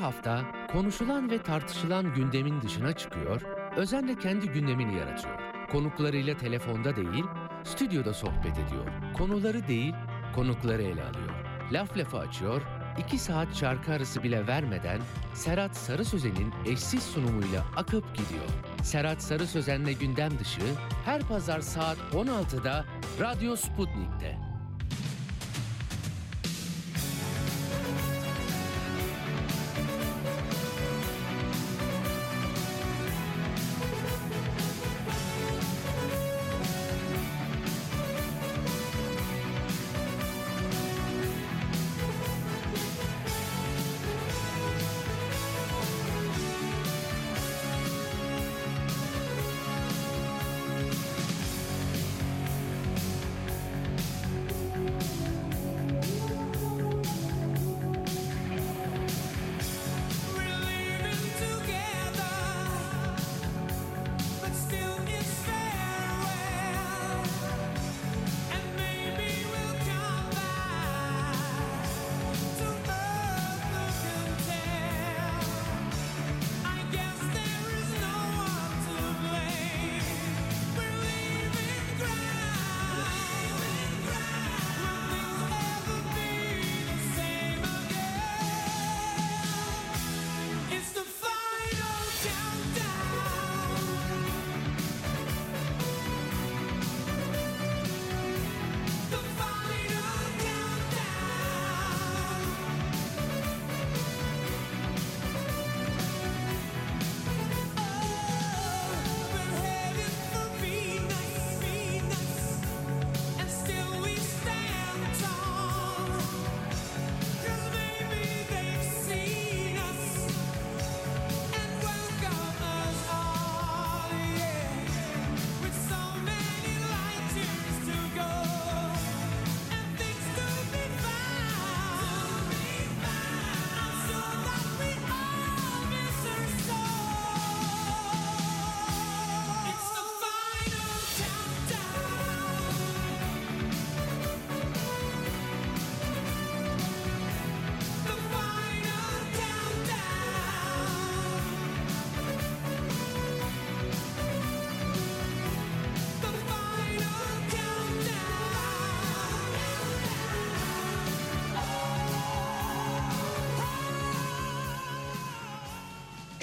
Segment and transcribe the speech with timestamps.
[0.00, 3.42] hafta konuşulan ve tartışılan gündemin dışına çıkıyor,
[3.76, 5.38] özenle kendi gündemini yaratıyor.
[5.70, 7.24] Konuklarıyla telefonda değil,
[7.64, 8.86] stüdyoda sohbet ediyor.
[9.18, 9.94] Konuları değil,
[10.34, 11.30] konukları ele alıyor.
[11.72, 12.62] Laf lafı açıyor,
[12.98, 15.00] iki saat şarkı arası bile vermeden
[15.34, 18.48] Serhat Sarı Sözen'in eşsiz sunumuyla akıp gidiyor.
[18.82, 20.60] Serhat Sarı Sözen'le gündem dışı
[21.04, 22.84] her pazar saat 16'da
[23.20, 24.47] Radyo Sputnik'te.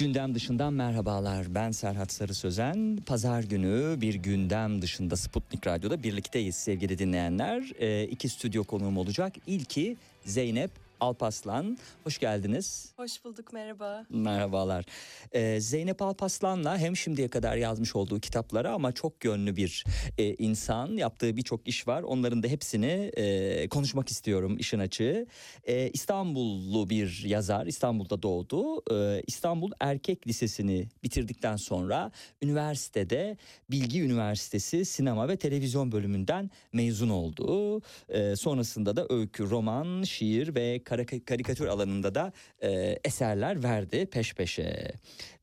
[0.06, 1.54] Gündem dışından merhabalar.
[1.54, 2.98] Ben Serhat Sarı Sözen.
[3.06, 7.72] Pazar günü bir gündem dışında Sputnik Radyo'da birlikteyiz sevgili dinleyenler.
[7.78, 9.32] Ee, iki stüdyo konuğum olacak.
[9.46, 11.78] İlki Zeynep Alpaslan.
[12.04, 12.92] Hoş geldiniz.
[13.06, 14.06] Hoş bulduk merhaba.
[14.10, 14.84] Merhabalar.
[15.32, 19.84] Ee, Zeynep Alpaslan'la hem şimdiye kadar yazmış olduğu kitapları ama çok yönlü bir
[20.18, 20.96] e, insan.
[20.96, 22.02] Yaptığı birçok iş var.
[22.02, 25.26] Onların da hepsini e, konuşmak istiyorum işin açığı.
[25.64, 27.66] E, İstanbullu bir yazar.
[27.66, 28.82] İstanbul'da doğdu.
[28.94, 32.10] E, İstanbul Erkek Lisesi'ni bitirdikten sonra
[32.42, 33.36] üniversitede
[33.70, 37.80] Bilgi Üniversitesi Sinema ve Televizyon bölümünden mezun oldu.
[38.08, 40.84] E, sonrasında da öykü, roman, şiir ve
[41.24, 44.92] karikatür alanında da e, eserler verdi peş peşe.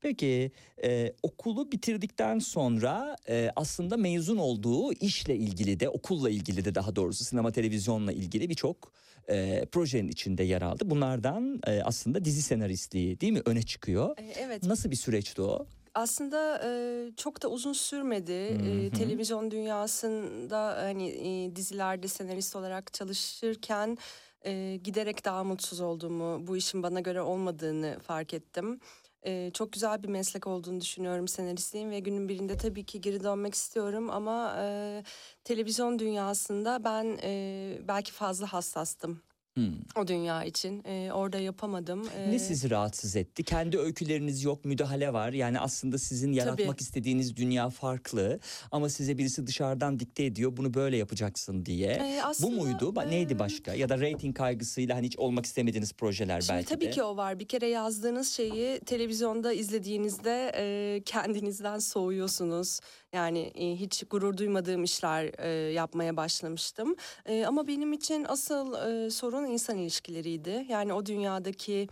[0.00, 0.52] Peki
[0.84, 6.96] e, okulu bitirdikten sonra e, aslında mezun olduğu işle ilgili de okulla ilgili de daha
[6.96, 8.92] doğrusu sinema televizyonla ilgili birçok
[9.28, 10.90] e, projenin içinde yer aldı.
[10.90, 14.18] Bunlardan e, aslında dizi senaristliği değil mi öne çıkıyor?
[14.18, 14.62] E, evet.
[14.62, 15.66] Nasıl bir süreçti o?
[15.94, 16.70] Aslında e,
[17.16, 18.32] çok da uzun sürmedi.
[18.32, 23.98] E, televizyon dünyasında hani e, dizilerde senarist olarak çalışırken
[24.44, 28.80] e, giderek daha mutsuz olduğumu, bu işin bana göre olmadığını fark ettim.
[29.26, 33.54] E, çok güzel bir meslek olduğunu düşünüyorum senaristliğin ve günün birinde tabii ki geri dönmek
[33.54, 35.04] istiyorum ama e,
[35.44, 39.33] televizyon dünyasında ben e, belki fazla hassastım.
[39.54, 39.72] Hmm.
[39.96, 42.02] O dünya için ee, orada yapamadım.
[42.16, 43.44] Ee, ne sizi rahatsız etti?
[43.44, 45.32] Kendi öyküleriniz yok, müdahale var.
[45.32, 46.80] Yani aslında sizin yaratmak tabii.
[46.82, 48.40] istediğiniz dünya farklı
[48.72, 50.56] ama size birisi dışarıdan dikte ediyor.
[50.56, 51.90] Bunu böyle yapacaksın diye.
[51.90, 52.94] Ee, aslında, Bu muydu?
[53.02, 53.10] E...
[53.10, 53.74] Neydi başka?
[53.74, 56.90] Ya da reyting kaygısıyla hani hiç olmak istemediğiniz projeler Şimdi belki tabii de.
[56.90, 57.38] ki o var.
[57.40, 62.80] Bir kere yazdığınız şeyi televizyonda izlediğinizde e, kendinizden soğuyorsunuz.
[63.14, 66.96] Yani e, hiç gurur duymadığım işler e, yapmaya başlamıştım.
[67.26, 68.74] E, ama benim için asıl
[69.06, 70.66] e, sorun insan ilişkileriydi.
[70.68, 71.88] Yani o dünyadaki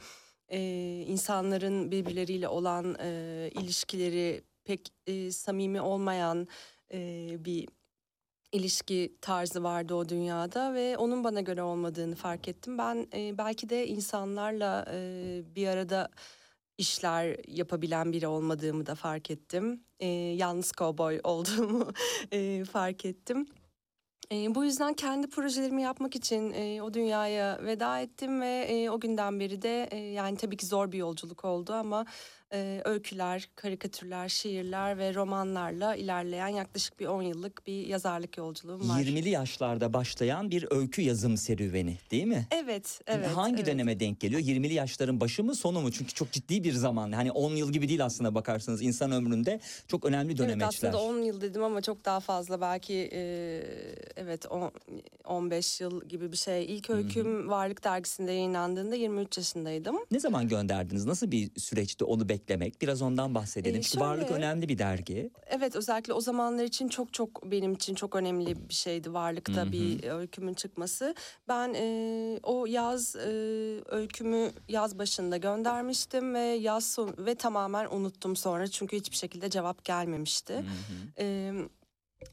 [0.48, 0.60] e,
[1.08, 6.48] insanların birbirleriyle olan e, ilişkileri pek e, samimi olmayan
[6.92, 7.68] e, bir
[8.52, 12.78] ilişki tarzı vardı o dünyada ve onun bana göre olmadığını fark ettim.
[12.78, 16.08] Ben e, belki de insanlarla e, bir arada
[16.82, 19.84] işler yapabilen biri olmadığımı da fark ettim.
[20.00, 21.92] E, yalnız kovboy olduğumu
[22.32, 23.46] e, fark ettim.
[24.32, 29.00] E, bu yüzden kendi projelerimi yapmak için e, o dünyaya veda ettim ve e, o
[29.00, 32.06] günden beri de e, yani tabii ki zor bir yolculuk oldu ama
[32.52, 39.00] e, öyküler, karikatürler, şiirler ve romanlarla ilerleyen yaklaşık bir 10 yıllık bir yazarlık yolculuğum var.
[39.00, 42.46] 20'li yaşlarda başlayan bir öykü yazım serüveni değil mi?
[42.50, 43.28] Evet, evet.
[43.28, 43.66] Hangi evet.
[43.66, 44.40] döneme denk geliyor?
[44.40, 45.92] 20'li yaşların başı mı sonu mu?
[45.92, 47.12] Çünkü çok ciddi bir zaman.
[47.12, 50.88] Hani 10 yıl gibi değil aslında bakarsanız insan ömründe çok önemli dönemeçler.
[50.88, 53.22] Evet aslında 10 yıl dedim ama çok daha fazla belki e,
[54.16, 54.72] evet on-
[55.24, 56.64] 15 yıl gibi bir şey.
[56.64, 59.96] İlk öyküm Varlık Dergisi'nde yayınlandığında 23 yaşındaydım.
[60.10, 61.06] Ne zaman gönderdiniz?
[61.06, 62.82] Nasıl bir süreçti onu beklemek?
[62.82, 63.80] Biraz ondan bahsedelim.
[63.80, 65.30] Ee, Çünkü Varlık şöyle- önemli bir dergi.
[65.46, 69.66] Evet özellikle o zamanlar için çok çok benim için çok önemli bir şeydi varlıkta Hı
[69.66, 69.72] hı.
[69.72, 71.14] bir öykümün çıkması.
[71.48, 73.28] Ben e, o yaz e,
[73.86, 79.84] öykümü yaz başında göndermiştim ve yaz son ve tamamen unuttum sonra çünkü hiçbir şekilde cevap
[79.84, 80.64] gelmemişti.
[81.18, 81.52] E,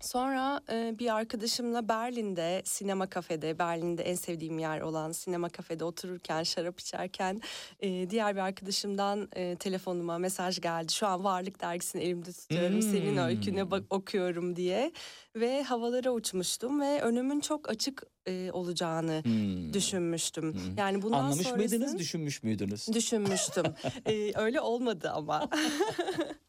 [0.01, 6.44] Sonra e, bir arkadaşımla Berlin'de sinema kafede, Berlin'de en sevdiğim yer olan sinema kafede otururken,
[6.44, 7.41] şarap içerken
[7.80, 10.94] e, diğer bir arkadaşımdan e, telefonuma mesaj geldi.
[10.94, 13.24] Şu an Varlık Dergisi'ni elimde tutuyorum, senin Hmm.
[13.24, 14.91] öyküne bak okuyorum diye.
[15.36, 19.74] Ve havalara uçmuştum ve önümün çok açık e, olacağını Hmm.
[19.74, 20.53] düşünmüştüm.
[20.53, 20.77] Hmm.
[20.77, 22.88] Yani bundan Anlamış mıydınız, düşünmüş müydünüz?
[22.94, 23.65] Düşünmüştüm.
[24.06, 25.50] Ee, öyle olmadı ama.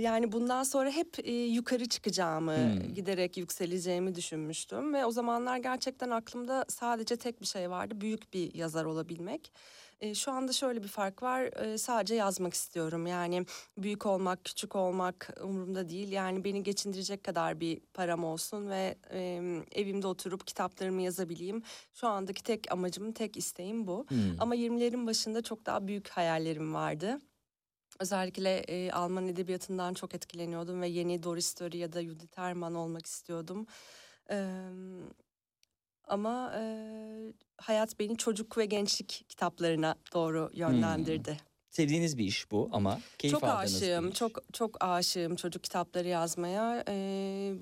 [0.00, 2.94] Yani bundan sonra hep e, yukarı çıkacağımı, Hmm.
[2.94, 8.54] giderek yükseleceğimi düşünmüştüm ve o zamanlar gerçekten aklımda sadece tek bir şey vardı, büyük bir
[8.54, 9.52] yazar olabilmek.
[10.00, 13.06] Ee, şu anda şöyle bir fark var, sadece yazmak istiyorum.
[13.06, 13.46] Yani
[13.78, 16.12] büyük olmak, küçük olmak umurumda değil.
[16.12, 19.20] Yani beni geçindirecek kadar bir param olsun ve e,
[19.72, 21.62] evimde oturup kitaplarımı yazabileyim.
[21.94, 24.06] Şu andaki tek amacım, tek isteğim bu.
[24.08, 24.18] Hmm.
[24.40, 27.18] Ama 20'lerin başında çok daha büyük hayallerim vardı.
[28.00, 33.06] Özellikle e, Alman edebiyatından çok etkileniyordum ve yeni Doris Story ya da Judith Herman olmak
[33.06, 33.66] istiyordum.
[34.30, 34.54] Eee,
[36.08, 41.36] ama eee, hayat beni çocuk ve gençlik kitaplarına doğru yönlendirdi.
[41.70, 44.18] Sevdiğiniz bir iş bu ama keyif çok aldığınız bir aşığım, iş.
[44.18, 46.84] çok çok aşığım çocuk kitapları yazmaya.
[46.88, 47.54] Eee,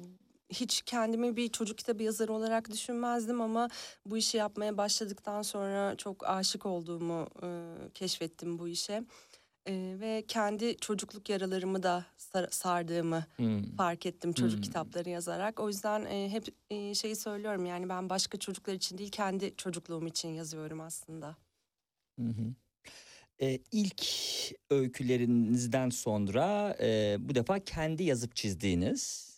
[0.50, 3.69] hiç kendimi bir çocuk kitabı yazarı olarak düşünmezdim ama
[4.06, 9.05] bu işi yapmaya başladıktan sonra çok aşık olduğumu eee, keşfettim bu işe.
[9.67, 13.62] Eee, ve kendi çocukluk yaralarımı da sar- sardığımı Hmm.
[13.76, 14.62] fark ettim çocuk Hmm.
[14.62, 15.61] kitapları yazarak.
[15.61, 20.06] O yüzden e, hep e, şeyi söylüyorum yani ben başka çocuklar için değil kendi çocukluğum
[20.06, 21.37] için yazıyorum aslında.
[22.19, 22.55] Hı hı.
[23.43, 24.03] Ee, ilk
[24.70, 29.31] öykülerinizden sonra e, bu defa kendi yazıp çizdiğiniz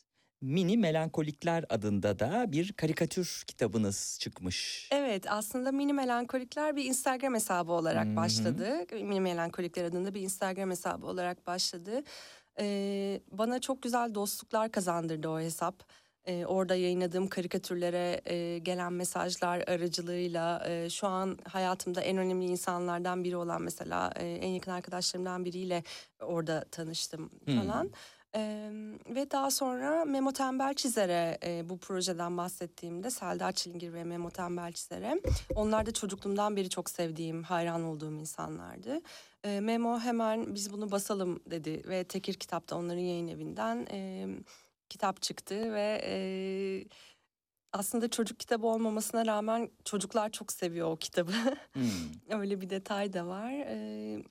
[0.45, 4.89] Mini Melankolikler adında da bir karikatür kitabınız çıkmış.
[4.93, 8.17] Evet aslında Mini Melankolikler bir Instagram hesabı olarak Hı hı.
[8.17, 8.87] başladı.
[8.93, 12.03] Mini Melankolikler adında bir Instagram hesabı olarak başladı.
[12.61, 15.83] Ee, bana çok güzel dostluklar kazandırdı o hesap.
[16.25, 23.25] Ee, orada yayınladığım karikatürlere e, gelen mesajlar aracılığıyla e, şu an hayatımda en önemli insanlardan
[23.25, 25.83] biri olan mesela e, en yakın arkadaşlarımdan biriyle
[26.21, 27.57] orada tanıştım Hmm.
[28.37, 28.71] Ee,
[29.07, 34.73] ve daha sonra Memo Tembel Çizer'e e, bu projeden bahsettiğimde Selda Çilingir ve Memo Tembel
[34.73, 35.21] Çizer'e
[35.55, 39.01] onlar da çocukluğumdan beri çok sevdiğim, hayran olduğum insanlardı.
[39.45, 44.27] Ee, Memo hemen biz bunu basalım dedi ve Tekir Kitap'ta onların yayın evinden e,
[44.89, 46.17] kitap çıktı ve e,
[47.73, 51.33] aslında çocuk kitabı olmamasına rağmen çocuklar çok seviyor o kitabı.
[51.73, 51.83] Hmm.
[52.41, 53.53] Öyle bir detay da var.
[53.53, 54.23] Ee,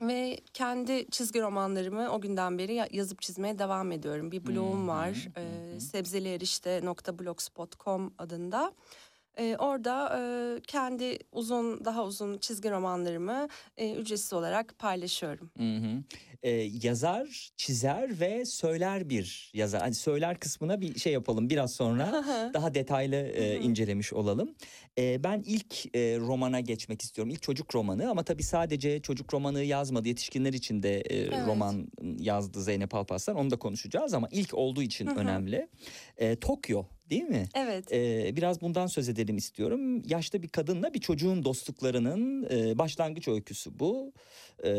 [0.00, 4.32] ve kendi çizgi romanlarımı o günden beri ya- yazıp çizmeye devam ediyorum.
[4.32, 5.28] Bir blogum hı, var.
[5.34, 5.80] hı Ee, hı.
[5.80, 8.72] sebzelierişte.blogspot.com adında.
[9.38, 10.20] Ee, orada e,
[10.66, 15.50] kendi uzun, daha uzun çizgi romanlarımı e, ücretsiz olarak paylaşıyorum.
[15.56, 16.02] Hı hı.
[16.42, 16.50] Ee,
[16.82, 19.80] yazar, çizer ve söyler bir yazar.
[19.80, 22.24] Hani söyler kısmına bir şey yapalım biraz sonra.
[22.54, 24.54] daha detaylı e, incelemiş olalım.
[24.98, 27.30] E, ben ilk e, romana geçmek istiyorum.
[27.32, 30.08] İlk çocuk romanı ama tabii sadece çocuk romanı yazmadı.
[30.08, 31.46] Yetişkinler için de e, Evet.
[31.46, 33.36] roman yazdı Zeynep Alparslan.
[33.36, 35.68] Onu da konuşacağız ama ilk olduğu için önemli.
[36.16, 37.48] E, Tokyo değil mi?
[37.54, 37.92] evet.
[37.92, 40.02] E, biraz bundan söz edelim istiyorum.
[40.08, 44.12] Yaşlı bir kadınla bir çocuğun dostluklarının e, başlangıç öyküsü bu.
[44.64, 44.70] E,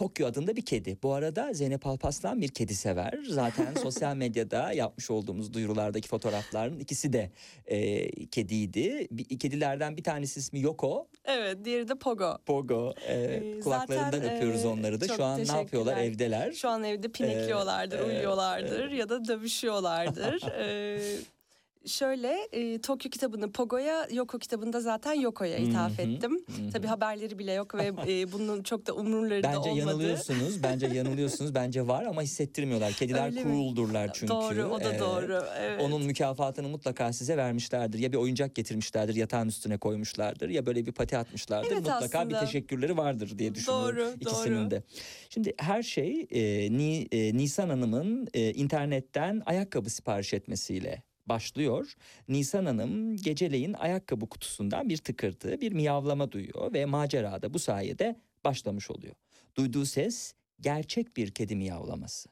[0.00, 0.98] Tokyo adında bir kedi.
[1.02, 3.18] Bu arada Zeynep Alpaslan bir kedi sever.
[3.28, 7.30] Zaten sosyal medyada yapmış olduğumuz duyurulardaki fotoğrafların ikisi de
[7.66, 9.08] e, kediydi.
[9.10, 11.08] Bir, kedilerden bir tanesi ismi Yoko.
[11.24, 12.38] Evet, diğeri de Pogo.
[12.46, 12.94] Pogo.
[13.08, 15.08] E, Ee, kulaklarından zaten, öpüyoruz e, onları da.
[15.08, 15.96] Şu an ne yapıyorlar?
[15.96, 16.52] Evdeler.
[16.52, 20.42] Şu an evde pinekliyorlardır, Ee, uyuyorlardır ya da dövüşüyorlardır.
[20.58, 21.00] Ee,
[21.86, 26.32] şöyle e, Tokyo kitabını Pogo'ya, Yoko kitabında zaten Yoko'ya ithaf ettim.
[26.32, 26.70] hı.
[26.72, 29.78] Tabii haberleri bile yok ve e, bunun çok da umurları da Bence olmadı.
[29.78, 30.62] yanılıyorsunuz.
[30.62, 31.54] Bence yanılıyorsunuz.
[31.54, 32.92] Bence var ama hissettirmiyorlar.
[32.92, 33.50] Kediler Öyle mi?
[33.52, 34.32] crueldurlar çünkü.
[34.32, 35.00] Doğru, o da Evet.
[35.00, 35.44] doğru.
[35.58, 35.82] Evet.
[35.82, 37.98] Onun mükafatını mutlaka size vermişlerdir.
[37.98, 41.68] Ya bir oyuncak getirmişlerdir, yatağın üstüne koymuşlardır ya böyle bir pati atmışlardır.
[41.72, 42.40] Evet, mutlaka bir aslında.
[42.46, 44.70] teşekkürleri vardır diye düşünüyorum Doğru, ikisinin doğru.
[44.70, 44.82] de.
[45.30, 51.94] Şimdi her şey e, Ni, e, Nisan Hanım'ın e, internetten ayakkabı sipariş etmesiyle başlıyor.
[52.28, 58.90] Nisan Hanım geceleyin ayakkabı kutusundan bir tıkırtı, bir miyavlama duyuyor ve macerada bu sayede başlamış
[58.90, 59.14] oluyor.
[59.56, 62.28] Duyduğu ses gerçek bir kedi miyavlaması.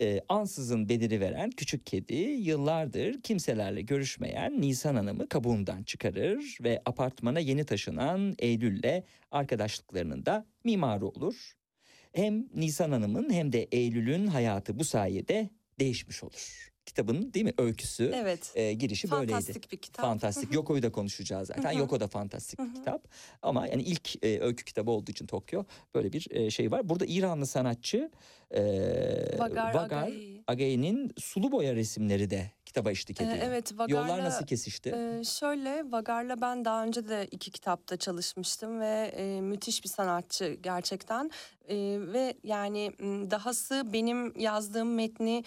[0.00, 7.40] Ee, ansızın beliri veren küçük kedi yıllardır kimselerle görüşmeyen Nisan Hanım'ı kabuğundan çıkarır ve apartmana
[7.40, 11.52] yeni taşınan Eylül'le arkadaşlıklarının da mimarı olur.
[12.12, 16.75] Hem Nisan Hanım'ın hem de Eylül'ün hayatı bu sayede değişmiş olur.
[16.86, 18.52] Kitabın değil mi öyküsü Evet.
[18.54, 19.32] e, girişi böyleydi.
[19.32, 20.04] Fantastik bir kitap.
[20.06, 20.54] Fantastik.
[20.54, 21.70] Yoko'yu da konuşacağız zaten.
[21.70, 23.08] Yoko da fantastik bir kitap.
[23.42, 25.64] Ama yani ilk e, öykü kitabı olduğu için Tokyo
[25.94, 26.88] böyle bir e, şey var.
[26.88, 28.10] Burada İranlı sanatçı
[28.50, 28.60] e,
[29.38, 30.10] Vagar, Vagar.
[30.46, 33.38] Agai'nin sulu boya resimleri de kitaba eşlik Ee, ediyor.
[33.42, 34.90] evet, Yollar Vagar'la nasıl kesişti?
[34.96, 40.56] Ee, şöyle Vagar'la ben daha önce de iki kitapta çalışmıştım ve e, müthiş bir sanatçı
[40.62, 41.30] gerçekten
[41.68, 41.76] E,
[42.12, 42.92] ve yani
[43.30, 45.44] dahası benim yazdığım metni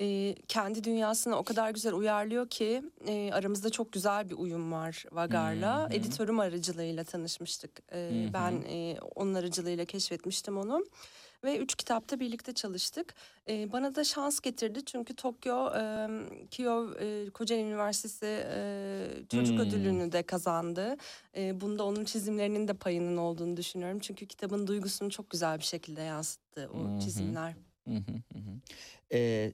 [0.00, 5.04] e, kendi dünyasına o kadar güzel uyarlıyor ki e, aramızda çok güzel bir uyum var
[5.12, 5.80] Vagar'la.
[5.80, 5.88] Hı hı.
[5.96, 7.82] Editörüm aracılığıyla tanışmıştık.
[7.92, 8.32] E, Hı hı.
[8.32, 10.86] Ben e, onun aracılığıyla keşfetmiştim onu.
[11.44, 13.14] Ve üç kitapta birlikte çalıştık.
[13.48, 16.08] E, bana da şans getirdi çünkü Tokyo, e,
[16.50, 19.66] Kiev e, Kocaeli Üniversitesi e, çocuk Hmm.
[19.66, 20.96] ödülünü de kazandı.
[21.36, 23.98] E, bunda onun çizimlerinin de payının olduğunu düşünüyorum.
[23.98, 27.00] Çünkü kitabın duygusunu çok güzel bir şekilde yansıttı o Hı hı.
[27.00, 27.54] çizimler.
[27.88, 28.60] Hı hı hı.
[29.12, 29.52] Ee,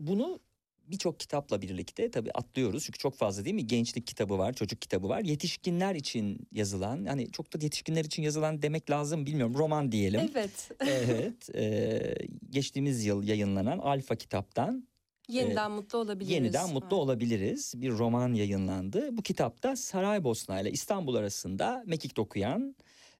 [0.00, 0.40] bunu
[0.86, 2.84] birçok kitapla birlikte tabii atlıyoruz.
[2.84, 3.66] Çünkü çok fazla değil mi?
[3.66, 5.20] Gençlik kitabı var, çocuk kitabı var.
[5.20, 9.54] Yetişkinler için yazılan, hani çok da yetişkinler için yazılan demek lazım bilmiyorum.
[9.54, 10.30] Roman diyelim.
[10.32, 10.70] Evet.
[10.80, 11.54] Evet.
[11.54, 12.14] e,
[12.50, 14.88] geçtiğimiz yıl yayınlanan Alfa kitaptan
[15.28, 16.34] Yeniden mutlu olabiliriz.
[16.34, 16.92] Yeniden mutlu Evet.
[16.92, 17.74] olabiliriz.
[17.76, 19.16] Bir roman yayınlandı.
[19.16, 22.76] Bu kitapta Saraybosna ile İstanbul arasında mekik dokuyan,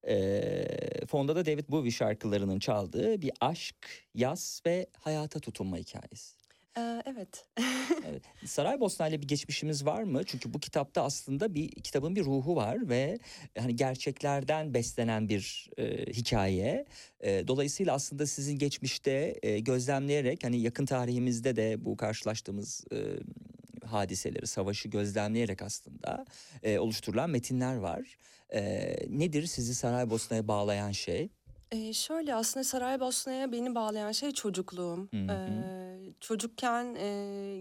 [0.09, 3.77] e, fonda da David Bowie şarkılarının çaldığı bir aşk,
[4.15, 6.43] yaz ve hayata tutunma hikayesi.
[6.79, 7.45] Ee, evet.
[8.09, 8.23] Evet.
[8.45, 10.21] Saraybosna ile bir geçmişimiz var mı?
[10.27, 13.19] Çünkü bu kitapta aslında bir kitabın bir ruhu var ve
[13.59, 16.87] hani gerçeklerden beslenen bir e, hikaye.
[17.21, 22.97] E, dolayısıyla aslında sizin geçmişte e, gözlemleyerek hani yakın tarihimizde de bu karşılaştığımız e,
[23.93, 26.25] hadiseleri, savaşı gözlemleyerek aslında
[26.63, 28.17] e, oluşturulan metinler var.
[28.53, 31.29] E, nedir sizi Saraybosna'ya bağlayan şey?
[31.73, 35.09] Ee, şöyle aslında Saraybosna'ya beni bağlayan şey çocukluğum.
[35.11, 35.33] Hı hı.
[35.33, 37.07] Ee, çocukken e,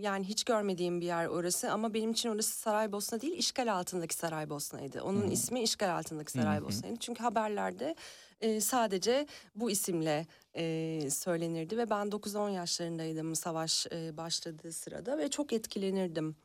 [0.02, 5.02] yani hiç görmediğim bir yer orası ama benim için orası Saraybosna değil işgal altındaki Saraybosna'ydı.
[5.02, 5.32] Onun Hı.
[5.32, 6.32] ismi işgal altındaki.
[6.32, 7.00] Saraybosna'ydı.
[7.00, 7.96] Çünkü haberlerde
[8.42, 15.30] e, sadece bu isimle e, söylenirdi ve ben 9-10 yaşlarındaydım savaş e, başladığı sırada ve
[15.30, 16.36] çok etkilenirdim.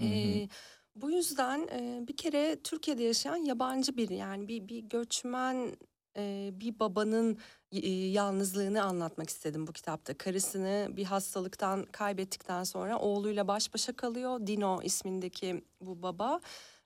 [0.00, 0.08] Hı hı.
[0.08, 0.48] Ee,
[0.96, 5.76] bu yüzden e, bir kere Türkiye'de yaşayan yabancı biri yani bir bir göçmen
[6.16, 7.38] e, bir babanın
[7.72, 10.18] e, yalnızlığını anlatmak istedim bu kitapta.
[10.18, 14.46] Karısını bir hastalıktan kaybettikten sonra oğluyla baş başa kalıyor.
[14.46, 16.40] Dino ismindeki bu baba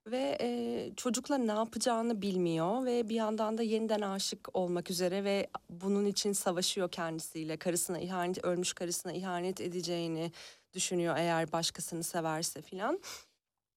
[0.07, 5.47] ve e, çocukla ne yapacağını bilmiyor ve bir yandan da yeniden aşık olmak üzere ve
[5.71, 7.57] bunun için savaşıyor kendisiyle.
[7.57, 10.33] Karısına ihanet, ölmüş karısına ihanet edeceğini
[10.73, 13.01] düşünüyor eğer başkasını severse filan.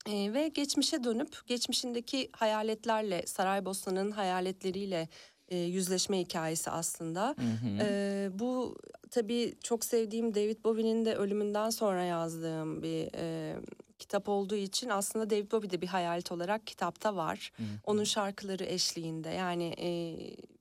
[0.08, 5.08] Ee, ve geçmişe dönüp geçmişindeki hayaletlerle Saraybosna'nın hayaletleriyle
[5.50, 7.36] e, yüzleşme hikayesi aslında.
[7.38, 7.78] Hı hı.
[7.82, 8.78] Ee, bu
[9.12, 13.56] tabii çok sevdiğim David Bowie'nin de ölümünden sonra yazdığım bir e,
[14.00, 17.52] kitap olduğu için aslında David Bowie de bir hayalet olarak kitapta var.
[17.58, 17.64] Hı.
[17.84, 19.90] Onun şarkıları eşliğinde yani e,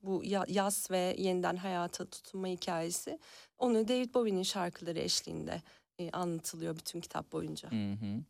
[0.03, 3.19] bu ya- yaz ve yeniden hayata tutunma hikayesi
[3.57, 5.61] onu David Bowie'nin şarkıları eşliğinde
[5.99, 7.71] e, anlatılıyor bütün kitap boyunca.
[7.71, 8.23] Hı hı.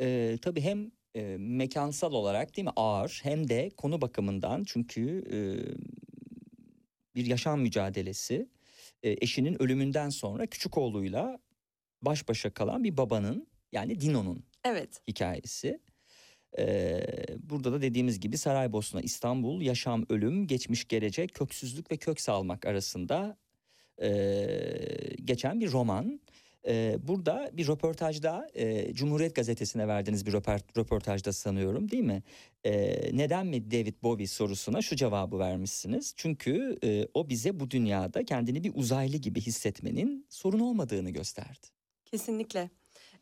[0.00, 5.38] Ee, tabii hem e, mekansal olarak değil mi ağır hem de konu bakımından çünkü e,
[7.14, 8.48] bir yaşam mücadelesi
[9.02, 11.38] e, eşinin ölümünden sonra küçük oğluyla
[12.02, 15.00] baş başa kalan bir babanın yani Dino'nun Evet.
[15.08, 15.80] hikayesi.
[16.58, 17.06] Ee,
[17.38, 23.36] burada da dediğimiz gibi Saraybosna, İstanbul, yaşam, ölüm, geçmiş, gelecek, köksüzlük ve kök salmak arasında
[24.02, 24.08] e,
[25.24, 26.20] geçen bir roman.
[26.66, 32.22] E, burada bir röportajda e, Cumhuriyet Gazetesi'ne verdiğiniz bir röport, röportajda sanıyorum değil mi?
[32.64, 36.14] E, neden mi David Bowie sorusuna şu cevabı vermişsiniz.
[36.16, 41.66] Çünkü e, o bize bu dünyada kendini bir uzaylı gibi hissetmenin sorun olmadığını gösterdi.
[42.04, 42.70] Kesinlikle.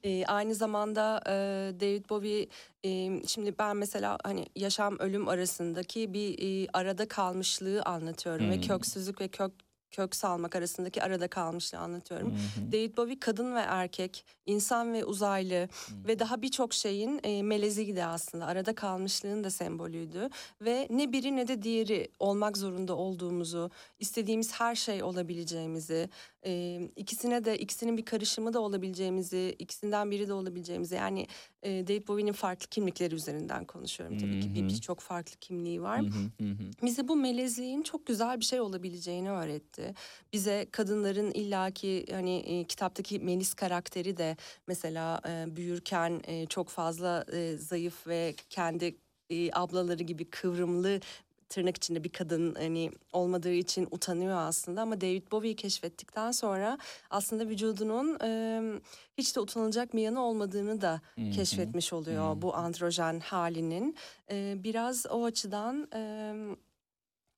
[0.05, 1.33] Ee, aynı zamanda e,
[1.81, 2.47] David Bowie
[2.85, 8.53] e, şimdi ben mesela hani yaşam ölüm arasındaki bir e, arada kalmışlığı anlatıyorum Hmm.
[8.53, 9.53] ve köksüzlük ve kök
[9.93, 12.31] kök salmak arasındaki arada kalmışlığı anlatıyorum.
[12.31, 12.73] Hı hı.
[12.73, 16.05] David Bowie kadın ve erkek, insan ve uzaylı Hmm.
[16.07, 18.47] ve daha birçok şeyin e, meleziydi aslında.
[18.47, 20.31] Arada kalmışlığın da sembolüydü
[20.61, 23.71] ve ne biri ne de diğeri olmak zorunda olduğumuzu,
[24.01, 26.09] istediğimiz her şey olabileceğimizi,
[26.47, 31.27] e, ikisine de ikisinin bir karışımı da olabileceğimizi, ikisinden biri de olabileceğimizi yani
[31.63, 34.47] e, David Bowie'nin farklı kimlikleri üzerinden konuşuyorum tabii ki.
[34.47, 34.55] Hı hı.
[34.55, 36.65] Bir birçok farklı kimliği var Hı hı, hı hı.
[36.83, 39.82] bize bu melezliğin çok güzel bir şey olabileceğini öğretti.
[40.33, 44.37] Bize kadınların illaki hani e, kitaptaki Melis karakteri de
[44.67, 48.97] mesela e, büyürken e, çok fazla e, zayıf ve kendi
[49.31, 51.01] e, ablaları gibi kıvrımlı
[51.49, 56.79] tırnak içinde bir kadın hani olmadığı için utanıyor aslında ama David Bowie'yi keşfettikten sonra
[57.11, 58.63] aslında vücudunun e,
[59.19, 61.31] hiç de utanılacak bir yanı olmadığını da Hı hı.
[61.31, 62.43] keşfetmiş oluyor Hı.
[62.43, 63.97] bu androjen halinin.
[64.31, 66.01] E, biraz o açıdan e,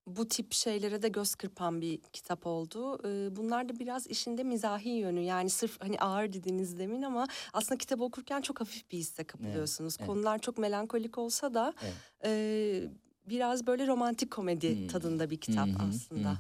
[0.06, 2.98] bu tip şeylere de göz kırpan bir kitap oldu.
[3.36, 8.04] Bunlar da biraz işinde mizahi yönü yani sırf hani ağır dediniz demin ama aslında kitabı
[8.04, 9.96] okurken çok hafif bir hisse kapılıyorsunuz.
[9.98, 10.06] evet.
[10.06, 11.94] Konular çok melankolik olsa da Evet.
[12.24, 12.88] e,
[13.26, 14.86] biraz böyle romantik komedi Hmm.
[14.88, 16.38] tadında bir kitap hı, aslında.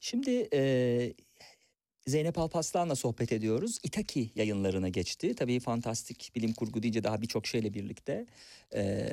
[0.00, 1.14] Şimdi e,
[2.08, 3.78] Zeynep Alpaslan'la sohbet ediyoruz.
[3.82, 5.34] İtaki yayınlarına geçti.
[5.34, 8.26] Tabii fantastik bilim kurgu deyince daha birçok şeyle birlikte.
[8.74, 9.06] E,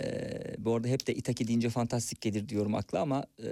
[0.58, 3.48] bu arada hep de İtaki deyince fantastik gelir diyorum akla ama e,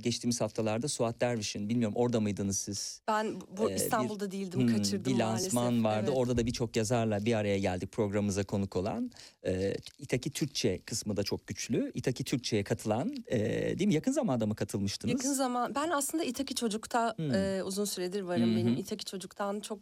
[0.00, 3.00] geçtiğimiz haftalarda Suat Derviş'in bilmiyorum orada mıydınız siz?
[3.08, 5.84] Ben bu Ee, bir- İstanbul'da değildim, Hmm, kaçırdım bir lansman maalesef.
[5.84, 6.06] vardı.
[6.08, 6.18] Evet.
[6.18, 9.10] Orada da birçok yazarla bir araya geldik programımıza konuk olan.
[9.46, 11.90] Ee, İtaki Türkçe kısmı da çok güçlü.
[11.94, 13.38] İtaki Türkçe'ye katılan e,
[13.78, 13.94] değil mi?
[13.94, 15.12] Yakın zamanda mı katılmıştınız?
[15.12, 17.34] Yakın zaman ben aslında İtaki Çocuk'ta Hmm.
[17.34, 18.56] e, uzun süredir varım Hı hı.
[18.56, 18.76] benim.
[18.76, 19.78] İtaki Çocuk'tan çok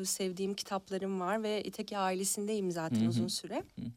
[0.00, 3.08] e, sevdiğim kitaplarım var ve İtaki ailesindeyim zaten Hı hı.
[3.08, 3.54] uzun süre.
[3.54, 3.90] Hı hı.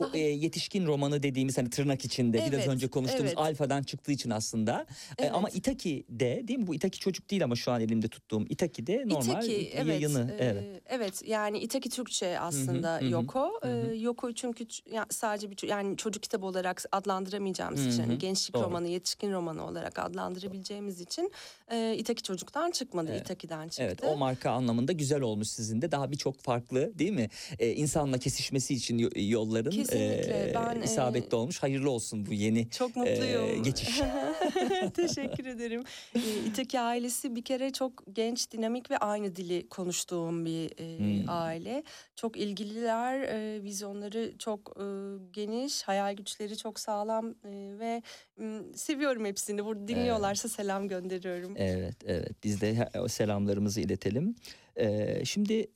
[0.00, 3.38] Bu Sah- e, yetişkin romanı dediğimiz hani tırnak içinde biraz Evet, önce konuştuğumuz evet.
[3.38, 4.86] alfadan çıktığı için aslında.
[5.18, 5.58] E, ama Evet.
[5.58, 6.66] Itaki'de değil mi?
[6.66, 10.30] Bu Itaki çocuk değil ama şu an elimde tuttuğum Itaki'de normal İtaki, evet, yayını.
[10.38, 10.82] e, evet.
[10.86, 13.50] evet yani İtaki Türkçe aslında hı hı, Yoko.
[13.62, 13.92] hı hı.
[13.92, 18.54] E, Yoko çünkü ya, sadece bir yani çocuk kitabı olarak adlandıramayacağımız Hı için hani gençlik
[18.54, 18.64] doğru.
[18.64, 21.32] romanı, yetişkin romanı olarak adlandırabileceğimiz için
[21.70, 23.20] e, İtaki Çocuk'tan çıkmadı, Evet.
[23.20, 23.82] İtaki'den çıktı.
[23.86, 27.28] Evet o marka anlamında güzel olmuş sizin de daha birçok farklı değil mi?
[27.58, 31.62] Ee, insanla kesişmesi için yo- yolların Kesinlikle, e, ben, e, isabetli olmuş.
[31.62, 33.62] Hayırlı olsun bu yeni Çok e, mutluyum.
[33.62, 34.00] geçiş.
[34.94, 35.84] Teşekkür ederim.
[36.14, 41.24] Ee, İtaki ailesi bir kere çok genç, dinamik ve aynı dili konuştuğum bir e, Hmm.
[41.28, 41.82] aile.
[42.16, 44.84] Çok ilgililer, e, vizyonları çok e,
[45.32, 48.02] geniş, hayal güçleri çok sağlam e, ve
[48.36, 49.64] m, seviyorum hepsini.
[49.64, 51.54] Burada dinliyorlarsa selam gönderiyorum.
[51.56, 53.08] Evet evet biz de o
[53.56, 54.36] selamlarımızı iletelim.
[54.76, 55.66] Ee, şimdi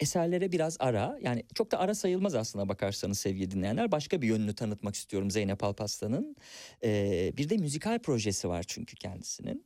[0.00, 3.92] eserlere biraz ara yani çok da ara sayılmaz aslına bakarsanız sevgili dinleyenler.
[3.92, 6.36] Başka bir yönünü tanıtmak istiyorum Zeynep Alpaslan'ın.
[6.82, 9.64] Ee, bir de müzikal projesi var çünkü kendisinin.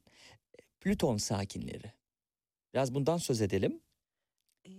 [0.81, 1.93] Plüton Sakinleri.
[2.75, 3.81] Biraz bundan söz edelim.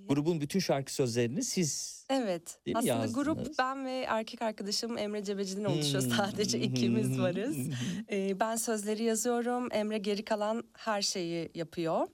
[0.10, 2.60] Grubun bütün şarkı sözlerini siz Evet.
[2.66, 2.80] Değil mi?
[2.80, 3.26] Aslında Yazdınız.
[3.26, 6.04] grup ben ve erkek arkadaşım Emre Cebeci'den oluşuyor.
[6.04, 6.12] Hmm.
[6.12, 7.58] Sadece ikimiz varız.
[8.12, 9.68] Ee, ben sözleri yazıyorum.
[9.72, 12.08] Emre geri kalan her şeyi yapıyor.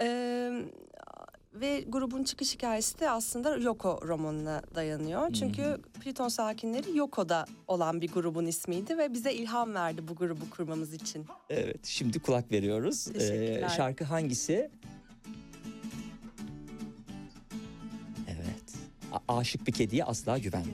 [0.00, 0.62] Ee,
[1.54, 5.32] ve grubun çıkış hikayesi de aslında Yoko romanına dayanıyor.
[5.32, 10.94] Çünkü Plüton sakinleri Yoko'da olan bir grubun ismiydi ve bize ilham verdi bu grubu kurmamız
[10.94, 11.26] için.
[11.50, 13.08] Evet şimdi kulak veriyoruz.
[13.16, 14.70] Ee, şarkı hangisi?
[19.12, 20.72] A- aşık bir kediye asla güvenme.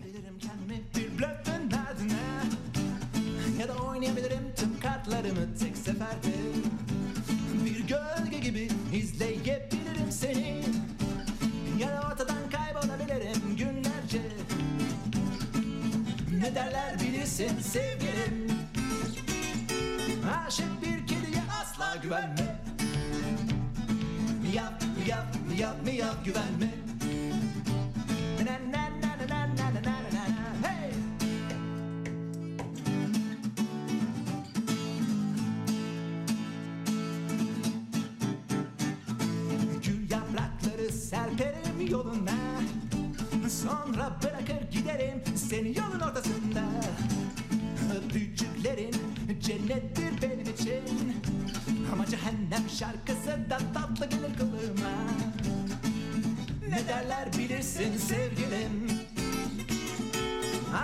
[3.61, 6.33] Ya da oynayabilirim tüm kartlarımı tek seferde.
[7.65, 10.63] Bir gölge gibi izleyebilirim seni.
[11.79, 14.23] Ya da ortadan kaybolabilirim günlerce.
[16.41, 18.49] Ne derler bilirsin sevgilim.
[20.47, 22.59] Aşık bir kediye asla güvenme.
[24.55, 25.27] Yap yap
[25.59, 26.71] yap yap güvenme
[41.09, 42.39] serperim yoluna.
[43.49, 46.63] Sonra bırakır giderim seni yolun ortasında.
[47.97, 48.95] Öpücüklerin
[49.41, 51.15] cennettir benim için.
[51.93, 54.95] Ama cehennem şarkısı da tatlı gelir kılığıma
[56.71, 58.91] Ne derler bilirsin sevgilim.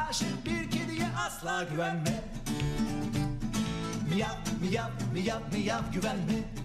[0.09, 2.23] Aşık bir kediye asla güvenme.
[4.09, 6.64] Miyav miyav miyav miyav güvenme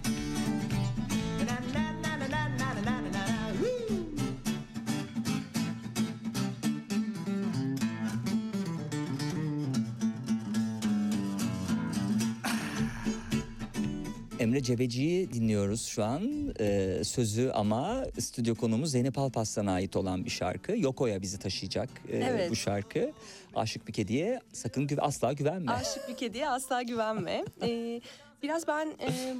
[14.40, 16.54] Emre Cebeci'yi dinliyoruz şu an.
[16.60, 20.78] Ee, sözü ama stüdyo konumuz Zeynep Alpaslan'a ait olan bir şarkı.
[20.78, 22.50] Yoko'ya bizi taşıyacak e, Evet.
[22.50, 23.12] bu şarkı.
[23.54, 25.72] Aşık bir kediye sakın güve, asla güvenme.
[25.72, 27.44] Aşık bir kediye asla güvenme.
[27.62, 28.00] Ee,
[28.42, 29.34] biraz ben e,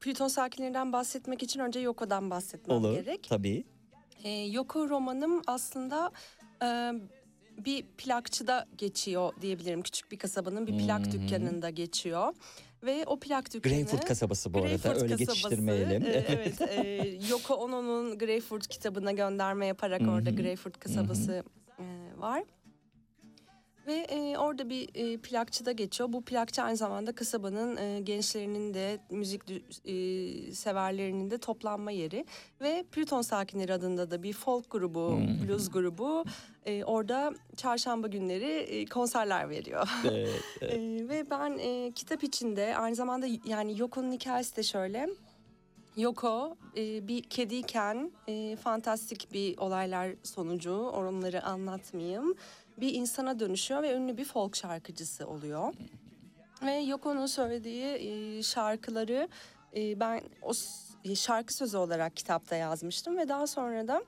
[0.00, 3.26] Plüton sakinlerinden bahsetmek için önce Yoko'dan bahsetmem Olur gerek.
[3.28, 3.64] tabii.
[4.24, 6.10] Ee, Yoko romanım aslında
[6.62, 6.92] e,
[7.64, 9.82] bir plakçıda geçiyor diyebilirim.
[9.82, 12.34] Küçük bir kasabanın bir plak dükkanında geçiyor.
[12.82, 13.72] Ve o plak dükkanı...
[13.72, 16.02] Greyfurt kasabası bu arada Greyfurt öyle kasabası, geçiştirmeyelim.
[16.02, 16.60] e, evet.
[16.60, 21.42] e, Yoko Ono'nun Greyfurt kitabına gönderme yaparak orada Greyfurt kasabası
[21.78, 21.84] e,
[22.20, 22.42] var.
[23.88, 26.12] Ve e, orada bir e, plakçıda geçiyor.
[26.12, 32.24] Bu plakçı aynı zamanda kasabanın e, gençlerinin de müzik e, severlerinin de toplanma yeri.
[32.60, 36.24] Ve Plüton Sakinleri adında da bir folk grubu, blues grubu
[36.66, 39.88] e, orada çarşamba günleri e, konserler veriyor.
[40.04, 45.08] Evet, E, ve ben e, kitap içinde aynı zamanda yani Yoko'nun hikayesi de şöyle.
[45.96, 52.34] Yoko e, bir kediyken e, fantastik bir olaylar sonucu onları anlatmayayım.
[52.80, 55.74] Bir insana dönüşüyor ve ünlü bir folk şarkıcısı oluyor.
[56.62, 59.28] Ve Yoko'nun söylediği e, şarkıları
[59.76, 64.02] e, ben o s- şarkı sözü olarak kitapta yazmıştım ve daha sonra da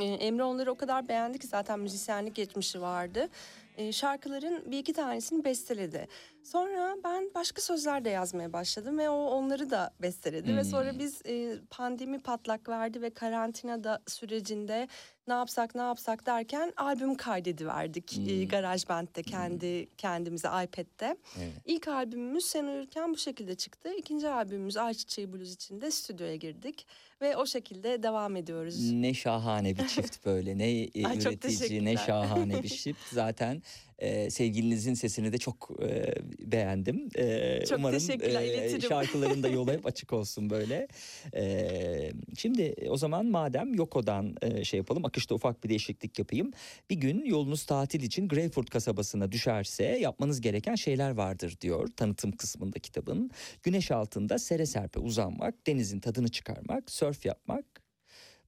[0.00, 3.28] e, Emre onları o kadar beğendi ki zaten müzisyenlik geçmişi vardı.
[3.76, 6.08] E, şarkıların bir iki tanesini besteledi.
[6.52, 10.56] Sonra ben başka sözler de yazmaya başladım ve o onları da besteledi.
[10.56, 14.88] Ve sonra biz e, pandemi patlak verdi ve karantinada sürecinde
[15.28, 21.16] ne yapsak ne yapsak derken albüm kaydediverdik e, GarageBand'de kendi kendimize iPad'de.
[21.38, 21.52] Evet.
[21.64, 23.92] İlk albümümüz Sen Uyurken bu şekilde çıktı.
[23.98, 26.86] İkinci albümümüz Ayçiçeği Blues için de stüdyoya girdik.
[27.20, 28.92] Ve o şekilde devam ediyoruz.
[28.92, 33.62] Ne şahane bir çift böyle ne e, Ay, üretici ne şahane bir çift zaten
[33.98, 36.14] e, sevgilinizin sesini de çok e,
[36.52, 37.08] beğendim.
[37.14, 38.88] E, Çok umarım teşekkürler, e, iletirim.
[38.88, 40.88] şarkıların da yolu hep açık olsun böyle.
[41.34, 46.50] E, şimdi o zaman madem Yoko'dan e, şey yapalım akışta ufak bir değişiklik yapayım.
[46.90, 52.78] Bir gün yolunuz tatil için Greyfurt kasabasına düşerse yapmanız gereken şeyler vardır diyor tanıtım kısmında
[52.78, 53.30] kitabın.
[53.62, 57.64] Güneş altında sere serpe uzanmak, denizin tadını çıkarmak, sörf yapmak,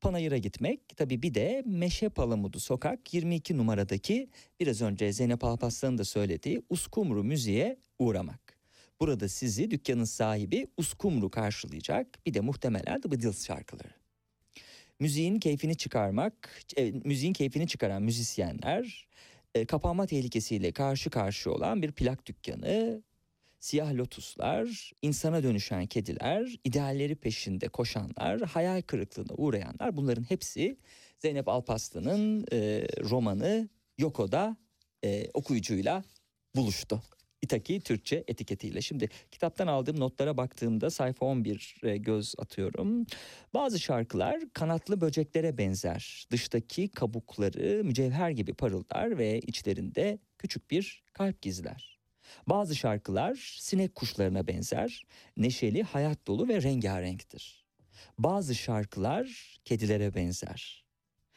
[0.01, 4.29] Panayır'a gitmek tabii bir de Meşe Palamudu Sokak 22 numaradaki
[4.61, 8.59] biraz önce Zeynep Alpaslan'ın da söylediği Uskumru Müziğe uğramak.
[9.01, 13.91] Burada sizi dükkanın sahibi Uskumru karşılayacak bir de muhtemelen The Beatles şarkıları.
[15.01, 19.09] Müziğin keyfini çıkarmak, e, müziğin keyfini çıkaran müzisyenler
[19.55, 23.03] e, kapanma tehlikesiyle karşı karşıya olan bir plak dükkanı,
[23.61, 30.77] siyah lotuslar, insana dönüşen kediler, idealleri peşinde koşanlar, hayal kırıklığına uğrayanlar bunların hepsi
[31.19, 33.69] Zeynep Alpaslan'ın e, romanı
[33.99, 34.57] Yoko'da
[35.05, 36.05] e, okuyucuyla
[36.57, 37.03] buluştu.
[37.43, 38.83] İtaki Türkçe etiketiyle.
[38.83, 43.07] Şimdi kitaptan aldığım notlara baktığımda sayfa 11 göz atıyorum.
[43.55, 46.27] Bazı şarkılar kanatlı böceklere benzer.
[46.31, 51.90] Dıştaki kabukları mücevher gibi parıldar ve içlerinde küçük bir kalp gizler.
[52.47, 57.65] Bazı şarkılar sinek kuşlarına benzer, neşeli, hayat dolu ve rengarenktir.
[58.19, 60.85] Bazı şarkılar kedilere benzer.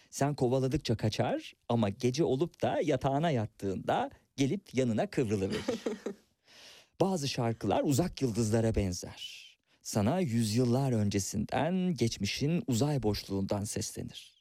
[0.10, 5.66] Sen kovaladıkça kaçar ama gece olup da yatağına yattığında gelip yanına kıvrılıverir.
[7.02, 9.54] Bazı şarkılar uzak yıldızlara benzer.
[9.82, 14.34] Sana yüzyıllar öncesinden geçmişin uzay boşluğundan seslenir.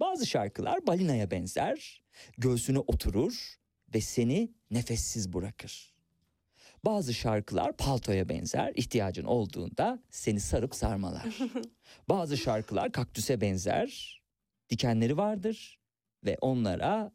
[0.00, 2.02] Bazı şarkılar balinaya benzer,
[2.38, 3.58] göğsüne oturur
[3.94, 5.89] ve seni nefessiz bırakır.
[6.84, 11.38] Bazı şarkılar paltoya benzer, ihtiyacın olduğunda seni sarıp sarmalar.
[12.08, 14.20] Bazı şarkılar kaktüse benzer,
[14.70, 15.78] dikenleri vardır
[16.24, 17.12] ve onlara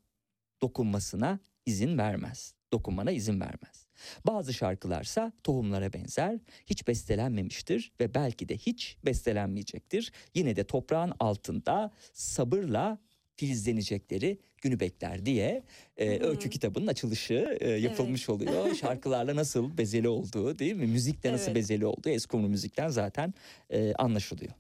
[0.62, 2.54] dokunmasına izin vermez.
[2.74, 3.88] Dokunmana izin vermez.
[4.28, 10.12] Bazı şarkılarsa tohumlara benzer, hiç bestelenmemiştir ve belki de hiç bestelenmeyecektir.
[10.34, 13.00] Yine de toprağın altında sabırla
[13.36, 15.64] filizlenecekleri günü bekler diye
[15.98, 18.76] e, öykü kitabının açılışı e, yapılmış oluyor.
[18.82, 20.88] Şarkılarla nasıl bezeli olduğu değil mi?
[20.88, 21.56] Müzikle nasıl Evet.
[21.56, 23.34] bezeli olduğu Eskumru müzikten zaten
[23.70, 24.52] e, anlaşılıyor.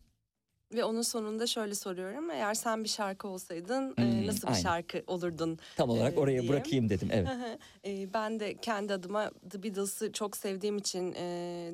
[0.73, 2.29] Ve onun sonunda şöyle soruyorum.
[2.31, 4.63] Eğer sen bir şarkı olsaydın e, Hmm, nasıl bir aynen.
[4.63, 5.59] şarkı olurdun?
[5.75, 6.51] Tam olarak Ee, oraya diye.
[6.51, 7.09] bırakayım dedim.
[7.11, 7.27] Evet.
[7.85, 11.71] E, ben de kendi adıma The Beatles'ı çok sevdiğim için e,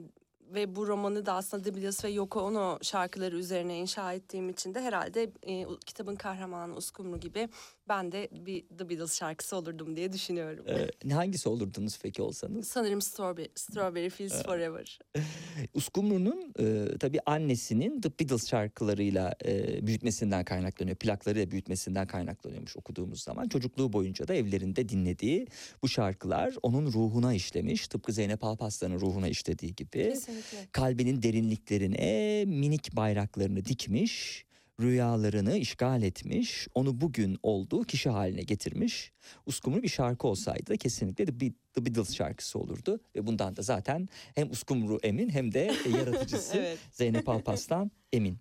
[0.54, 4.82] ve bu romanı da aslında Beatles ve Yoko Ono şarkıları üzerine inşa ettiğim için de
[4.82, 7.50] herhalde e, kitabın kahramanı Uskumru gibi
[7.90, 10.66] ben de bir The Beatles şarkısı olurdum diye düşünüyorum.
[10.68, 12.68] Ee, hangisi olurdunuz peki olsanız?
[12.68, 15.00] Sanırım Strawberry, Strawberry Fields Forever.
[15.74, 20.96] Uskumru'nun e, tabii annesinin The Beatles şarkılarıyla e, büyütmesinden kaynaklanıyor.
[20.98, 23.48] Plaklarıyla büyütmesinden kaynaklanıyormuş okuduğumuz zaman.
[23.48, 25.48] Çocukluğu boyunca da evlerinde dinlediği
[25.82, 27.88] bu şarkılar onun ruhuna işlemiş.
[27.88, 30.04] Tıpkı Zeynep Alpaslan'ın ruhuna işlediği gibi.
[30.04, 30.41] Kesinlikle.
[30.72, 34.46] Kalbinin derinliklerine minik bayraklarını dikmiş.
[34.82, 39.12] Rüyalarını işgal etmiş, onu bugün olduğu kişi haline getirmiş.
[39.46, 43.00] Uskumru bir şarkı olsaydı kesinlikle The Be- The Beatles şarkısı olurdu.
[43.16, 46.78] Ve bundan da zaten hem Uskumru emin hem de yaratıcısı Evet.
[46.92, 48.38] Zeynep Alpaslan emin.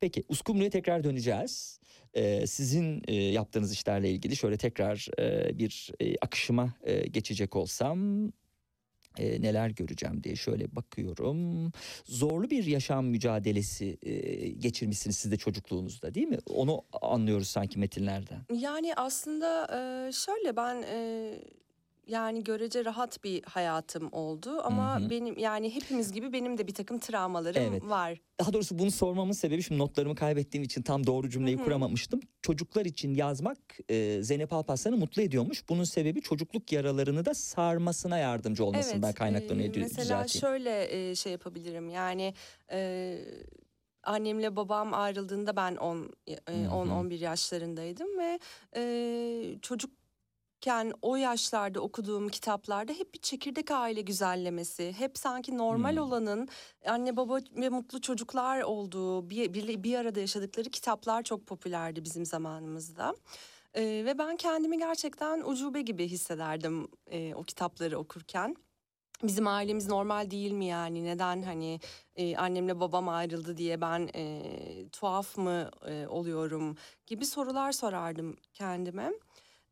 [0.00, 1.80] Peki Uskumru'ya tekrar döneceğiz.
[2.14, 8.26] Ee, sizin e, yaptığınız işlerle ilgili şöyle tekrar e, bir e, akışıma e, geçecek olsam
[9.18, 11.72] e, neler göreceğim diye şöyle bakıyorum.
[12.04, 14.12] Zorlu bir yaşam mücadelesi e,
[14.48, 16.38] geçirmişsiniz siz de çocukluğunuzda değil mi?
[16.46, 18.38] Onu anlıyoruz sanki metinlerden.
[18.52, 21.30] Yani aslında e, şöyle ben e,
[22.10, 25.10] yani görece rahat bir hayatım oldu ama Hı hı.
[25.10, 27.82] benim yani hepimiz gibi benim de bir takım travmalarım Evet.
[27.84, 28.20] var.
[28.40, 31.64] Daha doğrusu bunu sormamın sebebi şimdi notlarımı kaybettiğim için tam doğru cümleyi Hı hı.
[31.64, 32.20] kuramamıştım.
[32.42, 35.68] Çocuklar için yazmak e, Zeynep Alparslan'ı mutlu ediyormuş.
[35.68, 39.74] Bunun sebebi çocukluk yaralarını da sarmasına yardımcı olmasından e, kaynaklanıyor.
[39.74, 40.40] dü- mesela düzelteyim.
[40.40, 42.34] şöyle e, şey yapabilirim yani
[42.72, 43.18] e,
[44.02, 46.56] annemle babam ayrıldığında ben 10 e, Hı hı.
[46.68, 48.38] 10-11 yaşlarındaydım ve
[48.76, 48.82] e,
[50.60, 56.02] çocukken o yaşlarda okuduğum kitaplarda hep bir çekirdek aile güzellemesi, hep sanki normal Hmm.
[56.02, 56.48] olanın
[56.86, 62.24] anne baba ve mutlu çocuklar olduğu bir, bir, bir arada yaşadıkları kitaplar çok popülerdi bizim
[62.26, 63.14] zamanımızda.
[63.74, 68.56] Ee, ve ben kendimi gerçekten ucube gibi hissederdim e, o kitapları okurken.
[69.22, 71.80] Bizim ailemiz normal değil mi yani neden hani
[72.16, 74.42] e, annemle babam ayrıldı diye ben e,
[74.92, 79.12] tuhaf mı e, oluyorum gibi sorular sorardım kendime.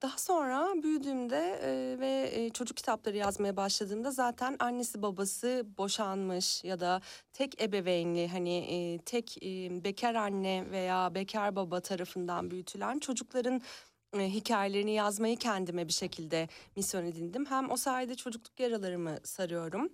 [0.03, 6.81] Daha sonra büyüdüğümde e, ve e, çocuk kitapları yazmaya başladığımda zaten annesi babası boşanmış ya
[6.81, 7.01] da
[7.33, 13.63] tek ebeveynli hani e, tek e, bekar anne veya bekar baba tarafından büyütülen çocukların
[14.19, 17.47] e, hikayelerini yazmayı kendime bir şekilde misyon edindim.
[17.47, 19.93] Hem o sayede çocukluk yaralarımı sarıyorum.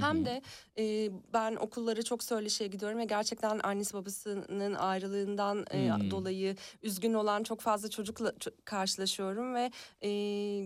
[0.00, 0.42] Hem de
[0.78, 6.10] e, ben okullara çok söyleşiye gidiyorum ve gerçekten annesi babasının ayrılığından e, Hmm.
[6.10, 8.32] dolayı üzgün olan çok fazla çocukla
[8.64, 10.10] karşılaşıyorum ve e,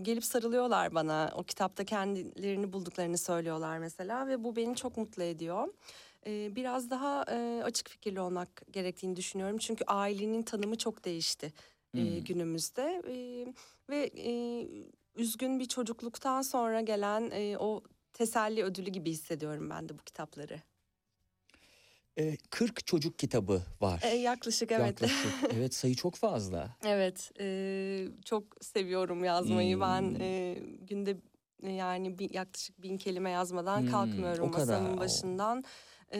[0.01, 1.31] gelip sarılıyorlar bana.
[1.35, 5.67] O kitapta kendilerini bulduklarını söylüyorlar mesela ve bu beni çok mutlu ediyor.
[6.27, 7.21] Biraz daha
[7.63, 11.53] açık fikirli olmak gerektiğini düşünüyorum çünkü ailenin tanımı çok değişti
[11.91, 12.23] Hmm.
[12.23, 13.01] günümüzde
[13.89, 14.11] ve
[15.15, 17.83] üzgün bir çocukluktan sonra gelen o
[18.13, 20.61] teselli ödülü gibi hissediyorum ben de bu kitapları.
[22.17, 24.01] E, 40 çocuk kitabı var.
[24.03, 24.85] E, yaklaşık evet.
[24.85, 25.33] Yaklaşık.
[25.53, 26.77] evet sayı çok fazla.
[26.85, 27.31] evet.
[27.39, 29.75] e, çok seviyorum yazmayı.
[29.75, 29.81] Hmm.
[29.81, 31.17] Ben e, günde
[31.63, 35.63] e, yani bir, yaklaşık bin kelime yazmadan Hmm, kalkmıyorum o kadar, masamın başından.
[36.13, 36.19] E,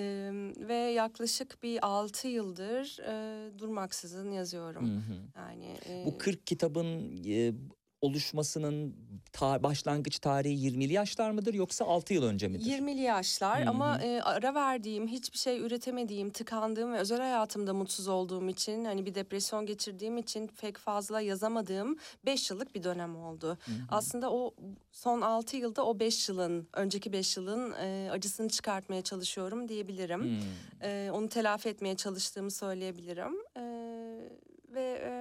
[0.57, 4.89] ve yaklaşık bir altı yıldır e, durmaksızın yazıyorum.
[4.89, 5.17] Hı hı.
[5.37, 7.53] Yani e, Bu 40 kitabın e,
[8.01, 8.95] oluşmasının
[9.33, 12.65] ta- başlangıç tarihi 20'li yaşlar mıdır yoksa 6 yıl önce midir?
[12.65, 18.07] 20'li yaşlar Hı ama e, ara verdiğim, hiçbir şey üretemediğim, tıkandığım ve özel hayatımda mutsuz
[18.07, 23.47] olduğum için, hani bir depresyon geçirdiğim için pek fazla yazamadığım 5 yıllık bir dönem oldu.
[23.65, 23.75] Hı hı.
[23.89, 24.53] Aslında o
[24.91, 30.39] son 6 yılda o 5 yılın, önceki 5 yılın e, acısını çıkartmaya çalışıyorum diyebilirim.
[30.81, 33.35] E, onu telafi etmeye çalıştığımı söyleyebilirim.
[33.57, 33.61] E,
[34.73, 35.11] ve e,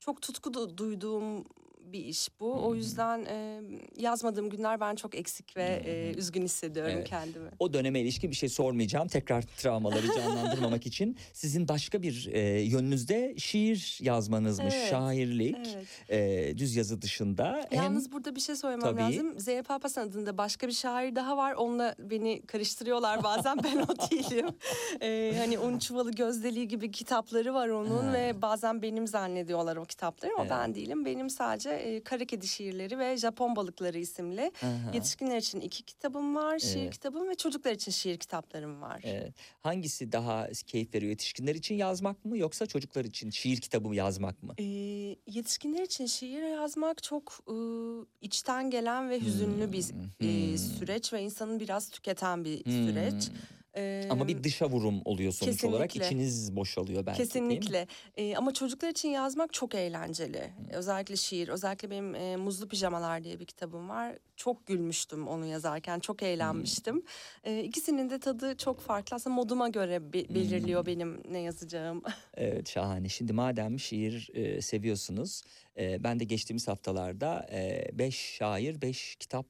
[0.00, 1.44] çok tutku du- duyduğum
[1.92, 2.52] bir iş bu.
[2.52, 2.76] O Hı hı.
[2.76, 3.60] yüzden e,
[3.96, 7.08] yazmadığım günler ben çok eksik ve e, üzgün hissediyorum Evet.
[7.08, 7.50] kendimi.
[7.58, 9.08] O döneme ilişkin bir şey sormayacağım.
[9.08, 11.16] Tekrar travmaları canlandırmamak için.
[11.32, 15.86] Sizin başka bir e, yönünüzde şiir yazmanızmış, Evet, şairlik, Evet.
[16.52, 17.66] e, düz yazı dışında.
[17.70, 19.00] Hem- Yalnız burada bir şey söylemem Tabii.
[19.00, 19.40] lazım.
[19.40, 21.52] Zeynep Alparslan adında başka bir şair daha var.
[21.54, 23.58] Onunla beni karıştırıyorlar bazen.
[23.64, 24.46] ben o değilim.
[25.02, 28.12] Ee, hani Un Çuvalı Gözdeliği gibi kitapları var onun Ha.
[28.12, 30.50] ve bazen benim zannediyorlar o kitapları ama Evet.
[30.52, 31.04] ben değilim.
[31.04, 34.90] Benim sadece e, Kara Kedi şiirleri ve Japon Balıkları isimli Aha.
[34.94, 36.58] yetişkinler için iki kitabım var.
[36.58, 36.92] Şiir Evet.
[36.92, 39.00] kitabım ve çocuklar için şiir kitaplarım var.
[39.04, 39.32] Evet.
[39.60, 41.10] Hangisi daha keyif veriyor?
[41.10, 44.54] Yetişkinler için yazmak mı yoksa çocuklar için şiir kitabı yazmak mı?
[44.58, 44.64] Ee,
[45.26, 47.54] yetişkinler için şiir yazmak çok e,
[48.20, 50.58] içten gelen ve hüzünlü bir Hmm, e, hmm.
[50.58, 52.72] süreç ve insanı biraz tüketen bir Hmm.
[52.86, 53.30] süreç.
[54.10, 55.90] Ama bir dışa vurum oluyor sonuç olarak.
[55.90, 56.16] Kesinlikle.
[56.16, 57.18] İçiniz boşalıyor belki?
[57.18, 57.86] Kesinlikle.
[58.16, 60.50] Ee, ama çocuklar için yazmak çok eğlenceli.
[60.72, 61.48] Özellikle şiir.
[61.48, 64.18] Özellikle benim e, Muzlu Pijamalar diye bir kitabım var.
[64.36, 66.00] Çok gülmüştüm onu yazarken.
[66.00, 67.02] Çok eğlenmiştim.
[67.44, 69.16] Ee, ikisinin de tadı çok farklı.
[69.16, 72.02] Aslında moduma göre be- belirliyor benim ne yazacağım.
[72.36, 73.08] Evet şahane.
[73.08, 75.42] Şimdi madem şiir e, seviyorsunuz,
[75.78, 79.46] e, ben de geçtiğimiz haftalarda e, beş şair, beş kitap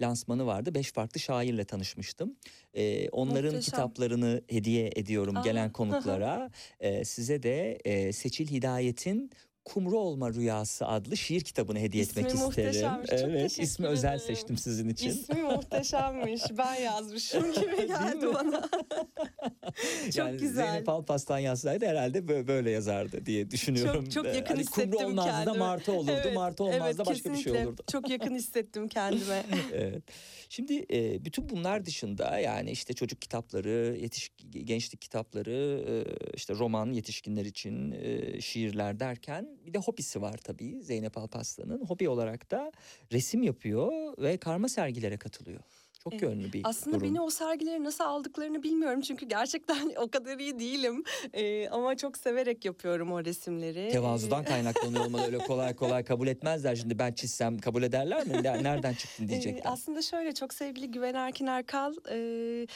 [0.00, 0.74] lansmanı vardı.
[0.74, 2.36] Beş farklı şairle tanışmıştım.
[2.74, 3.60] E, onların Muhteşem.
[3.60, 6.50] kitaplarını hediye ediyorum Aa, gelen konuklara.
[6.80, 9.30] E, size de e, Seçil Hidayet'in
[9.64, 12.46] Kumru Olma Rüyası adlı şiir kitabını hediye İsmi etmek isterim.
[12.46, 13.10] muhteşemmiş.
[13.10, 14.26] Çok Evet, ismi özel ederim.
[14.26, 15.08] seçtim sizin için.
[15.10, 16.42] İsmi muhteşemmiş.
[16.58, 18.68] Ben yazmışım gibi geldi bana.
[20.04, 20.66] Çok yani güzel.
[20.70, 24.04] Zeynep Alpaslan yazsaydı herhalde bö- böyle yazardı diye düşünüyorum.
[24.04, 25.58] Çok çok Ee, yakın hani hissettim kumru olmazdı da kendimi.
[25.58, 27.66] martı olurdu, Evet, martı olmazdı evet, başka bir şey kesinlikle.
[27.66, 27.82] olurdu.
[27.92, 29.42] Çok yakın hissettim kendime.
[29.72, 30.02] evet.
[30.48, 35.92] Şimdi e, bütün bunlar dışında yani işte çocuk kitapları, yetiş gençlik kitapları, e,
[36.36, 41.84] işte roman yetişkinler için e, şiirler derken bir de hobisi var tabii Zeynep Alpaslan'ın.
[41.86, 42.72] Hobi olarak da
[43.12, 45.60] resim yapıyor ve karma sergilere katılıyor.
[46.04, 46.22] Çok Evet.
[46.22, 47.08] yönlü bir Aslında durum.
[47.08, 51.04] beni o sergileri nasıl aldıklarını bilmiyorum çünkü gerçekten o kadar iyi değilim.
[51.32, 53.88] Ee, ama çok severek yapıyorum o resimleri.
[53.92, 56.76] Tevazudan Ee, kaynaklanıyor olmalı öyle kolay kolay kabul etmezler.
[56.76, 58.32] Şimdi ben çizsem kabul ederler mi?
[58.42, 59.72] Ne- Nereden çıktın Ee, diyecekler.
[59.72, 62.66] aslında şöyle çok sevgili Güven Erkin Erkal e,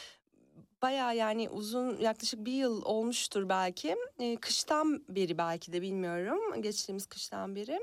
[0.84, 3.96] bayağı yani uzun yaklaşık bir yıl olmuştur belki.
[4.18, 7.80] E, kıştan beri belki de bilmiyorum geçtiğimiz kıştan beri.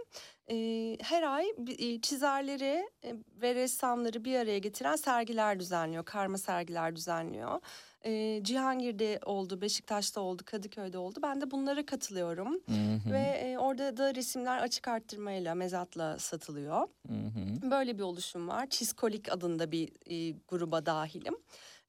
[0.51, 0.57] E,
[1.01, 1.45] her ay
[1.79, 6.05] e, çizerleri e, ve ressamları bir araya getiren sergiler düzenliyor.
[6.05, 7.59] Karma sergiler düzenliyor.
[8.05, 11.19] E, Cihangir'de oldu, Beşiktaş'ta oldu, Kadıköy'de oldu.
[11.23, 12.53] Ben de bunlara katılıyorum.
[12.53, 16.87] Hı hı, Ve e, orada da resimler açık arttırmayla, mezatla satılıyor.
[17.07, 17.71] hı hı.
[17.71, 18.69] Böyle bir oluşum var.
[18.69, 21.35] Çizkolik adında bir e, gruba dahilim.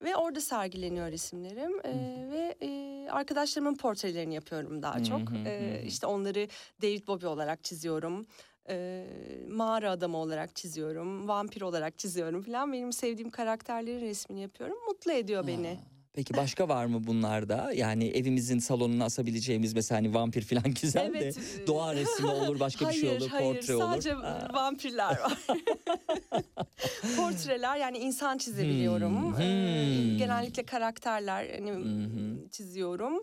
[0.03, 1.81] Ve orada sergileniyor resimlerim.
[1.85, 1.93] E,
[2.31, 5.31] ve e, arkadaşlarımın portrelerini yapıyorum daha çok.
[5.31, 5.87] hı, E, hı hı.
[5.87, 6.49] işte onları
[6.83, 8.27] David Bowie olarak çiziyorum.
[8.69, 9.07] E,
[9.49, 11.29] mağara adamı olarak çiziyorum.
[11.29, 12.73] Vampir olarak çiziyorum falan.
[12.73, 14.77] Benim sevdiğim karakterlerin resmini yapıyorum.
[14.89, 15.69] Mutlu ediyor beni.
[15.69, 15.81] Ha,
[16.15, 17.73] Peki başka var mı bunlarda?
[17.75, 22.89] Yani evimizin salonuna asabileceğimiz mesela hani vampir falan güzel Evet, de doğa resmi olur, başka
[22.89, 23.83] bir şey hayır, olur, hayır, portre olur.
[23.85, 24.49] sadece Ha.
[24.53, 25.39] vampirler var.
[27.17, 29.37] Portreler yani insan çizebiliyorum.
[29.37, 30.19] Hmm, Ee, hmm.
[30.19, 32.51] genellikle karakterler hani hı.
[32.51, 33.19] çiziyorum.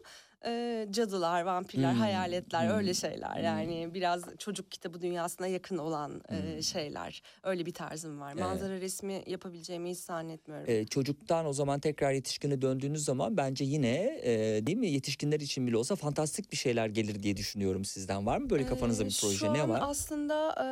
[0.46, 3.36] Ee, cadılar, vampirler, Hmm, hayaletler hmm, öyle şeyler.
[3.36, 3.44] hmm.
[3.44, 6.64] Yani biraz çocuk kitabı dünyasına yakın olan e, Hmm.
[6.64, 7.22] şeyler.
[7.44, 8.32] Öyle bir tarzım var.
[8.34, 8.44] Evet.
[8.44, 10.66] Manzara resmi yapabileceğimi hiç zannetmiyorum.
[10.70, 14.32] Ee, çocuktan o zaman tekrar yetişkine döndüğünüz zaman bence yine e,
[14.68, 18.26] değil mi yetişkinler için bile olsa fantastik bir şeyler gelir diye düşünüyorum sizden.
[18.26, 19.80] Var mı böyle kafanızda bir proje Şu ne an var?
[19.84, 20.68] aslında e,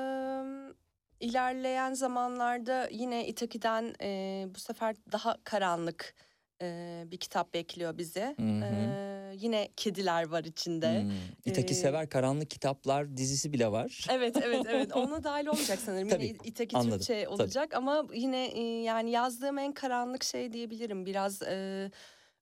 [1.26, 6.16] ilerleyen zamanlarda yine Itaki'den e, bu sefer daha karanlık
[6.62, 8.36] e, bir kitap bekliyor bizi.
[8.40, 8.66] Hı hı.
[8.66, 11.02] E, yine kediler var içinde.
[11.04, 11.12] Hmm.
[11.46, 14.06] İtaki Ee, Sever Karanlık Kitaplar dizisi bile var.
[14.12, 16.10] Evet evet evet ona dahil olmayacak sanırım.
[16.10, 17.28] Tabii, Yine İtaki anladım, Türkçe tabii.
[17.34, 21.06] olacak ama yine e, yani yazdığım en karanlık şey diyebilirim.
[21.06, 21.92] Biraz e,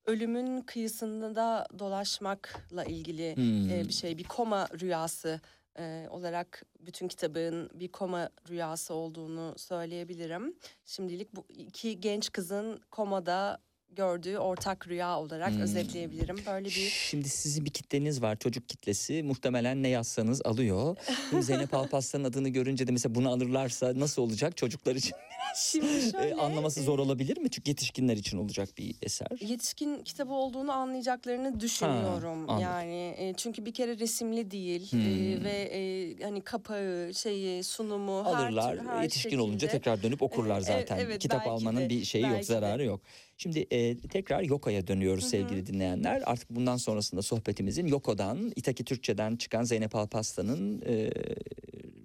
[0.06, 3.70] ölümün kıyısında da dolaşmakla ilgili Hmm.
[3.70, 4.18] e, bir şey.
[4.18, 5.40] Bir koma rüyası
[5.78, 10.56] e, olarak bütün kitabın bir koma rüyası olduğunu söyleyebilirim.
[10.84, 13.58] Şimdilik bu iki genç kızın komada
[13.96, 15.60] gördüğü ortak rüya olarak Hmm.
[15.60, 16.36] özetleyebilirim.
[16.46, 20.96] Böyle bir Şimdi sizin bir kitleniz var çocuk kitlesi muhtemelen ne yazsanız alıyor.
[21.40, 25.12] Zeynep Alpaslan'ın adını görünce de mesela bunu alırlarsa nasıl olacak çocuklar için
[25.56, 27.50] Şimdi e, şöyle anlaması zor olabilir mi?
[27.50, 29.26] Çünkü yetişkinler için olacak bir eser.
[29.40, 32.38] yetişkin kitabı olduğunu anlayacaklarını düşünüyorum.
[32.50, 32.62] anladım.
[32.62, 35.00] yani e, çünkü bir kere resimli değil Hmm.
[35.00, 39.78] e, ve e, hani kapağı, şeyi, sunumu her Alırlar tür- her yetişkin olunca şekilde.
[39.78, 40.98] tekrar dönüp okurlar E, zaten.
[40.98, 42.52] evet, Kitap almanın de, bir şeyi yok belki de.
[42.52, 43.00] zararı yok.
[43.38, 45.30] Şimdi e, tekrar Yoko'ya dönüyoruz Hı hı.
[45.30, 46.22] sevgili dinleyenler.
[46.26, 51.10] Artık bundan sonrasında sohbetimizin Yoko'dan, İtaki Türkçe'den çıkan Zeynep Alpaslan'ın e,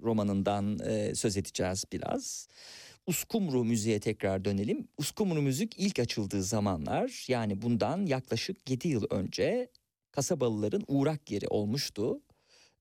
[0.04, 2.48] romanından e, söz edeceğiz biraz.
[3.12, 4.88] Uskumru müziğe tekrar dönelim.
[4.98, 9.72] Uskumru müzik ilk açıldığı zamanlar yani bundan yaklaşık 7 yıl önce
[10.12, 12.22] kasabalıların uğrak yeri olmuştu.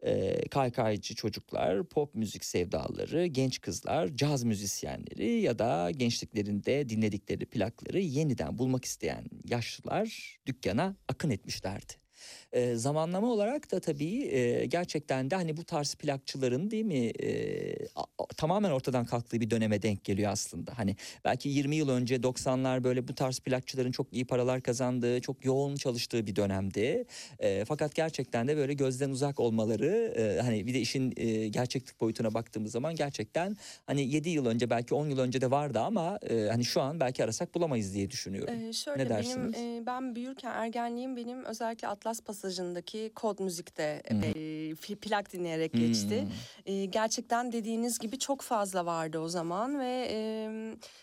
[0.02, 8.00] Ee, kaykaycı çocuklar, pop müzik sevdaları, genç kızlar, caz müzisyenleri ya da gençliklerinde dinledikleri plakları
[8.00, 11.92] yeniden bulmak isteyen yaşlılar dükkana akın etmişlerdi.
[12.52, 17.74] E, zamanlama olarak da tabii e, gerçekten de hani bu tarz plakçıların değil mi e,
[17.96, 18.04] a,
[18.36, 20.78] tamamen ortadan kalktığı bir döneme denk geliyor aslında.
[20.78, 25.44] Hani belki 20 yıl önce 90'lar böyle bu tarz plakçıların çok iyi paralar kazandığı, çok
[25.44, 27.04] yoğun çalıştığı bir dönemdi.
[27.38, 32.00] E, fakat gerçekten de böyle gözden uzak olmaları e, hani bir de işin e, gerçeklik
[32.00, 33.56] boyutuna baktığımız zaman gerçekten
[33.86, 37.00] hani 7 yıl önce belki 10 yıl önce de vardı ama e, hani şu an
[37.00, 38.54] belki arasak bulamayız diye düşünüyorum.
[38.54, 39.54] Ee, şöyle Ne benim dersiniz?
[39.56, 44.14] e, ben büyürken ergenliğim benim özellikle Atlas Pasajı'ndaki kod müzikte hı.
[44.14, 46.22] e, plak dinleyerek geçti.
[46.22, 46.74] Hmm.
[46.74, 50.18] E, gerçekten dediğiniz gibi çok fazla vardı o zaman ve e,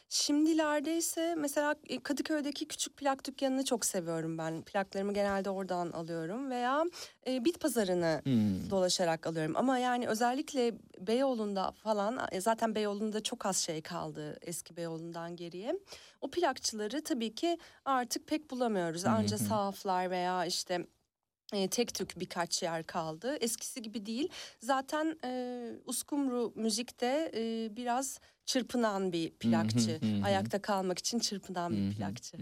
[0.09, 4.61] şimdilerde ise mesela e, Kadıköy'deki küçük plak dükkanını çok seviyorum ben.
[4.61, 6.83] Plaklarımı genelde oradan alıyorum veya
[7.27, 8.69] e, bit pazarını Hmm.
[8.69, 9.53] dolaşarak alıyorum.
[9.55, 15.79] Ama yani özellikle Beyoğlu'nda falan e, zaten Beyoğlu'nda çok az şey kaldı eski Beyoğlu'ndan geriye.
[16.21, 19.05] O plakçıları tabii ki artık pek bulamıyoruz.
[19.05, 20.87] Anca sahaflar veya işte
[21.53, 23.37] e, tek tük birkaç yer kaldı.
[23.41, 24.29] Eskisi gibi değil.
[24.59, 29.99] Zaten e, uskumru müzikte e, biraz çırpınan bir plakçı.
[30.23, 32.37] Ayakta kalmak için çırpınan bir plakçı.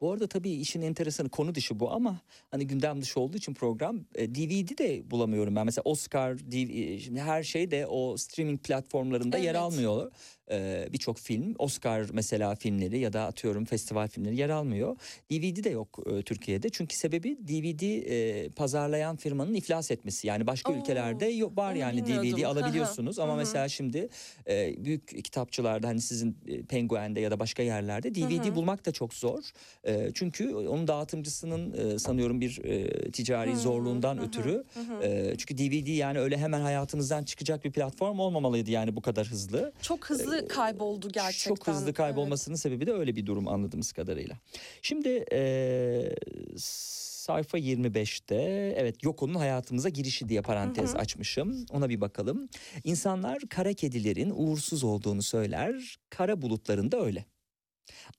[0.00, 2.20] Bu arada tabii işin enteresanı konu dışı bu ama
[2.50, 5.64] hani gündem dışı olduğu için program e, DVD de bulamıyorum ben.
[5.66, 9.56] Mesela Oscar, DV, e, şimdi her şey de o streaming platformlarında yer Evet.
[9.60, 10.12] almıyor.
[10.50, 14.96] E, Birçok film, Oscar mesela filmleri ya da atıyorum festival filmleri yer almıyor.
[15.30, 20.26] DVD de yok e, Türkiye'de çünkü sebebi DVD e, pazarlayan firmanın iflas etmesi.
[20.26, 24.08] Yani başka Oo, ülkelerde yok var yani DVD alabiliyorsunuz ama mesela şimdi
[24.48, 29.14] e, büyük kitapçılarda hani sizin e, Penguen'de ya da başka yerlerde DVD bulmak da çok
[29.14, 29.40] zor.
[29.84, 34.64] E, çünkü onun dağıtımcısının e, sanıyorum bir e, ticari zorluğundan ötürü
[35.02, 39.72] e, çünkü DVD yani öyle hemen hayatınızdan çıkacak bir platform olmamalıydı yani bu kadar hızlı.
[39.82, 41.54] Çok hızlı kayboldu gerçekten.
[41.54, 41.94] Çok hızlı Evet.
[41.96, 44.36] kaybolmasının sebebi de öyle bir durum anladığımız kadarıyla.
[44.82, 46.14] Şimdi e,
[46.56, 48.34] sayfa 25'te
[48.78, 50.98] evet Yoko'nun hayatımıza girişi diye parantez Hı hı.
[50.98, 51.66] açmışım.
[51.72, 52.48] Ona bir bakalım.
[52.84, 55.96] İnsanlar kara kedilerin uğursuz olduğunu söyler.
[56.10, 57.24] Kara bulutların da öyle.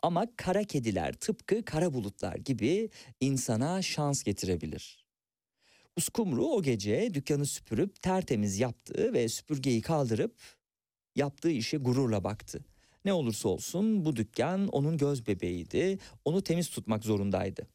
[0.01, 2.89] Ama kara kediler tıpkı kara bulutlar gibi
[3.19, 5.07] insana şans getirebilir.
[5.97, 10.35] Uskumru o gece dükkanı süpürüp tertemiz yaptı ve süpürgeyi kaldırıp
[11.17, 12.65] yaptığı işe gururla baktı.
[13.05, 15.99] Ne olursa olsun bu dükkan onun göz bebeğiydi.
[16.25, 17.67] Onu temiz tutmak zorundaydı.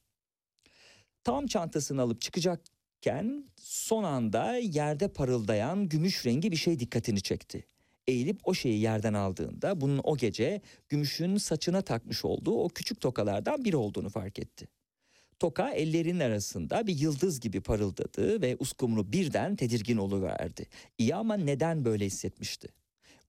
[1.24, 7.66] Tam çantasını alıp çıkacakken son anda yerde parıldayan gümüş rengi bir şey dikkatini çekti.
[8.06, 13.64] Eğilip o şeyi yerden aldığında bunun o gece gümüşün saçına takmış olduğu o küçük tokalardan
[13.64, 14.68] biri olduğunu fark etti.
[15.38, 20.66] Toka ellerinin arasında bir yıldız gibi parıldadı ve uskumru birden tedirgin oluverdi.
[20.98, 22.68] İyi ama neden böyle hissetmişti?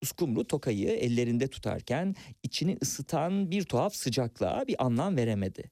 [0.03, 5.71] Uskumru tokayı ellerinde tutarken içini ısıtan bir tuhaf sıcaklığa bir anlam veremedi.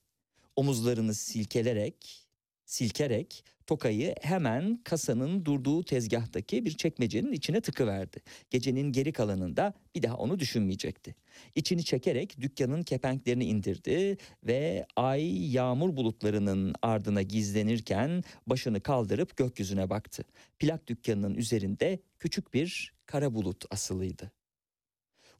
[0.55, 2.27] Omuzlarını silkelerek,
[2.72, 8.22] silkerek tokayı hemen kasanın durduğu tezgahtaki bir çekmecenin içine tıkıverdi.
[8.49, 11.15] Gecenin geri kalanında bir daha onu düşünmeyecekti.
[11.55, 20.24] İçini çekerek dükkanın kepenklerini indirdi ve ay yağmur bulutlarının ardına gizlenirken başını kaldırıp gökyüzüne baktı.
[20.59, 24.32] Plak dükkanının üzerinde küçük bir kara bulut asılıydı.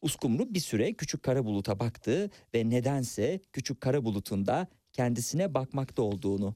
[0.01, 6.01] Uskumru bir süre küçük kara buluta baktı ve nedense küçük kara bulutun da kendisine bakmakta
[6.01, 6.55] olduğunu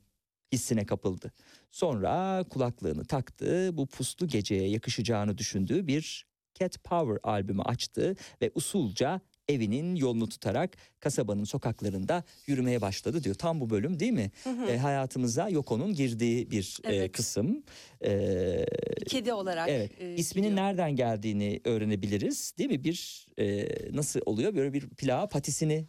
[0.56, 1.32] hissine kapıldı.
[1.72, 9.22] Sonra kulaklığını taktı, bu puslu geceye yakışacağını düşündüğü bir Cat Power albümü açtı ve usulca
[9.50, 13.36] evinin yolunu tutarak kasabanın sokaklarında yürümeye başladı diyor.
[13.36, 14.32] Tam bu bölüm değil mi?
[14.44, 14.66] Hı hı.
[14.66, 17.12] E, hayatımıza Yoko'nun girdiği bir e, Evet.
[17.12, 17.64] kısım.
[18.06, 18.66] E,
[19.08, 19.70] Kedi olarak.
[19.70, 19.92] Evet.
[20.02, 20.66] e, İsminin gidiyor.
[20.66, 22.54] nereden geldiğini öğrenebiliriz.
[22.58, 22.84] Değil mi?
[22.84, 24.56] Bir e, nasıl oluyor?
[24.56, 25.86] Böyle bir plağa patisini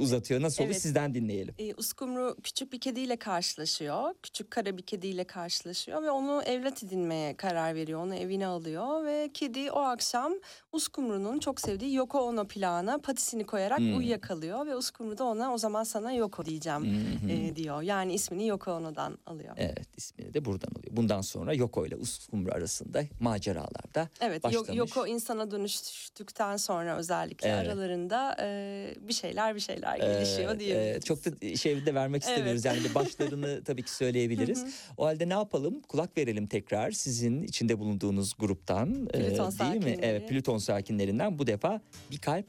[0.00, 0.42] uzatıyor.
[0.42, 0.64] Nasıl?
[0.64, 0.82] Evet.
[0.82, 1.54] Sizden dinleyelim.
[1.58, 4.14] E, Uskumru küçük bir kediyle karşılaşıyor.
[4.22, 8.00] Küçük kara bir kediyle karşılaşıyor ve onu evlat edinmeye karar veriyor.
[8.00, 10.32] Onu evine alıyor ve kedi o akşam
[10.72, 13.96] Uskumru'nun çok sevdiği Yoko Ono plağına patisini koyarak Hmm.
[13.96, 16.80] uyuyakalıyor ve Uskumru da ona o zaman sana Yoko diyeceğim
[17.22, 17.30] hı.
[17.30, 17.82] e, diyor.
[17.82, 19.54] Yani ismini Yoko Ono'dan alıyor.
[19.56, 20.96] Evet ismini de buradan alıyor.
[20.96, 24.70] Bundan sonra Yoko ile Uskumru arasında maceralarda Evet, başlamış.
[24.76, 27.66] Yoko insana dönüştükten sonra özellikle Evet.
[27.68, 30.96] aralarında e, bir şeyler bir şeyler Ee, gelişiyor diyebiliriz.
[30.96, 32.30] e, çok da şey de vermek Evet.
[32.32, 32.64] istemiyoruz.
[32.64, 34.62] Yani bir başlarını tabii ki söyleyebiliriz.
[34.62, 34.70] Hı hı.
[34.96, 35.80] O halde ne yapalım?
[35.82, 39.08] Kulak verelim tekrar sizin içinde bulunduğunuz gruptan.
[39.14, 39.98] e, Plüton değil mi?
[40.02, 41.80] Evet Plüton sakinlerinden bu defa
[42.10, 42.46] bir kalp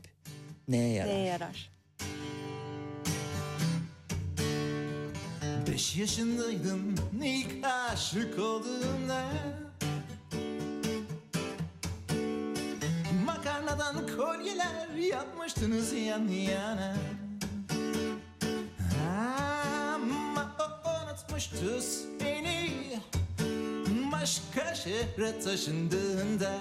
[0.68, 1.10] neye yarar?
[1.14, 1.72] Neye yarar?
[5.72, 9.26] Beş yaşındaydım ilk aşık olduğumda
[13.68, 16.96] Makarnadan kolyeler yapmıştınız yan yana.
[19.94, 23.00] Ama o unutmuştu tuz beni.
[24.12, 26.60] Başka şehre taşındığında.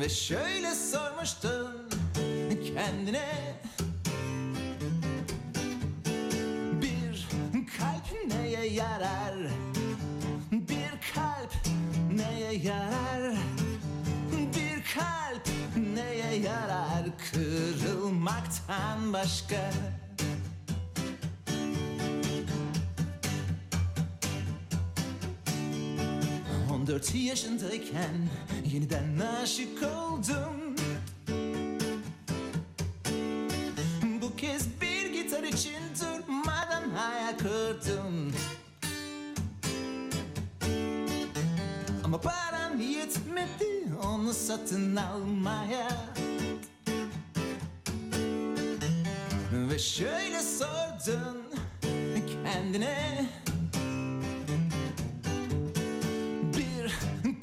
[0.00, 1.88] Ve şöyle sormuştun
[2.74, 3.28] kendine.
[6.82, 7.28] Bir
[7.78, 9.34] kalp neye yarar?
[10.52, 11.54] Bir kalp
[12.12, 13.43] neye yarar
[14.94, 15.46] kalp
[15.94, 17.04] neye yarar?
[17.32, 19.70] Kırılmaktan başka.
[26.72, 28.28] 14 yaşındayken
[28.72, 30.76] yeniden aşık oldum.
[34.22, 38.32] Bu kez bir gitar için durmadan hayal kurdum.
[42.04, 43.73] Ama param yetmedi
[44.34, 45.88] satın almaya
[49.52, 51.42] Ve şöyle sordun
[52.26, 53.26] kendine
[56.56, 56.94] Bir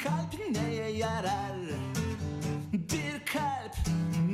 [0.03, 1.57] kalp neye yarar?
[2.73, 3.75] Bir kalp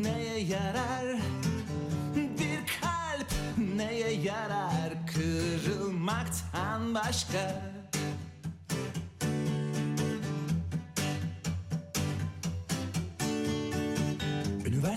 [0.04, 1.18] neye yarar?
[2.16, 3.32] Bir kalp
[3.76, 4.94] neye yarar?
[5.14, 7.77] Kırılmaktan başka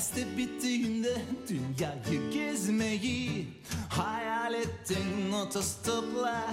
[0.00, 1.16] Üniversite bittiğinde
[1.48, 3.48] dünyayı gezmeyi
[3.88, 6.46] hayal ettin otostopla.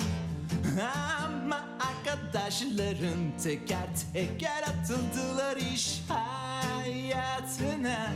[1.26, 8.08] Ama arkadaşların teker teker atıldılar iş hayatına.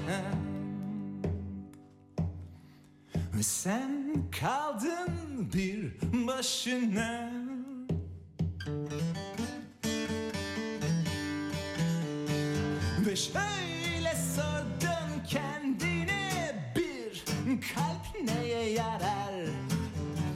[3.37, 7.31] Ve sen kaldın bir başına.
[13.05, 13.80] Ve şöyle
[15.31, 19.33] kendine bir kalp neye yarar?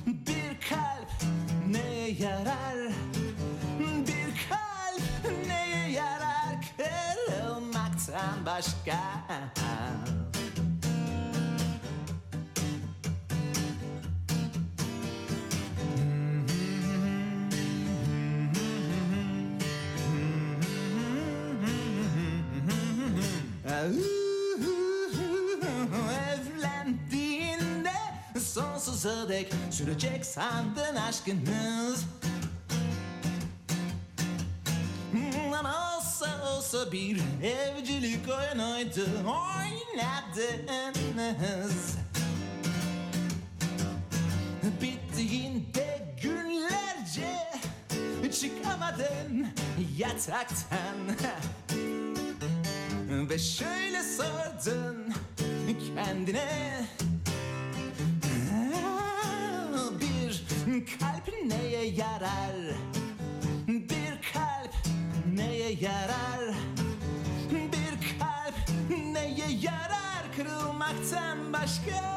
[0.06, 1.12] Bir kalp
[1.70, 2.78] neye yarar?
[3.80, 5.02] Bir kalp
[5.48, 6.56] neye yarar?
[6.78, 9.00] Kırılmaktan başka.
[23.66, 24.24] Evlendiğinde
[29.06, 32.06] sonsuza dek sürecek sandın aşkınız.
[35.60, 39.06] Ama olsa olsa bir evcilik oyunuydu
[39.95, 40.76] oynadınız.
[44.82, 47.38] Bittiğinde günlerce
[48.32, 49.47] çıkamadın
[49.97, 50.97] yataktan.
[53.30, 55.14] Ve şöyle sordun
[55.95, 56.86] kendine
[61.00, 62.56] kalp neye yarar?
[63.68, 64.74] Bir kalp
[65.36, 66.56] neye yarar?
[67.52, 68.56] Bir kalp
[69.14, 72.16] neye yarar kırılmaktan başka?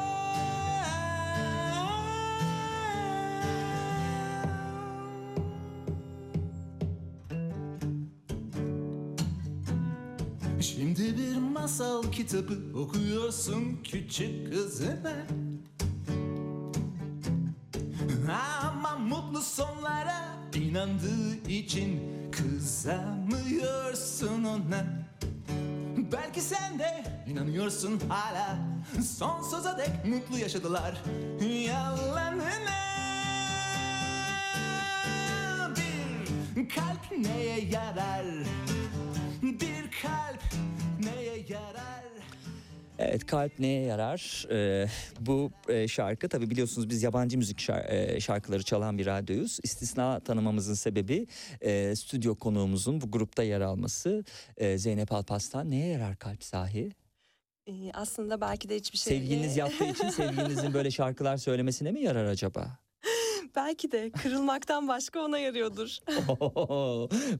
[10.61, 15.27] Şimdi bir masal kitabı okuyorsun küçük kızına
[18.29, 20.21] Ama mutlu sonlara
[20.53, 22.01] inandığı için
[22.31, 23.83] kızamıyorsun
[24.43, 24.85] ona
[26.11, 28.57] Belki sen de inanıyorsun hala
[29.17, 31.01] Sonsuza dek mutlu yaşadılar
[31.65, 32.79] yalanına
[36.55, 38.25] Bir kalp neye yarar?
[39.41, 40.43] Bir kalp
[40.99, 42.08] neye yarar?
[43.01, 44.45] Evet kalp neye yarar?
[44.51, 44.87] Ee,
[45.19, 49.59] bu e, şarkı tabi biliyorsunuz biz yabancı müzik şar- e, şarkıları çalan bir radyoyuz.
[49.63, 51.27] İstisna tanımamızın sebebi
[51.61, 54.23] e, stüdyo konuğumuzun bu grupta yer alması.
[54.57, 56.91] E, Zeynep Alpaslan neye yarar kalp sahi?
[57.67, 59.17] Ee, aslında belki de hiçbir şey.
[59.17, 62.77] Sevgiliniz yaptığı için sevgilinizin böyle şarkılar söylemesine mi yarar acaba?
[63.55, 65.97] Belki de kırılmaktan başka ona yarıyordur.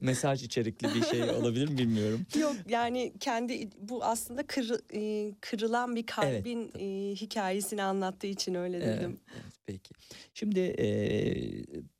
[0.00, 2.26] Mesaj içerikli bir şey olabilir mi bilmiyorum.
[2.40, 8.76] Yok yani kendi bu aslında kırı- e, kırılan bir kalbin e, hikayesini anlattığı için öyle
[8.76, 9.18] Evet, dedim.
[9.34, 9.90] evet, peki.
[10.34, 10.86] Şimdi e,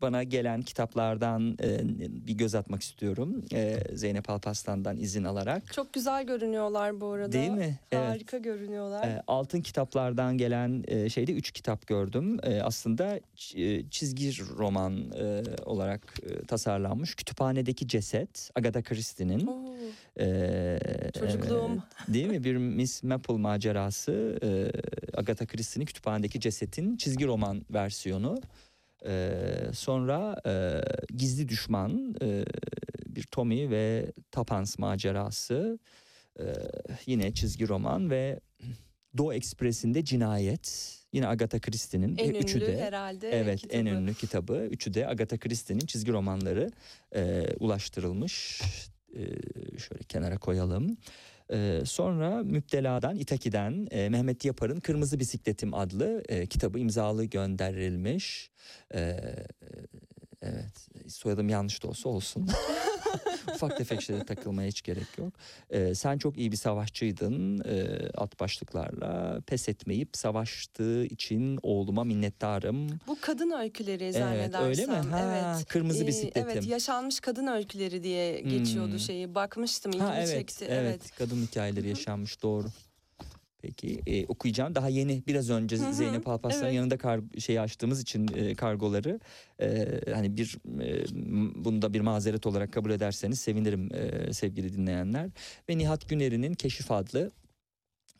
[0.00, 1.80] bana gelen kitaplardan e,
[2.26, 3.44] bir göz atmak istiyorum.
[3.52, 5.72] E, Zeynep Alpaslan'dan izin alarak.
[5.72, 7.32] Çok güzel görünüyorlar bu arada.
[7.32, 7.78] Değil mi?
[7.92, 8.08] Evet.
[8.08, 9.08] Harika görünüyorlar.
[9.08, 12.38] E, altın kitaplardan gelen e, şeyde üç kitap gördüm.
[12.42, 13.20] E, aslında
[13.56, 17.14] e, çizgi roman e, olarak e, tasarlanmış.
[17.14, 19.50] Kütüphanedeki Ceset, Agatha Christie'nin.
[20.20, 20.78] E,
[21.18, 21.70] Çocukluğum.
[21.72, 22.44] evet, değil mi?
[22.44, 24.38] Bir Miss Maple macerası.
[24.42, 24.48] E,
[25.18, 28.40] Agatha Christie'nin Kütüphanedeki Ceset'in çizgi roman versiyonu.
[29.06, 29.32] E,
[29.72, 30.82] sonra e,
[31.16, 32.44] Gizli Düşman, e,
[33.06, 35.78] bir Tommy ve Tapans macerası,
[36.40, 36.44] e,
[37.06, 38.40] yine çizgi roman ve
[39.18, 40.99] Doğu Ekspresi'nde Cinayet.
[41.12, 44.00] Yine Agatha Christie'nin En üçü ünlü de herhalde Evet en kitabı.
[44.00, 44.68] ünlü kitabı.
[44.70, 46.70] Üçü de Agatha Christie'nin çizgi romanları
[47.14, 48.60] e, ulaştırılmış.
[49.14, 49.18] E,
[49.78, 50.96] şöyle kenara koyalım.
[51.52, 58.50] E, sonra Müptela'dan, İtaki'den e, Mehmet Yapar'ın Kırmızı Bisikletim adlı e, kitabı imzalı gönderilmiş.
[58.94, 59.16] E,
[60.42, 62.48] evet soyadım yanlış da olsa olsun.
[63.54, 65.32] Ufak tefek şeylere takılmaya hiç gerek yok.
[65.70, 69.40] E, sen çok iyi bir savaşçıydın e, alt başlıklarla.
[69.46, 73.00] Pes etmeyip savaştığı için oğluma minnettarım.
[73.06, 74.62] Bu kadın öyküleri Evet zannedersem.
[74.68, 74.92] öyle mi?
[75.10, 75.66] Ha, evet.
[75.68, 76.42] kırmızı Ee, bisikletim.
[76.50, 78.98] Evet yaşanmış kadın öyküleri diye geçiyordu Hmm.
[78.98, 79.34] şeyi.
[79.34, 80.64] Bakmıştım ilgimi Ha evet, çekti.
[80.68, 82.66] evet kadın hikayeleri yaşanmış doğru.
[83.62, 84.74] Peki e, okuyacağım.
[84.74, 86.74] Daha yeni biraz önce Hı hı, Zeynep Alparslan'ın evet.
[86.74, 89.20] yanında kar, şey açtığımız için e, kargoları
[89.60, 91.04] e, hani bir e,
[91.64, 95.30] bunu da bir mazeret olarak kabul ederseniz sevinirim e, sevgili dinleyenler.
[95.68, 97.30] Ve Nihat Güner'in Keşif adlı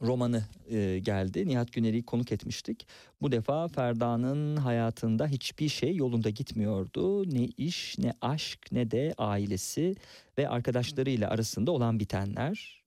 [0.03, 1.49] romanı e, geldi.
[1.49, 2.87] Nihat Güner'i konuk etmiştik.
[3.23, 7.35] Bu defa Ferda'nın hayatında hiçbir şey yolunda gitmiyordu.
[7.35, 9.95] Ne iş, ne aşk, ne de ailesi
[10.39, 12.80] ve arkadaşlarıyla arasında olan bitenler.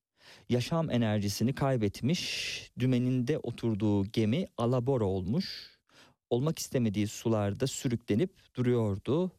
[0.48, 5.74] Yaşam enerjisini kaybetmiş, dümeninde oturduğu gemi alabora olmuş.
[6.30, 9.32] Olmak istemediği sularda sürüklenip duruyordu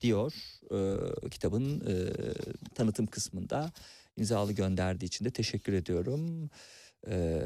[0.00, 0.32] diyor
[0.72, 1.94] e, kitabın e,
[2.74, 3.72] tanıtım kısmında
[4.16, 6.50] imzalı gönderdiği için de teşekkür ediyorum.
[7.08, 7.42] E,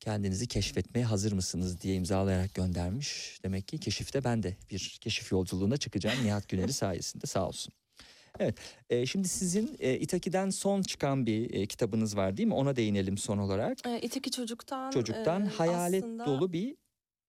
[0.00, 3.38] kendinizi keşfetmeye hazır mısınız diye imzalayarak göndermiş.
[3.44, 7.72] Demek ki keşifte ben de bir keşif yolculuğuna çıkacağım Nihat Güner'i sayesinde sağ olsun.
[8.38, 8.58] Evet
[8.90, 12.54] e, şimdi sizin e, İtaki'den son çıkan bir e, kitabınız var değil mi?
[12.54, 13.78] Ona değinelim son olarak.
[13.86, 14.90] Ee, İtaki çocuktan.
[14.90, 16.76] Çocuktan e, hayalet aslında, dolu bir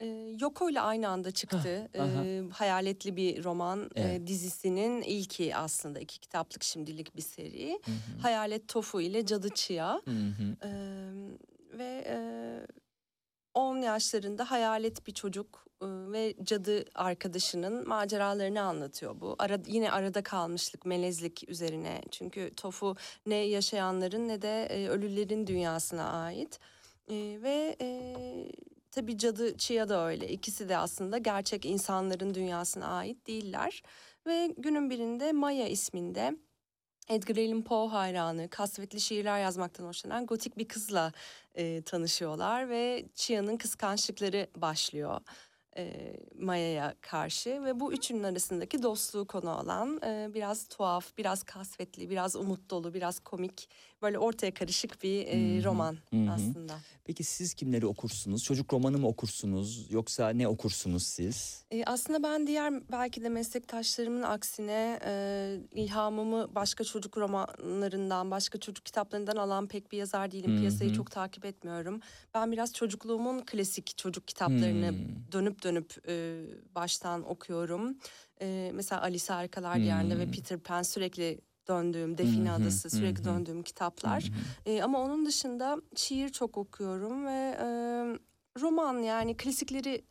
[0.02, 0.06] E,
[0.40, 1.90] Yoko ile aynı anda çıktı.
[1.96, 4.28] E, hayaletli bir roman e, Evet.
[4.28, 7.80] dizisinin ilki aslında iki kitaplık şimdilik bir seri.
[7.86, 8.22] Hı hı.
[8.22, 9.94] Hayalet Tofu ile Cadı Chia.
[10.06, 10.68] Hı hı.
[10.68, 10.70] E,
[11.78, 12.18] ve e,
[13.54, 19.36] 10 yaşlarında hayalet bir çocuk e, ve cadı arkadaşının maceralarını anlatıyor bu.
[19.40, 22.02] Ara, yine arada kalmışlık, melezlik üzerine.
[22.12, 26.60] Çünkü Tofu ne yaşayanların ne de e, ölülerin dünyasına ait.
[27.08, 28.16] E, ve e,
[28.92, 30.30] tabii cadı Chia da öyle.
[30.30, 33.84] İkisi de aslında gerçek insanların dünyasına ait değiller.
[34.28, 36.36] Ve günün birinde Maya isminde
[37.10, 41.12] Edgar Allan Poe hayranı, kasvetli şiirler yazmaktan hoşlanan gotik bir kızla
[41.56, 45.22] e, tanışıyorlar ve Chia'nın kıskançlıkları başlıyor
[45.80, 52.10] e, Maya'ya karşı ve bu üçünün arasındaki dostluğu konu olan e, biraz tuhaf, biraz kasvetli,
[52.10, 53.70] biraz umut dolu, biraz komik
[54.02, 56.32] böyle ortaya karışık bir e, roman hı hı.
[56.32, 56.74] aslında.
[57.06, 58.44] Peki siz kimleri okursunuz?
[58.44, 61.66] Çocuk romanı mı okursunuz yoksa ne okursunuz siz?
[61.72, 65.12] E, aslında ben diğer belki de meslektaşlarımın aksine e,
[65.72, 70.56] ilhamımı başka çocuk romanlarından, başka çocuk kitaplarından alan pek bir yazar değilim.
[70.56, 72.00] Hı Piyasayı çok takip etmiyorum.
[72.34, 75.32] Ben biraz çocukluğumun klasik çocuk kitaplarını Hmm.
[75.32, 76.44] dönüp dönüp e,
[76.76, 77.98] baştan okuyorum.
[78.42, 80.32] E, mesela Alice Harikalar Diyarında ve Hmm.
[80.32, 81.40] Peter Pan sürekli
[81.70, 84.32] döndüğüm, Define Adası sürekli döndüğüm kitaplar.
[84.66, 87.66] E, ama onun dışında şiir çok okuyorum ve e,
[88.62, 90.04] roman yani klasikleri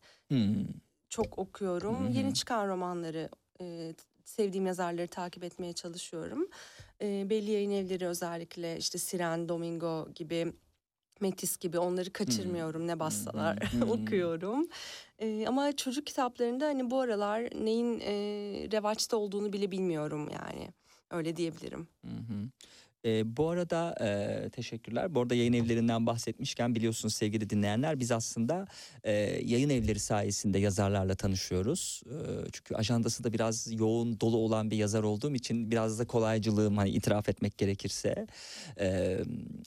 [1.09, 2.11] çok okuyorum.
[2.11, 3.29] Yeni çıkan romanları
[3.61, 3.95] e,
[4.25, 6.49] sevdiğim yazarları takip etmeye çalışıyorum.
[7.03, 10.53] E, belli yayın evleri özellikle işte Siren, Domingo gibi
[11.21, 14.69] Metis gibi onları kaçırmıyorum ne bassalar okuyorum.
[15.19, 18.13] E, ama çocuk kitaplarında hani bu aralar neyin e,
[18.73, 20.69] revaçta olduğunu bile bilmiyorum yani.
[21.11, 21.89] Öyle diyebilirim.
[22.05, 22.49] Hı hı.
[23.05, 25.15] Ee, bu arada e, teşekkürler.
[25.15, 28.67] Bu arada yayın evlerinden bahsetmişken biliyorsunuz sevgili dinleyenler biz aslında
[29.05, 29.13] e,
[29.45, 32.03] yayın evleri sayesinde yazarlarla tanışıyoruz.
[32.07, 36.77] E, çünkü ajandası da biraz yoğun dolu olan bir yazar olduğum için biraz da kolaycılığım
[36.77, 38.27] hani itiraf etmek gerekirse.
[38.77, 38.87] E,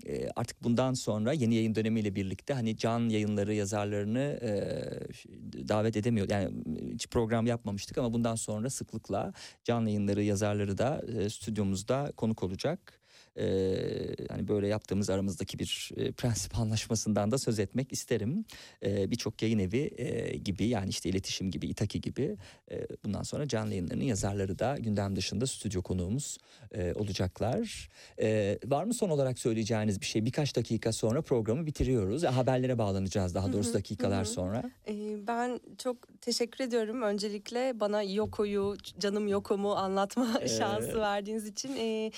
[0.05, 6.29] e, artık bundan sonra yeni yayın dönemiyle birlikte hani can yayınları yazarlarını e, davet edemiyor.
[6.29, 6.49] Yani
[6.93, 13.00] hiç program yapmamıştık ama bundan sonra sıklıkla canlı yayınları yazarları da e, stüdyomuzda konuk olacak.
[13.37, 18.45] Ee, hani böyle yaptığımız aramızdaki bir e, prensip anlaşmasından da söz etmek isterim.
[18.85, 22.37] Ee, Birçok yayın evi e, gibi yani işte iletişim gibi, İtaki gibi
[22.71, 26.37] e, bundan sonra canlı yayınlarının yazarları da gündem dışında stüdyo konuğumuz
[26.71, 27.89] e, olacaklar.
[28.21, 30.25] Ee, var mı son olarak söyleyeceğiniz bir şey?
[30.25, 32.23] Birkaç dakika sonra programı bitiriyoruz.
[32.23, 34.71] E, haberlere bağlanacağız daha doğrusu hı, dakikalar hı sonra.
[34.87, 41.75] Ee, Ben çok teşekkür ediyorum öncelikle bana Yoko'yu, canım Yoko'mu anlatma Ee, şansı verdiğiniz için.
[41.77, 42.11] Ee,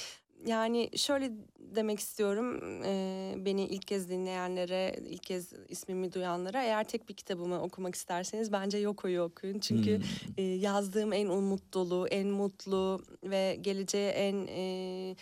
[0.46, 7.10] Yani şöyle demek istiyorum e, beni ilk kez dinleyenlere, ilk kez ismimi duyanlara eğer tek
[7.10, 9.60] bir kitabımı okumak isterseniz bence Yoko'yu okuyun.
[9.60, 10.04] Çünkü Hmm.
[10.38, 15.16] e, yazdığım en umut dolu, en mutlu ve geleceğe en e,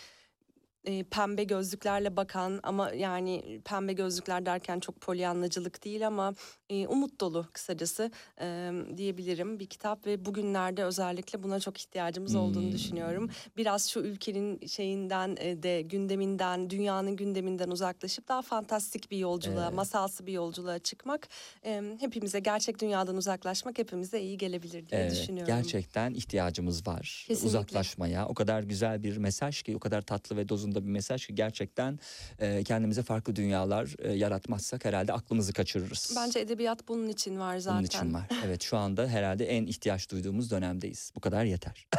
[0.84, 6.34] e, pembe gözlüklerle bakan ama yani pembe gözlükler derken çok polyanlacılık değil ama
[6.70, 8.10] e, umut dolu kısacası
[8.40, 12.72] e, diyebilirim bir kitap ve bugünlerde özellikle buna çok ihtiyacımız olduğunu Hmm.
[12.72, 13.28] düşünüyorum.
[13.56, 19.74] Biraz şu ülkenin şeyinden e, de gündeminden, dünyanın gündeminden uzaklaşıp daha fantastik bir yolculuğa, Evet.
[19.74, 21.28] masalsı bir yolculuğa çıkmak
[21.64, 25.54] e, hepimize gerçek dünyadan uzaklaşmak hepimize iyi gelebilir diye Evet, düşünüyorum.
[25.54, 27.46] gerçekten ihtiyacımız var Kesinlikle.
[27.46, 28.26] uzaklaşmaya.
[28.28, 31.98] O kadar güzel bir mesaj ki, o kadar tatlı ve dozunda bir mesaj ki gerçekten
[32.38, 36.12] e, kendimize farklı dünyalar e, yaratmazsak herhalde aklımızı kaçırırız.
[36.16, 37.78] Bence edebiyat bunun için var zaten.
[37.78, 38.28] Bunun için var.
[38.46, 41.12] Evet şu anda herhalde en ihtiyaç duyduğumuz dönemdeyiz.
[41.16, 41.86] Bu kadar yeter.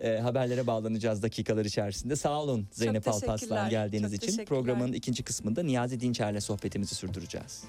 [0.00, 2.16] e, haberlere bağlanacağız dakikalar içerisinde.
[2.16, 3.08] Sağ olun Zeynep.
[3.08, 4.44] Alparslan geldiğiniz Çok için.
[4.44, 7.64] Programın ikinci kısmında Niyazi Dinçer'le sohbetimizi sürdüreceğiz.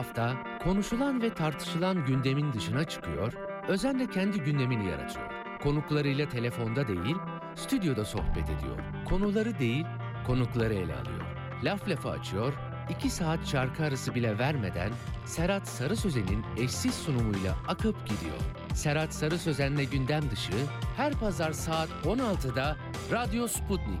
[0.00, 3.32] Hafta konuşulan ve tartışılan gündemin dışına çıkıyor,
[3.68, 5.30] özenle kendi gündemini yaratıyor.
[5.62, 7.16] Konuklarıyla telefonda değil,
[7.54, 8.78] stüdyoda sohbet ediyor.
[9.08, 9.86] Konuları değil,
[10.26, 11.24] konukları ele alıyor.
[11.62, 12.52] Laf lafı açıyor,
[12.90, 14.90] iki saat şarkı arası bile vermeden
[15.26, 18.40] Serhat Sarı Sözen'in eşsiz sunumuyla akıp gidiyor.
[18.74, 20.52] Serhat Sarı Sözen'le gündem dışı
[20.96, 22.76] her pazar saat 16'da
[23.12, 23.99] Radyo Sputnik'te.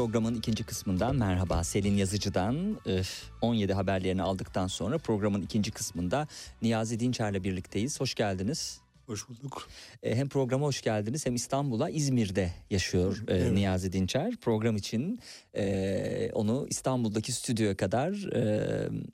[0.00, 6.28] Programın ikinci kısmından merhaba Selin Yazıcı'dan öf, 17 haberlerini aldıktan sonra programın ikinci kısmında
[6.62, 8.00] Niyazi Dinçer'le birlikteyiz.
[8.00, 8.80] Hoş geldiniz.
[9.10, 9.68] Hoş bulduk.
[10.02, 13.52] E, Hem programa hoş geldiniz hem İstanbul'a İzmir'de yaşıyor e, Evet.
[13.52, 14.36] Niyazi Dinçer.
[14.36, 15.20] Program için
[15.56, 18.10] e, onu İstanbul'daki stüdyoya kadar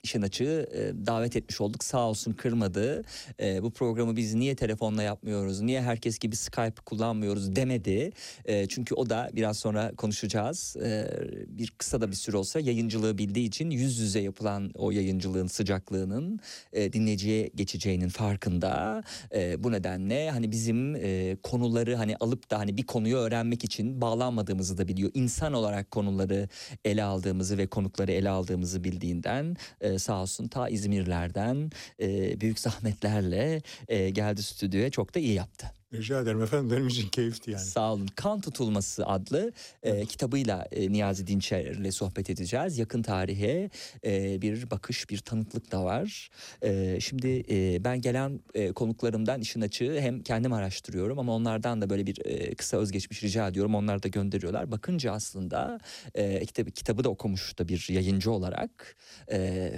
[0.03, 0.69] işin açığı
[1.05, 1.83] davet etmiş olduk.
[1.83, 3.03] Sağ olsun kırmadı.
[3.61, 8.11] Bu programı biz niye telefonla yapmıyoruz, niye herkes gibi Skype kullanmıyoruz demedi.
[8.69, 10.75] Çünkü o da biraz sonra konuşacağız.
[11.47, 16.39] Bir kısa da bir süre olsa yayıncılığı bildiği için yüz yüze yapılan o yayıncılığın sıcaklığının
[16.73, 19.03] dinleyiciye geçeceğinin farkında.
[19.57, 24.77] Bu nedenle hani bizim e, konuları hani alıp da hani bir konuyu öğrenmek için bağlanmadığımızı
[24.77, 25.11] da biliyor.
[25.13, 26.49] İnsan olarak konuları
[26.85, 31.71] ele aldığımızı ve konukları ele aldığımızı bildiğinden e, sağ olsun ta İzmirlerden
[32.01, 35.71] e, büyük zahmetlerle e, geldi stüdyoya çok da iyi yaptı.
[35.97, 37.63] Rica ederim efendim benim için keyifti yani.
[37.63, 38.07] Sağ olun.
[38.15, 39.51] Kan Tutulması adlı
[39.83, 42.77] e, kitabıyla e, Niyazi Dinçer'le sohbet edeceğiz.
[42.77, 43.69] Yakın tarihe
[44.05, 46.29] e, bir bakış, bir tanıklık da var.
[46.61, 51.89] E, şimdi e, ben gelen e, konuklarımdan işin açığı hem kendim araştırıyorum ama onlardan da
[51.89, 53.75] böyle bir e, kısa özgeçmiş rica ediyorum.
[53.75, 54.71] Onlar da gönderiyorlar.
[54.71, 55.79] Bakınca aslında
[56.15, 58.95] e, kitabı, kitabı da okumuş da bir yayıncı olarak
[59.31, 59.71] e,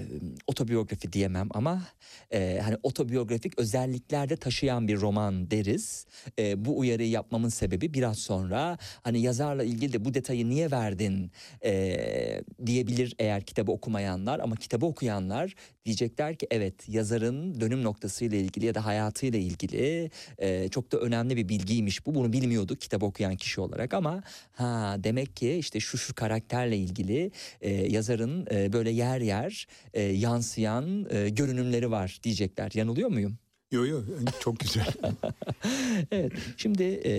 [0.48, 1.84] otobiyografi diyemem ama
[2.32, 6.06] e, hani otobiyografik özelliklerde taşıyan bir roman deriz.
[6.40, 11.32] E, bu uyarıyı yapmamın sebebi biraz sonra hani yazarla ilgili de bu detayı niye verdin
[11.66, 14.40] e, diyebilir eğer kitabı okumayanlar.
[14.40, 15.56] Ama kitabı okuyanlar
[15.86, 21.38] diyecekler ki evet yazarın dönüm noktasıyla ilgili ya da hayatıyla ilgili e, çok da önemli
[21.38, 22.16] bir bilgiymiş bu.
[22.16, 27.32] Bunu bilmiyorduk kitabı okuyan kişi olarak ama ha demek ki işte şu şu karakterle ilgili
[27.62, 32.72] e, yazarın e, böyle yer yer e, yansıyan e, görünümleri var diyecekler.
[32.74, 33.38] Yanılıyor muyum?
[33.72, 34.02] Yo yo
[34.40, 34.88] çok güzel.
[36.12, 36.32] evet.
[36.58, 37.12] Şimdi e,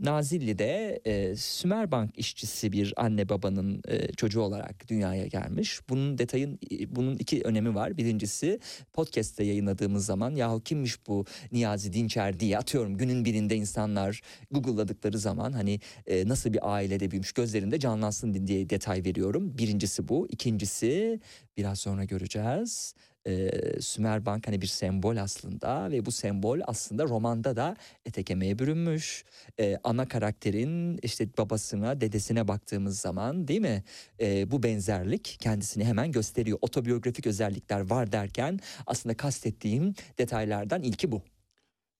[0.00, 5.80] Nazilli'de e, Sümerbank işçisi bir anne babanın e, çocuğu olarak dünyaya gelmiş.
[5.88, 7.96] Bunun detayın bunun iki önemi var.
[7.96, 8.60] Birincisi
[8.92, 15.52] podcast'te yayınladığımız zaman yahu kimmiş bu Niyazi Dinçer diye atıyorum günün birinde insanlar Google'ladıkları zaman
[15.52, 19.58] hani e, nasıl bir ailede büyümüş gözlerinde canlansın diye detay veriyorum.
[19.58, 20.28] Birincisi bu.
[20.30, 21.20] İkincisi
[21.56, 22.94] biraz sonra göreceğiz
[23.26, 23.50] e,
[23.80, 29.24] Sümerbank hani bir sembol aslında ve bu sembol aslında romanda da ete kemiğe bürünmüş.
[29.60, 33.84] E, ana karakterin işte babasına dedesine baktığımız zaman değil mi
[34.20, 36.58] e, bu benzerlik kendisini hemen gösteriyor.
[36.60, 41.22] Otobiyografik özellikler var derken aslında kastettiğim detaylardan ilki bu.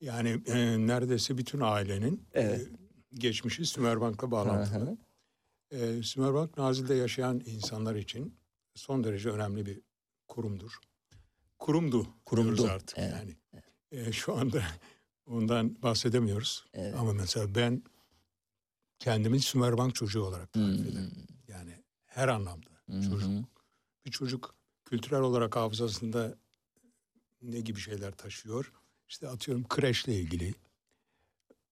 [0.01, 2.61] Yani e, neredeyse bütün ailenin Evet.
[2.61, 2.71] e,
[3.15, 4.99] geçmişi Sümerbank'la Hı bağlantılı.
[5.71, 8.35] E, Sümerbank Nazilli'de yaşayan insanlar için
[8.75, 9.81] son derece önemli bir
[10.29, 10.73] kurumdur.
[11.63, 12.07] Kurumdu.
[12.25, 13.13] Kurumdu, diyoruz artık evet.
[13.13, 13.37] yani.
[13.93, 14.63] E, şu anda
[15.27, 16.65] ondan bahsedemiyoruz.
[16.75, 16.95] Evet.
[16.99, 17.83] Ama mesela ben
[18.99, 20.87] kendimi Sümerbank çocuğu olarak tarif Hmm.
[20.87, 21.27] ederim.
[21.49, 23.03] Yani her anlamda hı.
[23.03, 23.49] çocuk.
[24.07, 24.55] Bir çocuk
[24.85, 26.39] kültürel olarak hafızasında
[27.43, 28.73] ne gibi şeyler taşıyor?
[29.09, 30.55] İşte atıyorum kreşle ilgili,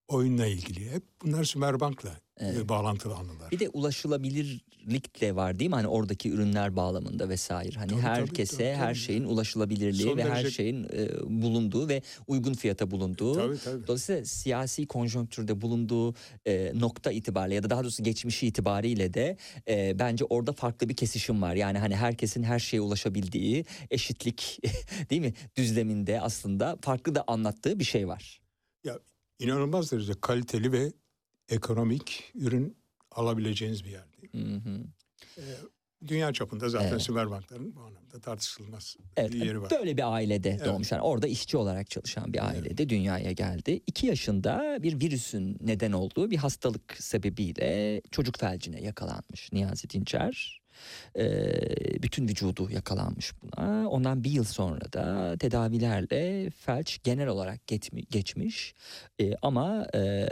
[0.07, 0.91] oyunla ilgili.
[0.91, 2.69] Hep bunlar Sümerbank'la Evet.
[2.69, 3.51] bağlantılı anılar.
[3.51, 5.75] Bir de ulaşılabilirlik de var değil mi?
[5.75, 7.75] Hani oradaki ürünler bağlamında vesaire.
[7.75, 8.95] Hani Tabii, herkese tabii, her tabii.
[8.95, 11.09] şeyin ulaşılabilirliği Son ve her derece- şeyin e,
[11.41, 13.33] bulunduğu ve uygun fiyata bulunduğu.
[13.35, 13.87] Tabii tabii.
[13.87, 16.13] Dolayısıyla siyasi konjonktürde bulunduğu
[16.45, 19.37] e, nokta itibariyle ya da daha doğrusu geçmişi itibariyle de
[19.67, 21.55] e, bence orada farklı bir kesişim var.
[21.55, 24.59] Yani hani herkesin her şeye ulaşabildiği eşitlik
[25.09, 28.41] değil mi düzleminde aslında farklı da anlattığı bir şey var.
[29.39, 30.91] İnanılmaz derecede kaliteli ve
[31.49, 32.77] ekonomik ürün
[33.11, 34.17] alabileceğiniz bir yerde.
[34.31, 34.85] Hı hı.
[36.07, 37.01] Dünya çapında zaten Evet.
[37.01, 39.71] Sümerbankların bu anlamda tartışılmaz Evet, bir yeri var.
[39.71, 40.65] böyle bir ailede Evet.
[40.65, 40.91] doğmuş.
[40.91, 43.81] Yani orada işçi olarak çalışan bir ailede dünyaya geldi.
[43.87, 50.60] İki yaşında bir virüsün neden olduğu bir hastalık sebebiyle çocuk felcine yakalanmış Niyazi Dinçer.
[51.17, 51.51] Ee,
[52.03, 53.89] bütün vücudu yakalanmış buna.
[53.89, 58.75] Ondan bir yıl sonra da tedavilerle felç genel olarak getmi- geçmiş.
[59.21, 60.27] Ee, ama e,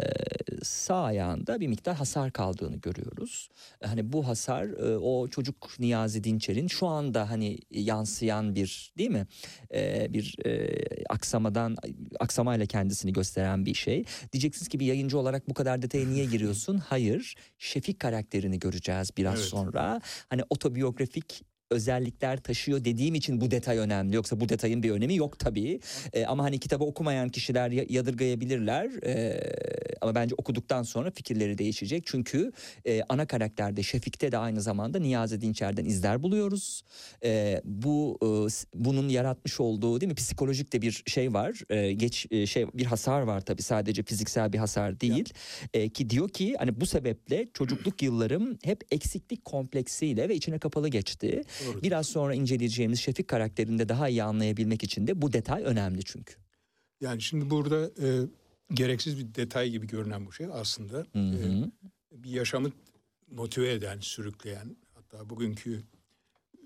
[0.64, 3.50] sağ ayağında bir miktar hasar kaldığını görüyoruz.
[3.84, 9.28] Hani bu hasar e, o çocuk Niyazi Dinçer'in şu anda hani yansıyan bir değil mi?
[9.74, 10.70] E, bir e,
[11.10, 11.76] aksamadan
[12.20, 14.06] aksamayla kendisini gösteren bir şey.
[14.34, 16.78] Diyeceksiniz ki bir yayıncı olarak bu kadar detaya niye giriyorsun?
[16.78, 17.36] Hayır.
[17.58, 19.48] Şefik karakterini göreceğiz biraz Evet.
[19.50, 20.02] sonra.
[20.30, 24.16] Hani otobiyografik özellikler taşıyor dediğim için bu detay önemli.
[24.16, 25.80] Yoksa bu detayın bir önemi yok tabii.
[26.14, 29.04] E, ama hani kitabı okumayan kişiler ya- yadırgayabilirler.
[29.06, 29.40] E,
[30.02, 32.04] ama bence okuduktan sonra fikirleri değişecek.
[32.06, 32.52] Çünkü
[32.86, 36.82] e, ana karakterde Şefik'te de aynı zamanda Niyazi Dinçer'den izler buluyoruz.
[37.24, 38.28] E, bu e,
[38.76, 41.62] bunun yaratmış olduğu değil mi psikolojik de bir şey var.
[41.70, 45.30] E, geç e, şey bir hasar var tabii sadece fiziksel bir hasar değil.
[45.74, 50.88] E, ki diyor ki hani bu sebeple çocukluk yıllarım hep eksiklik kompleksiyle ve içine kapalı
[50.90, 51.42] geçti.
[51.66, 51.82] Doğru.
[51.82, 56.36] Biraz sonra inceleyeceğimiz Şefik karakterinde daha iyi anlayabilmek için de bu detay önemli çünkü.
[57.02, 58.08] Yani şimdi burada e,
[58.74, 61.72] gereksiz bir detay gibi görünen bu şey aslında Hı e, hı.
[62.12, 62.72] bir yaşamı
[63.32, 65.84] motive eden, sürükleyen hatta bugünkü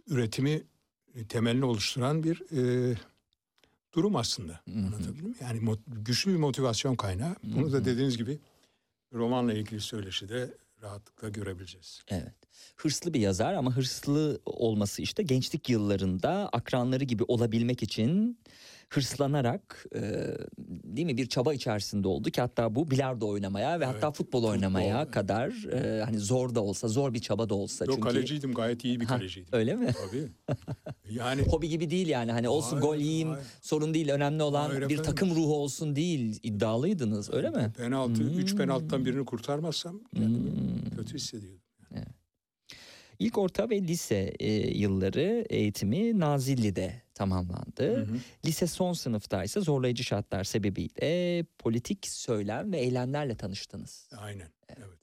[0.08, 0.62] üretimi
[1.30, 2.96] temelini oluşturan bir e,
[3.94, 4.54] durum aslında.
[4.54, 4.78] Hı hı.
[4.78, 5.36] Anlatabildim mi?
[5.42, 7.36] Yani güçlü bir motivasyon kaynağı.
[7.44, 8.40] Bunu da dediğiniz gibi
[9.14, 12.02] romanla ilgili söyleşide rahatlıkla görebileceğiz.
[12.10, 12.34] Evet.
[12.78, 18.40] Hırslı bir yazar ama hırslı olması işte gençlik yıllarında akranları gibi olabilmek için
[18.90, 20.02] hırslanarak e,
[20.68, 24.44] değil mi bir çaba içerisinde oldu ki hatta bu bilardo oynamaya ve hatta Evet, futbol
[24.44, 25.12] oynamaya futbol.
[25.14, 28.86] kadar e, hani zor da olsa zor bir çaba da olsa Yok çünkü kaleciydim gayet
[28.86, 29.50] iyi bir Ha, kaleciydim.
[29.54, 29.94] öyle mi?
[30.02, 30.28] Tabii.
[31.12, 33.46] Yani Hobi gibi değil yani hani olsun Hayır, gol yiyeyim hayır.
[33.62, 37.72] sorun değil önemli olan Hayır bir takım ruhu olsun değil iddialıydınız öyle mi?
[37.78, 38.58] penaltı, üç Hmm.
[38.58, 40.52] penaltıdan birini kurtarmazsam kendimi
[40.96, 41.62] kötü hissediyordum.
[43.20, 47.98] İlk orta ve lise e, yılları eğitimi Nazilli'de tamamlandı.
[47.98, 48.18] Hı hı.
[48.46, 54.10] Lise son sınıfta ise zorlayıcı şartlar sebebiyle politik söylem ve eylemlerle tanıştınız.
[54.18, 54.48] Aynen.
[54.70, 55.00] Evet.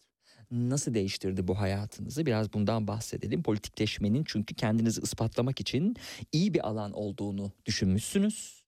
[0.51, 2.27] Nasıl değiştirdi bu hayatınızı?
[2.27, 3.43] Biraz bundan bahsedelim.
[3.43, 5.97] Politikleşmenin çünkü kendinizi ispatlamak için
[6.33, 8.65] iyi bir alan olduğunu düşünmüşsünüz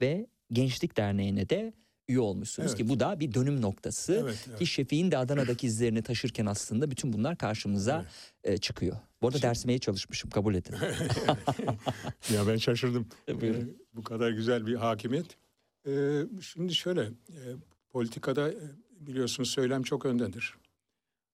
[0.00, 1.72] ve Gençlik Derneği'ne de
[2.08, 2.78] üye olmuşsunuz Evet.
[2.78, 4.12] ki bu da bir dönüm noktası.
[4.22, 4.58] Evet, evet.
[4.58, 8.06] Ki Şefik'in de Adana'daki izlerini taşırken aslında bütün bunlar karşımıza
[8.44, 8.96] e, çıkıyor.
[9.22, 10.74] Bu arada dersmeye çalışmışım kabul edin.
[12.34, 13.06] Ya ben şaşırdım.
[13.40, 13.60] Buyurun.
[13.60, 15.26] Ee, bu kadar güzel bir hakimiyet.
[15.86, 17.38] Ee, şimdi şöyle, e,
[17.90, 18.56] politikada e,
[19.00, 20.54] biliyorsunuz söylem çok öndedir.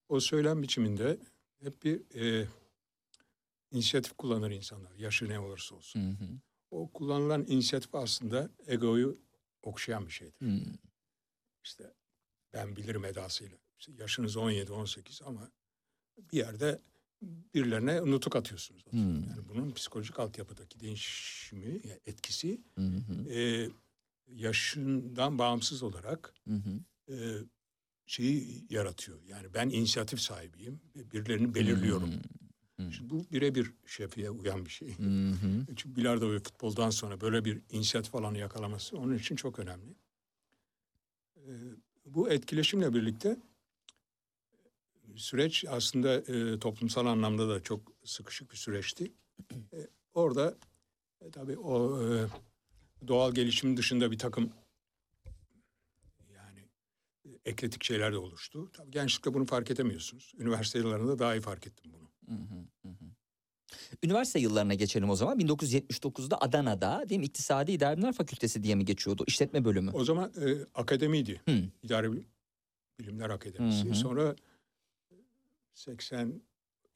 [0.08, 1.18] O söylem biçiminde
[1.62, 2.46] hep bir e,
[3.70, 6.00] inisiyatif kullanır insanlar, yaşı ne olursa olsun.
[6.00, 6.28] Hı hı.
[6.70, 9.18] O kullanılan inisiyatif aslında egoyu
[9.62, 10.46] okşayan bir şeydir.
[10.46, 10.61] Hı.
[11.64, 11.94] İşte
[12.52, 13.59] ben bilirim edasıyla.
[13.78, 15.50] İşte yaşınız 17-18 ama
[16.18, 16.80] bir yerde
[17.54, 18.86] birilerine nutuk atıyorsunuz.
[18.90, 19.14] Hmm.
[19.14, 23.30] Yani bunun psikolojik altyapıdaki değişimi, etkisi hı.
[23.30, 23.70] e,
[24.26, 26.80] yaşından bağımsız olarak hı.
[27.14, 27.16] e,
[28.06, 29.22] şeyi yaratıyor.
[29.22, 30.80] Yani ben inisiyatif sahibiyim.
[30.94, 32.12] Birilerini belirliyorum.
[32.12, 32.20] Hmm.
[32.79, 34.99] Şimdi bu birebir şefiye uyan bir şey.
[34.99, 35.66] Hı hı.
[35.66, 39.95] Çünkü bilardo ve futboldan sonra böyle bir inisiyatif alanı yakalaması onun için çok önemli.
[41.37, 41.51] Ee,
[42.07, 43.37] bu etkileşimle birlikte
[45.16, 49.12] süreç aslında e, toplumsal anlamda da çok sıkışık bir süreçti.
[49.72, 49.79] E,
[50.14, 50.57] orada
[51.20, 52.26] e, tabii o e,
[53.09, 54.53] doğal gelişimin dışında bir takım
[56.35, 56.68] yani
[57.24, 58.70] e, ekletik şeyler de oluştu.
[58.72, 60.33] Tabii gençlikte bunu fark edemiyorsunuz.
[60.39, 62.09] Üniversite yıllarında daha iyi fark ettim bunu.
[62.29, 62.95] Hı hı.
[64.03, 65.39] Üniversite yıllarına geçelim o zaman.
[65.39, 67.24] 1979'da Adana'da değil mi?
[67.26, 69.24] İktisadi İdari Bilimler Fakültesi diye mi geçiyordu?
[69.26, 69.91] İşletme bölümü.
[69.95, 71.41] O zaman e, akademiydi.
[71.49, 71.62] Hı.
[71.83, 72.24] İdari Bil-
[72.99, 73.85] Bilimler Akademisi.
[73.87, 73.95] Hı hı.
[73.95, 74.37] Sonra
[75.74, 76.43] 80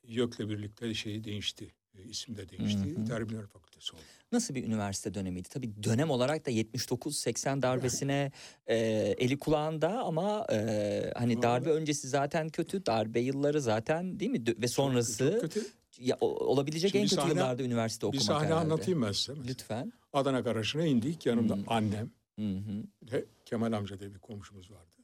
[0.03, 1.75] YÖK'le birlikte şeyi değişti.
[1.99, 2.79] E, isim de değişti.
[2.81, 3.05] Hı hı.
[3.05, 4.03] İdari Bilimler Fakültesi oldu.
[4.33, 5.49] Nasıl bir üniversite dönemiydi?
[5.49, 8.33] Tabii dönem olarak da 79-80 darbesine
[8.67, 8.77] e,
[9.19, 10.57] eli kulağında ama e,
[11.17, 12.87] hani Ama- darbe öncesi zaten kötü.
[12.87, 14.45] Darbe yılları zaten değil mi?
[14.59, 15.67] Ve sonrası Çok kötü.
[15.99, 18.61] ya, olabilecek Şimdi en kötü sahne- yıllarda üniversite Bir okumak sahne herhalde.
[18.65, 19.33] anlatayım ben size.
[19.33, 19.49] mesela.
[19.49, 19.93] Lütfen.
[20.13, 21.27] Adana Garajı'na indik.
[21.27, 21.61] Yanımda Hı.
[21.67, 22.83] annem Hı hı.
[23.13, 24.97] ve Kemal amca diye bir komşumuz vardı.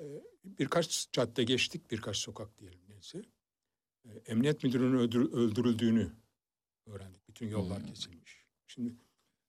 [0.00, 0.04] E,
[0.44, 1.90] birkaç cadde geçtik.
[1.90, 3.22] Birkaç sokak diyelim neyse.
[4.04, 6.12] E, emniyet müdürünün öldür- öldürüldüğünü
[6.86, 7.28] öğrendik.
[7.28, 7.86] Bütün yollar Hı.
[7.86, 8.46] kesilmiş.
[8.66, 8.92] Şimdi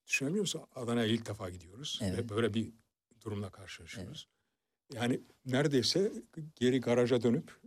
[0.07, 0.61] düşünebiliyor musun?
[0.75, 1.99] Adana'ya ilk defa gidiyoruz.
[2.03, 2.17] Evet.
[2.17, 2.73] Ve böyle bir
[3.21, 4.27] durumla karşılaşıyoruz.
[4.93, 6.11] Yani neredeyse
[6.55, 7.59] geri garaja dönüp.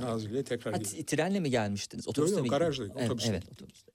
[0.00, 1.06] Nazilli'ye tekrar gidiyoruz.
[1.06, 2.08] trenle mi gelmiştiniz?
[2.08, 2.84] Otobüste yok, mi garajda?
[2.84, 3.92] Evet, otobüste evet, otobüste.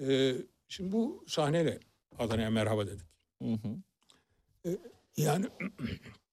[0.00, 0.36] Ee,
[0.68, 1.80] şimdi bu sahneyle
[2.18, 3.06] Adana'ya merhaba dedik.
[3.42, 4.78] Hı hı.
[5.16, 5.46] Yani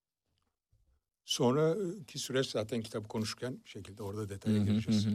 [1.25, 5.07] sonraki süreç zaten kitabı konuşurken bir şekilde orada detaya gireceğiz.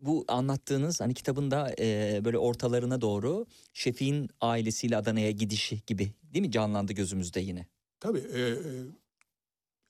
[0.00, 6.50] Bu anlattığınız hani kitabında e, böyle ortalarına doğru Şefik'in ailesiyle Adana'ya gidişi gibi değil mi
[6.50, 7.66] canlandı gözümüzde yine?
[8.00, 8.56] Tabii e,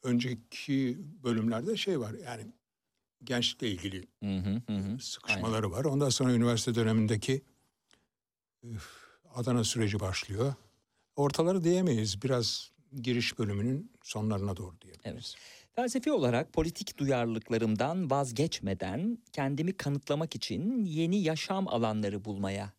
[0.02, 2.46] önceki bölümlerde şey var yani
[3.24, 5.84] gençlikle ilgili Hı hı, hı sıkışmaları var.
[5.84, 7.42] Ondan sonra üniversite dönemindeki
[9.34, 10.54] Adana süreci başlıyor.
[11.16, 12.22] Ortaları diyemeyiz.
[12.22, 12.70] Biraz
[13.02, 15.34] giriş bölümünün sonlarına doğru diyebiliriz.
[15.72, 22.72] Felsefi olarak politik duyarlılıklarımdan vazgeçmeden kendimi kanıtlamak için yeni yaşam alanları bulmaya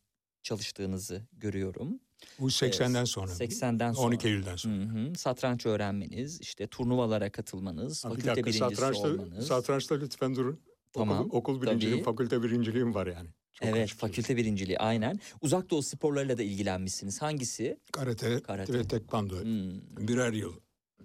[0.43, 1.99] çalıştığınızı görüyorum.
[2.39, 3.31] Bu 80'den sonra.
[3.31, 4.07] 80'den sonra.
[4.07, 4.75] 12 Eylül'den sonra.
[4.75, 5.15] Hı hı.
[5.15, 9.47] Satranç öğrenmeniz, işte turnuvalara katılmanız, Ha, bir fakülte dakika birincisi satrançta, olmanız.
[9.47, 10.59] satrançta lütfen durun.
[10.93, 12.05] Tamam, Okul, okul birinciliğim, tabii.
[12.05, 13.29] fakülte birinciliğim var yani.
[13.55, 15.19] Çok evet, açık fakülte birinciliği aynen.
[15.41, 17.21] Uzak doğu sporlarıyla da ilgilenmişsiniz.
[17.21, 17.77] Hangisi?
[17.91, 18.73] Karate, Karate.
[18.73, 20.53] ve tekvando Hmm, birer yıl.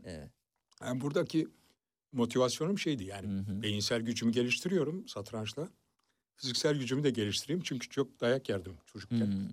[0.04, 0.30] evet.
[0.82, 1.48] Yani buradaki
[2.12, 3.62] motivasyonum şeydi yani Hı hı.
[3.62, 5.68] beyinsel gücümü geliştiriyorum satrançla.
[6.36, 9.26] Fiziksel gücümü de geliştireyim çünkü çok dayak yerdim çocukken.
[9.26, 9.44] Hmm,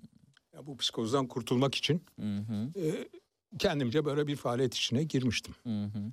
[0.54, 3.08] Ya bu psikozdan kurtulmak için hı hı, e,
[3.58, 5.54] kendimce böyle bir faaliyet içine girmiştim.
[5.62, 6.12] hı hı.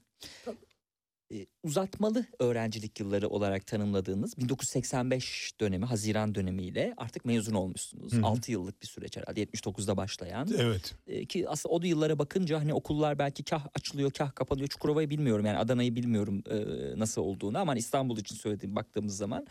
[1.64, 8.14] Uzatmalı öğrencilik yılları olarak tanımladığınız 1985 dönemi Haziran dönemiyle artık mezun olmuşsunuz.
[8.14, 8.26] Hı hı.
[8.26, 10.50] 6 yıllık bir süreç herhalde 79'da başlayan.
[10.58, 10.96] Evet.
[11.08, 14.68] E, ki aslında o yıllara bakınca hani okullar belki kah açılıyor kah kapanıyor.
[14.68, 16.60] Çukurova'yı bilmiyorum yani Adana'yı bilmiyorum e,
[17.00, 19.48] nasıl olduğunu ama hani İstanbul için söylediğim baktığımız zaman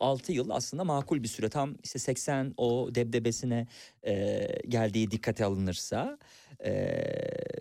[0.00, 1.48] 6 yıl aslında makul bir süre.
[1.48, 3.66] Tam işte 80 o debdebesine
[4.06, 6.18] e, geldiği dikkate alınırsa
[6.64, 6.72] e,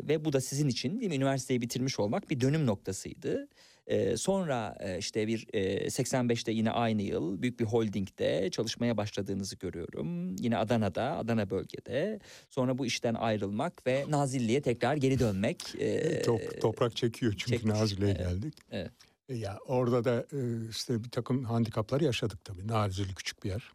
[0.03, 3.47] ve bu da sizin için değil mi üniversiteyi bitirmiş olmak bir dönüm noktasıydı.
[3.87, 9.55] E, sonra e, işte bir e, 85'te yine aynı yıl büyük bir holdingde çalışmaya başladığınızı
[9.55, 10.35] görüyorum.
[10.35, 12.19] Yine Adana'da, Adana bölgede.
[12.49, 15.75] Sonra bu işten ayrılmak ve Nazilli'ye tekrar geri dönmek.
[15.79, 17.73] e, Çok toprak çekiyor çünkü çekmiş.
[17.79, 18.53] Nazilli'ye Evet, geldik.
[18.71, 18.91] evet.
[19.29, 22.67] E Ya orada da e, işte bir takım handikaplar yaşadık tabii.
[22.67, 23.71] Nazilli küçük bir yer.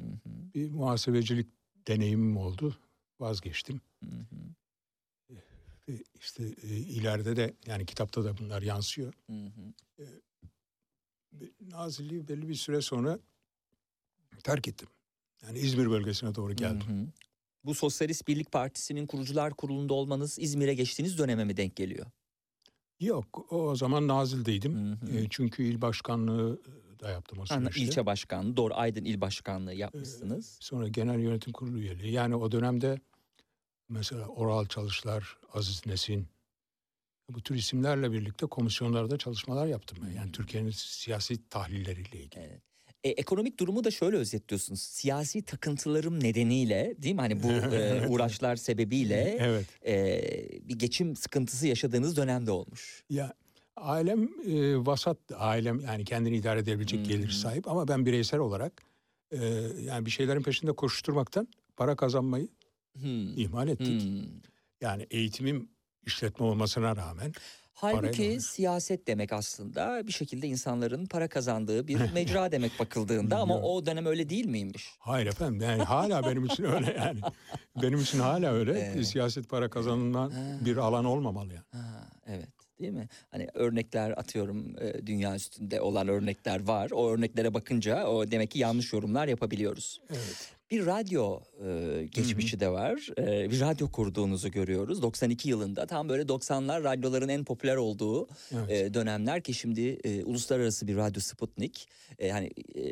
[0.00, 0.18] Hı hı,
[0.54, 1.46] Bir muhasebecilik
[1.88, 2.76] deneyimim oldu.
[3.24, 3.80] Vazgeçtim.
[4.04, 4.36] hı hı,
[6.20, 9.12] işte e, ileride de yani kitapta da bunlar yansıyor.
[9.30, 9.72] hı hı.
[11.60, 13.18] Nazilli'yi belli bir süre sonra
[14.44, 14.88] terk ettim.
[15.42, 16.88] Yani İzmir bölgesine doğru geldim.
[16.88, 17.06] Hı hı.
[17.64, 22.06] Bu Sosyalist Birlik Partisi'nin kurucular kurulunda olmanız İzmir'e geçtiğiniz döneme mi denk geliyor?
[23.00, 24.74] Yok o zaman Nazil'deydim.
[24.74, 25.18] Hı hı.
[25.18, 26.60] E, çünkü il başkanlığı
[27.00, 27.80] da yaptım o süreçte.
[27.80, 30.58] İlçe başkanlığı, doğru Aydın İl Başkanlığı yapmışsınız.
[30.60, 32.12] Sonra genel yönetim kurulu üyeliği.
[32.12, 33.00] Yani o dönemde
[33.88, 36.26] mesela Oral Çalışlar, Aziz Nesin
[37.28, 40.10] bu tür isimlerle birlikte komisyonlarda çalışmalar yaptım ben.
[40.10, 42.44] Yani Türkiye'nin siyasi tahlilleriyle ilgili.
[42.44, 42.62] Evet.
[43.04, 44.82] E, ekonomik durumu da şöyle özetliyorsunuz.
[44.82, 47.20] Siyasi takıntılarım nedeniyle değil mi?
[47.20, 49.66] Hani bu e, uğraşlar sebebiyle Evet.
[49.86, 53.04] e, bir geçim sıkıntısı yaşadığınız dönemde olmuş.
[53.10, 53.34] Ya
[53.76, 58.82] ailem e, vasat ailem yani kendini idare edebilecek Hı gelir sahip ama ben bireysel olarak
[59.30, 59.46] e,
[59.80, 62.48] yani bir şeylerin peşinde koşturmaktan para kazanmayı
[63.00, 63.38] Hmm.
[63.38, 64.02] ihmal ettik.
[64.02, 64.40] Hmm.
[64.80, 65.68] Yani eğitimim
[66.06, 67.32] işletme olmasına rağmen
[67.76, 68.40] Halbuki Parayla.
[68.40, 74.06] siyaset demek aslında bir şekilde insanların para kazandığı bir mecra demek bakıldığında ama o dönem
[74.06, 74.90] öyle değil miymiş?
[74.98, 77.20] hayır efendim yani hala benim için öyle yani.
[77.82, 78.78] Benim için hala öyle.
[78.94, 79.06] Evet.
[79.06, 80.32] Siyaset para kazanılan
[80.64, 81.64] bir alan olmamalı yani.
[81.72, 82.48] Ha, evet
[82.80, 83.08] değil mi?
[83.30, 86.90] Hani örnekler atıyorum e, dünya üstünde olan örnekler var.
[86.90, 90.00] O örneklere bakınca o demek ki yanlış yorumlar yapabiliyoruz.
[90.10, 90.54] Evet.
[90.70, 93.08] Bir radyo e, geçmişi de var.
[93.18, 95.02] E, bir radyo kurduğunuzu görüyoruz.
[95.02, 98.70] 92 yılında tam böyle 90'lar radyoların en popüler olduğu Evet.
[98.70, 101.88] e, dönemler ki şimdi e, uluslararası bir radyo Sputnik.
[102.18, 102.82] E, hani e,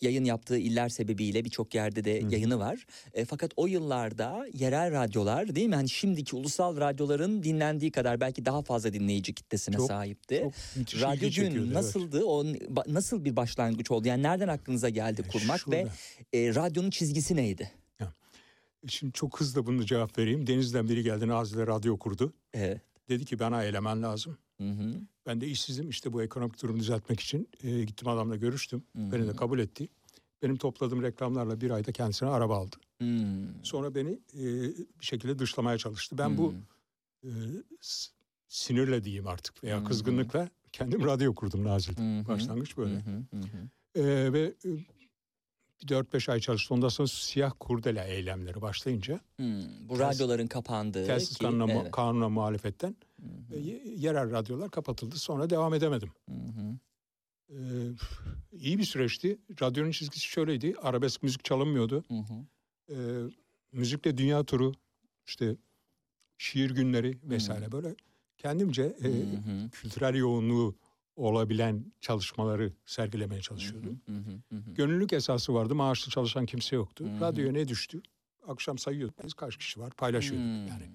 [0.00, 2.86] yayın yaptığı iller sebebiyle birçok yerde de yayını var.
[3.14, 5.74] E, fakat o yıllarda yerel radyolar değil mi?
[5.74, 10.50] Hani şimdiki ulusal radyoların dinlendiği kadar belki daha fazla dinleyici kitlesine Çok- sahipti.
[10.86, 11.72] çok Radyo gün evet.
[11.74, 12.24] nasıldı?
[12.24, 14.08] O ba- nasıl bir başlangıç oldu?
[14.08, 15.92] Yani nereden aklınıza geldi Yani kurmak ve şurada.
[16.32, 17.70] e, radyonun çizgisi neydi?
[18.88, 20.46] Şimdi çok hızlı bunu cevap vereyim.
[20.46, 22.32] Deniz'den biri geldi Nazilli'de radyo kurdu.
[22.54, 22.80] Evet.
[23.08, 24.38] Dedi ki bana eleman lazım.
[24.60, 24.94] Hı hı.
[25.26, 28.84] Ben de işsizim işte bu ekonomik durumu düzeltmek için e, gittim adamla görüştüm.
[28.96, 29.36] Hı Beni de hı.
[29.36, 29.88] kabul etti.
[30.42, 32.76] Benim topladığım reklamlarla bir ayda kendisine araba aldı.
[32.98, 33.64] Hmm.
[33.64, 34.44] Sonra beni e,
[35.00, 36.18] bir şekilde dışlamaya çalıştı.
[36.18, 36.52] Ben bu
[37.22, 37.30] Hmm.
[37.30, 37.30] e,
[38.48, 39.84] sinirle diyeyim artık veya Hı hı.
[39.84, 42.00] kızgınlıkla kendim radyo kurdum Nazil'de.
[42.02, 42.28] Hı hı.
[42.28, 42.94] Başlangıç böyle.
[42.94, 43.68] Hı hı, hı hı.
[44.00, 44.68] E, ve e,
[45.82, 46.74] 4-5 ay çalıştı.
[46.74, 51.90] Ondan sonra siyah kurdele eylemleri başlayınca Hmm, bu Ters- radyoların kapandığı telsiz ki- kanuna, evet.
[51.92, 55.16] kanuna muhalefetten Hı e, hı, ye- yerel radyolar kapatıldı.
[55.16, 56.10] Sonra devam edemedim.
[56.28, 56.78] hı hı.
[57.50, 57.58] E,
[58.52, 59.38] iyi bir süreçti.
[59.62, 60.74] Radyonun çizgisi şöyleydi.
[60.82, 62.04] Arabesk müzik çalınmıyordu.
[62.08, 62.34] Hı hı.
[62.94, 62.96] E,
[63.72, 64.72] müzikle dünya turu,
[65.26, 65.56] işte
[66.38, 67.94] şiir günleri vesaire böyle
[68.38, 69.70] kendimce e, Hı hı.
[69.70, 70.76] kültürel yoğunluğu
[71.16, 74.00] olabilen çalışmaları sergilemeye çalışıyordum.
[74.06, 74.74] Hı hı, hı hı.
[74.74, 75.74] Gönüllülük esası vardı.
[75.74, 77.04] Maaşlı çalışan kimse yoktu.
[77.04, 77.20] Hı hı.
[77.20, 78.02] Radyoya ne düştü?
[78.48, 79.24] Akşam sayıyorduk.
[79.24, 79.90] Biz kaç kişi var?
[79.90, 80.46] Paylaşıyorduk.
[80.46, 80.66] Hmm.
[80.66, 80.90] Yani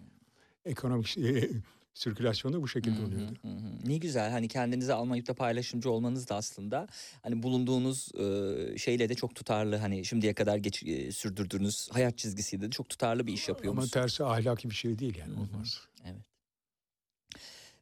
[0.66, 1.50] ekonomik e,
[1.94, 3.34] sirkülasyon da bu şekilde Hı hı, oluyordu.
[3.42, 3.90] hı hı.
[3.90, 6.88] Ne güzel hani kendinize almayıp da paylaşımcı olmanız da aslında
[7.24, 12.64] hani bulunduğunuz e, şeyle de çok tutarlı hani şimdiye kadar geç, e, sürdürdüğünüz hayat çizgisiyle
[12.66, 13.92] de çok tutarlı bir iş Ama yapıyorsunuz.
[13.92, 15.42] tersi ahlaki bir şey değil yani Hı hı.
[15.42, 15.82] olmaz.
[16.06, 16.22] Evet.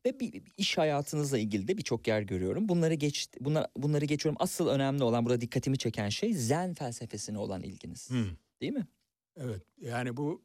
[0.08, 2.70] Ve bir, bir iş hayatınızla ilgili de birçok yer görüyorum.
[2.70, 4.38] Bunları geç bunlar bunları geçiyorum.
[4.42, 8.10] Asıl önemli olan burada dikkatimi çeken şey Zen felsefesine olan ilginiz.
[8.12, 8.26] Hı.
[8.62, 8.88] Değil mi?
[9.36, 10.42] Evet yani bu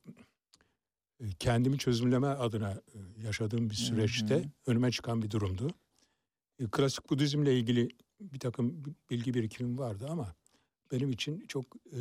[1.20, 4.44] e, kendimi çözümleme adına e, yaşadığım bir süreçte hı.
[4.66, 5.70] önüme çıkan bir durumdu.
[6.60, 7.88] E, Klasik Budizmle ilgili
[8.20, 10.34] bir takım bilgi birikimim vardı ama
[10.92, 12.00] benim için çok e,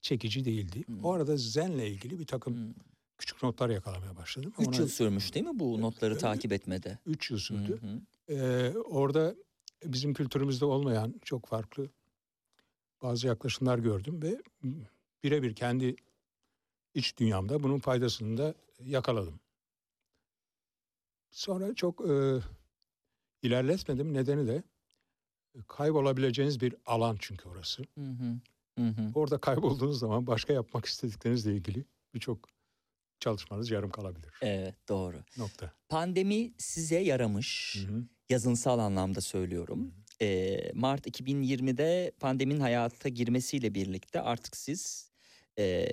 [0.00, 0.84] çekici değildi.
[0.86, 0.92] Hı.
[1.02, 2.74] O arada Zen'le ilgili bir takım Hı.
[3.18, 4.52] Küçük notlar yakalamaya başladım.
[4.58, 6.98] Üç Ona yıl sürmüş değil mi bu notları e, takip etmede?
[7.06, 7.80] üç yıl Hı sürdü.
[7.82, 8.00] hı.
[8.34, 9.34] Ee, orada
[9.84, 11.90] bizim kültürümüzde olmayan çok farklı
[13.02, 14.42] bazı yaklaşımlar gördüm ve
[15.22, 15.96] birebir kendi
[16.94, 19.40] iç dünyamda bunun faydasını da yakaladım.
[21.30, 22.40] Sonra çok e,
[23.42, 24.14] ilerletmedim.
[24.14, 24.62] Nedeni de
[25.54, 27.82] e, kaybolabileceğiniz bir alan çünkü orası.
[27.98, 28.40] Hı hı.
[28.78, 29.12] Hı hı.
[29.14, 31.84] Orada kaybolduğunuz zaman başka yapmak istediklerinizle ilgili
[32.14, 32.48] birçok
[33.20, 34.30] çalışmanız yarım kalabilir.
[34.42, 35.16] Evet doğru.
[35.38, 35.72] Nokta.
[35.88, 37.76] Pandemi size yaramış.
[37.88, 38.04] Hı hı.
[38.28, 39.94] Yazınsal anlamda söylüyorum.
[40.22, 45.10] Ee, Mart 2020'de pandeminin hayata girmesiyle birlikte artık siz
[45.58, 45.88] e,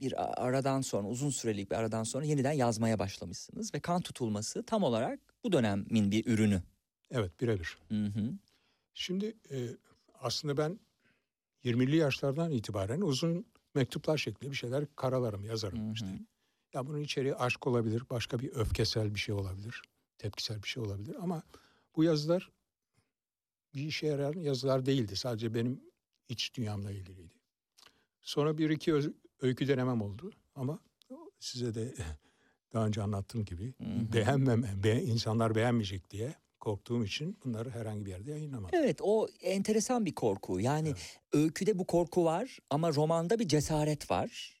[0.00, 4.82] bir aradan sonra uzun süreli bir aradan sonra yeniden yazmaya başlamışsınız ve kan tutulması tam
[4.82, 6.62] olarak bu dönemin bir ürünü.
[7.10, 7.78] Evet birebir.
[7.88, 8.32] Hı hı.
[8.94, 9.56] Şimdi e,
[10.20, 10.80] aslında ben
[11.64, 16.06] 20'li yaşlardan itibaren uzun mektuplar şeklinde bir şeyler karalarım, yazarım Hı işte.
[16.74, 19.82] Ya bunun içeriği aşk olabilir, başka bir öfkesel bir şey olabilir,
[20.18, 21.42] tepkisel bir şey olabilir ama
[21.96, 22.52] bu yazılar
[23.74, 25.16] bir işe yarayan yazılar değildi.
[25.16, 25.80] Sadece benim
[26.28, 27.34] iç dünyamla ilgiliydi.
[28.22, 28.94] Sonra bir iki
[29.40, 30.78] öykü denemem oldu ama
[31.40, 31.94] size de
[32.72, 34.12] daha önce anlattığım gibi Hı hı.
[34.12, 38.78] beğenmem, be, insanlar beğenmeyecek diye korktuğum için bunları herhangi bir yerde yayınlamadım.
[38.78, 40.60] Evet o enteresan bir korku.
[40.60, 40.94] Yani
[41.32, 44.54] öyküde bu korku var ama romanda bir cesaret var.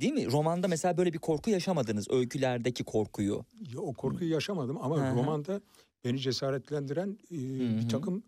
[0.00, 0.32] Değil mi?
[0.32, 2.10] Romanda mesela böyle bir korku yaşamadınız.
[2.10, 3.44] Öykülerdeki korkuyu.
[3.74, 5.16] Ya, o korkuyu yaşamadım ama Hı hı.
[5.16, 5.60] romanda
[6.04, 7.36] beni cesaretlendiren e,
[7.78, 8.22] bir takım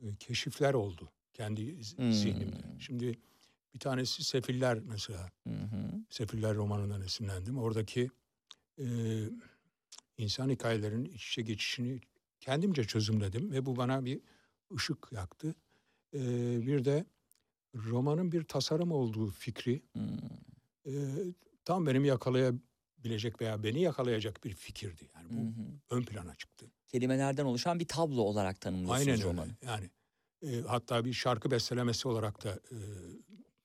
[0.00, 2.56] e, keşifler oldu kendi zihnimde.
[2.78, 3.18] Şimdi
[3.74, 5.30] bir tanesi Sefiller mesela.
[5.46, 6.04] Hı hı.
[6.10, 7.58] Sefiller romanından esinlendim.
[7.58, 8.10] Oradaki
[8.78, 8.86] e,
[10.18, 12.00] insan hikayelerinin iç içe geçişini
[12.40, 14.20] kendimce çözümledim ve bu bana bir
[14.74, 15.54] ışık yaktı.
[16.14, 16.20] E,
[16.66, 17.04] bir de
[17.74, 20.00] romanın bir tasarım olduğu fikri Hı.
[20.88, 20.94] E,
[21.64, 25.02] tam benim yakalayabilecek veya beni yakalayacak bir fikirdi.
[25.14, 25.96] Yani Hı bu hı.
[25.96, 26.66] ön plana çıktı.
[26.86, 29.56] Kelimelerden oluşan bir tablo olarak tanımlıyorsunuz Aynen öyle.
[29.62, 29.90] Yani
[30.42, 32.76] e, hatta bir şarkı bestelemesi olarak da e,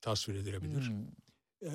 [0.02, 0.92] tasvir edilebilir.
[0.92, 1.66] Hı.
[1.66, 1.70] E,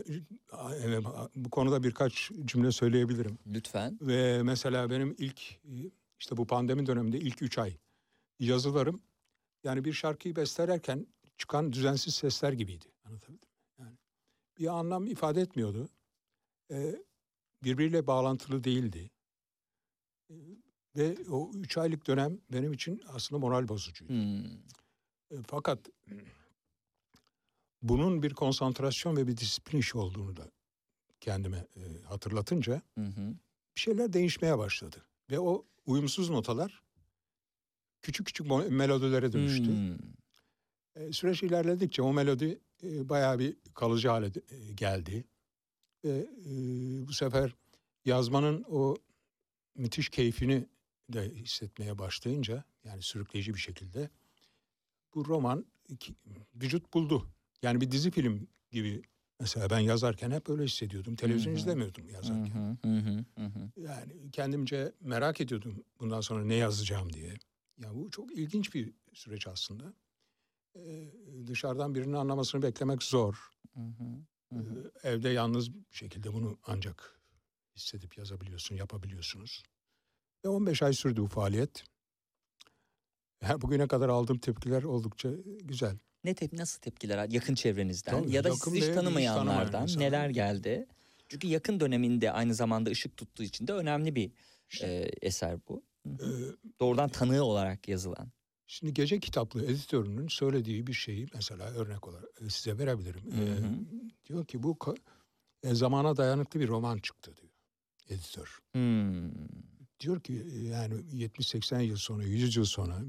[0.84, 3.38] evet, a- bu konuda birkaç cümle söyleyebilirim.
[3.46, 3.98] Lütfen.
[4.00, 7.76] Ve mesela benim ilk e, işte bu pandemi döneminde ilk üç ay
[8.40, 9.02] yazılarım
[9.64, 11.06] yani bir şarkıyı bestelerken
[11.38, 12.84] çıkan düzensiz sesler gibiydi.
[13.04, 13.47] Anlatabildim
[14.58, 15.88] bir anlam ifade etmiyordu.
[16.70, 16.96] E,
[17.64, 19.10] birbiriyle bağlantılı değildi.
[20.30, 20.34] E,
[20.96, 24.12] ve o üç aylık dönem benim için aslında moral bozucuydu.
[24.12, 24.44] Hı.
[25.30, 25.78] E, Fakat
[27.82, 30.50] bunun bir konsantrasyon ve bir disiplin işi olduğunu da
[31.20, 33.34] kendime e, hatırlatınca Hı hı.
[33.76, 35.04] bir şeyler değişmeye başladı.
[35.30, 36.82] Ve o uyumsuz notalar
[38.02, 39.72] küçük küçük melodilere dönüştü.
[39.72, 39.98] Hı.
[40.96, 45.24] E, süreç ilerledikçe o melodi e, bayağı bir kalıcı hale de- e, geldi.
[46.04, 46.52] Ve e,
[47.08, 47.54] bu sefer
[48.04, 48.96] yazmanın o
[49.74, 50.66] müthiş keyfini
[51.12, 54.10] de hissetmeye başlayınca yani sürükleyici bir şekilde
[55.14, 56.14] bu roman iki-
[56.54, 57.30] vücut buldu.
[57.62, 59.02] Yani bir dizi film gibi
[59.40, 61.16] mesela ben yazarken hep öyle hissediyordum.
[61.16, 61.60] Televizyon Hı hı.
[61.60, 62.76] izlemiyordum yazarken.
[62.82, 62.88] hı.
[62.88, 63.24] Hı hı.
[63.38, 63.70] Hı hı.
[63.76, 67.34] Yani kendimce merak ediyordum bundan sonra ne yazacağım diye.
[67.78, 69.94] Ya bu çok ilginç bir süreç aslında.
[70.86, 73.50] Ee, dışarıdan birinin anlamasını beklemek zor.
[73.74, 74.04] Hı hı.
[74.58, 77.20] Hı evde yalnız bir şekilde bunu ancak
[77.76, 79.62] hissedip yazabiliyorsun, yapabiliyorsunuz.
[80.44, 81.84] Ve 15 ay sürdü bu faaliyet.
[83.40, 85.30] Her bugüne kadar aldığım tepkiler oldukça
[85.62, 85.98] güzel.
[86.24, 90.06] Ne tep nasıl tepkiler yakın çevrenizden Tabii, ya da sizi hiç hiç tanımayanlardan tanımayan insanlar.
[90.06, 90.86] neler geldi?
[91.28, 94.32] Çünkü yakın döneminde aynı zamanda ışık tuttuğu için de önemli bir
[94.70, 95.82] İşte, e, eser bu.
[96.06, 96.56] Hı hı.
[96.64, 98.32] e, Doğrudan tanığı olarak yazılan.
[98.70, 103.32] Şimdi gece kitaplı editörünün söylediği bir şeyi mesela örnek olarak e, size verebilirim.
[103.32, 103.74] Hı hı.
[104.26, 104.78] diyor ki bu
[105.62, 107.52] e, zamana dayanıklı bir roman çıktı diyor
[108.08, 108.58] editör.
[108.72, 109.30] Hmm.
[110.00, 113.00] Diyor ki e, yani 70-80 yıl sonra 100 yıl sonra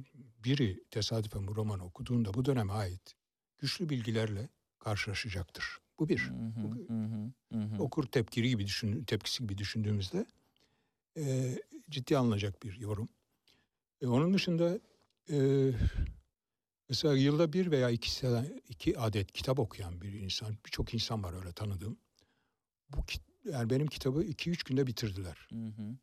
[0.45, 3.15] biri tesadüfen bu romanı okuduğunda bu döneme ait
[3.57, 4.49] güçlü bilgilerle
[4.79, 5.65] karşılaşacaktır.
[5.99, 6.19] Bu bir.
[6.19, 7.83] Hı hı, hı hı.
[7.83, 10.25] Okur tepkiri gibi düşün, tepkisi gibi düşündüğümüzde
[11.17, 11.55] e,
[11.89, 13.09] ciddi alınacak bir yorum.
[14.01, 14.79] E, onun dışında
[15.31, 15.39] e,
[16.89, 21.33] mesela yılda bir veya iki, sene- iki adet kitap okuyan bir insan, birçok insan var
[21.33, 21.97] öyle tanıdığım.
[22.89, 22.97] Bu
[23.45, 25.47] yani benim kitabı iki üç günde bitirdiler.
[25.49, 25.97] Hı hı.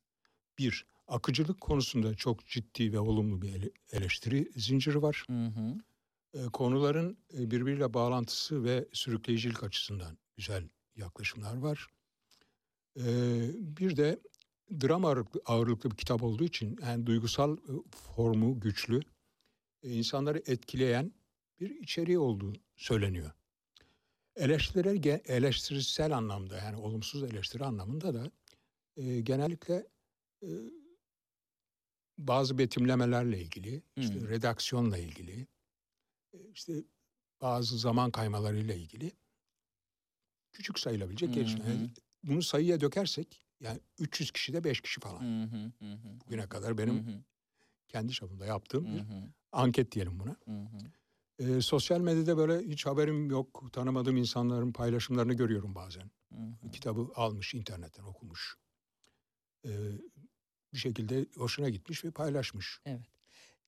[0.58, 5.24] Bir, akıcılık konusunda çok ciddi ve olumlu bir ele- eleştiri zinciri var.
[5.26, 5.78] Hı hı.
[6.34, 11.86] E, konuların birbiriyle bağlantısı ve sürükleyicilik açısından güzel yaklaşımlar var.
[12.96, 13.04] E,
[13.58, 14.20] bir de
[14.80, 19.00] dram ağırlıklı, ağırlıklı bir kitap olduğu için yani duygusal e, formu güçlü,
[19.82, 21.12] insanları etkileyen
[21.60, 23.30] bir içeriği olduğu söyleniyor.
[24.36, 28.30] Eleştiriler eleştirisel anlamda yani olumsuz eleştiri anlamında da
[28.96, 29.86] e, genellikle
[30.42, 30.48] e,
[32.18, 34.28] bazı betimlemelerle ilgili, işte Hmm.
[34.28, 35.46] redaksiyonla ilgili,
[36.32, 36.84] e, işte
[37.40, 39.12] bazı zaman kaymalarıyla ilgili
[40.52, 41.74] küçük sayılabilecek Hı gelişmeler.
[41.74, 41.90] hı.
[42.22, 45.20] Bunu sayıya dökersek yani 300 kişi de 5 kişi falan.
[45.20, 45.72] Hı.
[46.26, 47.24] Bugüne kadar benim hı.
[47.88, 49.04] Kendi çapımda yaptığım bir
[49.52, 50.36] anket diyelim buna.
[50.44, 50.78] hı hı.
[51.38, 56.10] Ee, sosyal medyada böyle hiç haberim yok, tanımadığım insanların paylaşımlarını görüyorum bazen.
[56.32, 56.70] Hı hı.
[56.70, 58.56] Kitabı almış, internetten okumuş.
[59.64, 59.70] Ee,
[60.74, 62.80] bir şekilde hoşuna gitmiş ve paylaşmış.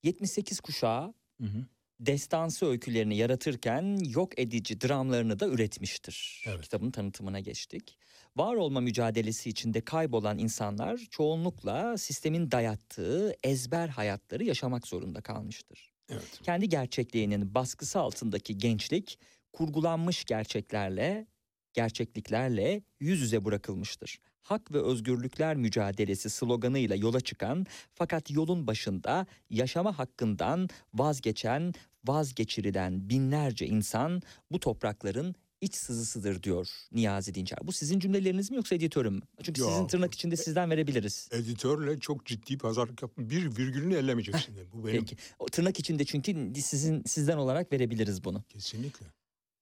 [0.03, 1.67] 78 kuşağı Hı hı.
[2.01, 6.45] destansı öykülerini yaratırken yok edici dramlarını da üretmiştir.
[6.47, 6.61] Evet.
[6.63, 7.98] Kitabın tanıtımına geçtik.
[8.39, 15.93] Var olma mücadelesi içinde kaybolan insanlar çoğunlukla sistemin dayattığı ezber hayatları yaşamak zorunda kalmıştır.
[16.09, 16.41] Evet.
[16.43, 19.19] Kendi gerçekliğinin baskısı altındaki gençlik
[19.53, 21.27] kurgulanmış gerçeklerle,
[21.73, 24.19] gerçekliklerle yüz yüze bırakılmıştır.
[24.43, 31.73] Hak ve özgürlükler mücadelesi sloganıyla yola çıkan fakat yolun başında yaşama hakkından vazgeçen,
[32.05, 37.59] vazgeçirilen binlerce insan bu toprakların iç sızısıdır diyor Niyazi Dinçer.
[37.63, 39.23] Bu sizin cümleleriniz mi yoksa editörüm mü?
[39.43, 39.91] Çünkü sizin Yok.
[39.91, 41.29] tırnak içinde sizden verebiliriz.
[41.33, 43.31] Editörle çok ciddi pazarlık yaptım.
[43.31, 44.57] Bir virgülünü ellemeyeceksin.
[44.57, 44.69] dedi.
[44.73, 45.17] Bu benim Peki.
[45.39, 48.43] O tırnak içinde çünkü sizin sizden olarak verebiliriz bunu.
[48.49, 49.07] kesinlikle.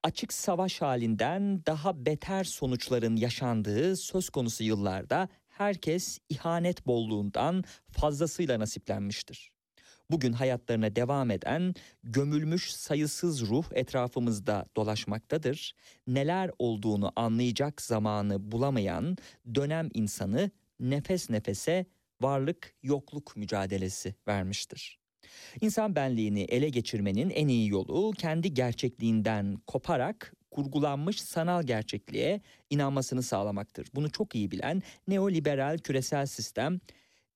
[0.02, 9.52] açık savaş halinden daha beter sonuçların yaşandığı söz konusu yıllarda herkes ihanet bolluğundan fazlasıyla nasiplenmiştir.
[10.10, 11.74] Bugün hayatlarına devam eden
[12.04, 15.74] gömülmüş sayısız ruh etrafımızda dolaşmaktadır.
[16.06, 19.16] Neler olduğunu anlayacak zamanı bulamayan
[19.54, 20.50] dönem insanı
[20.80, 21.86] nefes nefese
[22.20, 24.98] varlık yokluk mücadelesi vermiştir.
[25.60, 33.88] İnsan benliğini ele geçirmenin en iyi yolu kendi gerçekliğinden koparak kurgulanmış sanal gerçekliğe inanmasını sağlamaktır.
[33.94, 36.80] Bunu çok iyi bilen neoliberal küresel sistem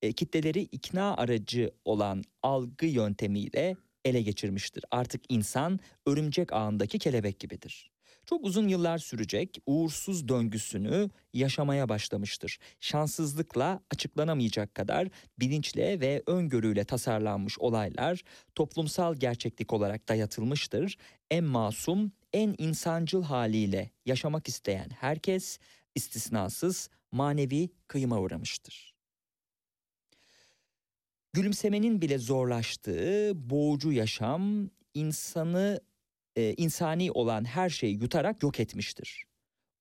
[0.03, 4.85] e, kitleleri ikna aracı olan algı yöntemiyle ele geçirmiştir.
[4.91, 7.91] Artık insan örümcek ağındaki kelebek gibidir.
[8.27, 12.59] Çok uzun yıllar sürecek uğursuz döngüsünü yaşamaya başlamıştır.
[12.81, 15.09] Şanssızlıkla açıklanamayacak kadar
[15.39, 18.23] bilinçle ve öngörüyle tasarlanmış olaylar
[18.55, 20.97] toplumsal gerçeklik olarak dayatılmıştır.
[21.31, 25.59] En masum, en insancıl haliyle yaşamak isteyen herkes
[25.95, 29.00] istisnasız manevi kıyıma uğramıştır.
[31.33, 35.81] Gülümsemenin bile zorlaştığı boğucu yaşam insanı
[36.37, 39.25] e, insani olan her şeyi yutarak yok etmiştir.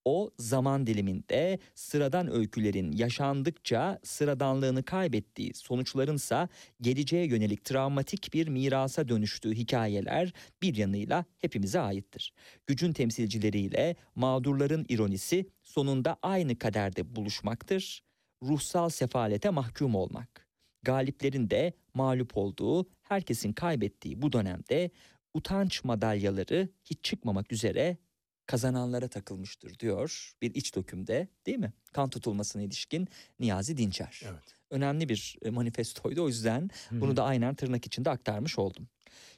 [0.06, 6.50] O zaman diliminde sıradan öykülerin yaşandıkça sıradanlığını kaybettiği sonuçlarınsa
[6.82, 12.34] geleceğe yönelik travmatik bir mirasa dönüştüğü hikayeler bir yanıyla hepimize aittir.
[12.68, 18.04] Gücün temsilcileriyle mağdurların ironisi sonunda aynı kaderde buluşmaktır.
[18.44, 20.49] Ruhsal sefalete mahkum olmak.
[20.84, 24.92] Galiplerin de mağlup olduğu, herkesin kaybettiği bu dönemde
[25.34, 27.98] utanç madalyaları hiç çıkmamak üzere
[28.46, 31.74] kazananlara takılmıştır diyor bir iç dökümde değil mi?
[31.94, 33.08] Kan tutulmasına ilişkin
[33.40, 34.22] Niyazi Dinçer.
[34.26, 34.56] Evet.
[34.70, 38.88] Önemli bir e, manifestoydu o yüzden bunu da aynen tırnak içinde aktarmış oldum.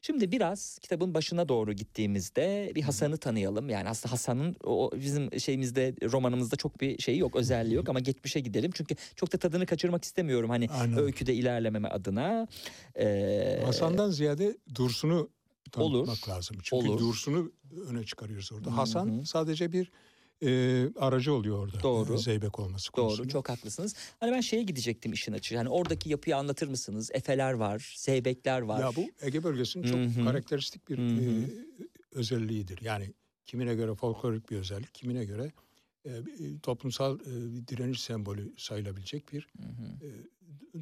[0.01, 3.69] Şimdi biraz kitabın başına doğru gittiğimizde bir Hasan'ı tanıyalım.
[3.69, 8.39] Yani aslında Hasan'ın o bizim şeyimizde romanımızda çok bir şeyi yok, özelliği yok ama geçmişe
[8.39, 8.71] gidelim.
[8.73, 10.97] Çünkü çok da tadını kaçırmak istemiyorum hani Aynen.
[10.97, 12.47] öyküde ilerlememe adına.
[12.95, 15.29] Ee, Hasan'dan ziyade Dursun'u
[15.71, 16.57] tanıtmak Olur, lazım.
[16.63, 16.99] Çünkü olur.
[16.99, 17.51] Dursun'u
[17.89, 18.69] öne çıkarıyoruz orada.
[18.69, 19.91] Hı Hasan sadece bir
[20.45, 21.83] e, aracı oluyor orada.
[21.83, 22.17] Doğru.
[22.17, 23.29] Zeybek olması Doğru konusunda.
[23.29, 23.95] çok haklısınız.
[24.19, 25.57] Hani ben şeye gidecektim işin açığı.
[25.57, 27.09] Hani oradaki yapıyı anlatır mısınız?
[27.13, 28.79] Efeler var, zeybekler var.
[28.79, 30.25] Ya bu Ege bölgesinin çok Hı hı.
[30.25, 31.49] karakteristik bir e,
[32.11, 32.81] özelliğidir.
[32.81, 33.13] Yani
[33.45, 35.51] kimine göre folklorik bir özellik, kimine göre
[36.05, 36.21] e, e,
[36.63, 37.23] toplumsal e,
[37.67, 40.05] direniş sembolü sayılabilecek bir Hı hı.
[40.05, 40.09] e,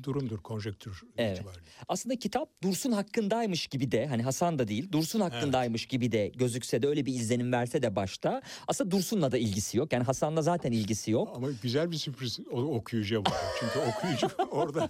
[0.03, 1.37] durumdur konjektür Evet.
[1.37, 1.63] itibariyle.
[1.87, 6.81] Aslında kitap Dursun hakkındaymış gibi de hani Hasan da değil Dursun hakkındaymış gibi de gözükse
[6.81, 9.93] de öyle bir izlenim verse de başta aslında Dursun'la da ilgisi yok.
[9.93, 11.33] Yani Hasan'la zaten ilgisi yok.
[11.35, 13.29] Ama güzel bir sürpriz o, okuyucuya bu.
[13.59, 14.89] Çünkü okuyucu orada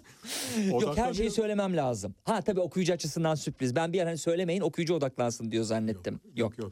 [0.70, 2.16] Yok her şeyi söylemem lazım.
[2.24, 3.76] Ha tabii okuyucu açısından sürpriz.
[3.76, 6.20] Ben bir an hani söylemeyin okuyucu odaklansın diyor zannettim.
[6.36, 6.36] Yok.
[6.36, 6.72] Yok yok.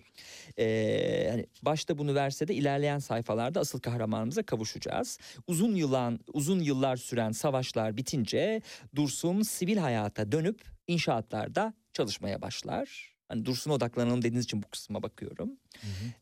[0.59, 5.19] Ee, hani başta bunu verse de ilerleyen sayfalarda asıl kahramanımıza kavuşacağız.
[5.47, 8.61] Uzun yılan uzun yıllar süren savaşlar bitince
[8.95, 13.17] Dursun sivil hayata dönüp inşaatlarda çalışmaya başlar.
[13.27, 15.51] Hani Dursun'a odaklanalım dediğiniz için bu kısma bakıyorum.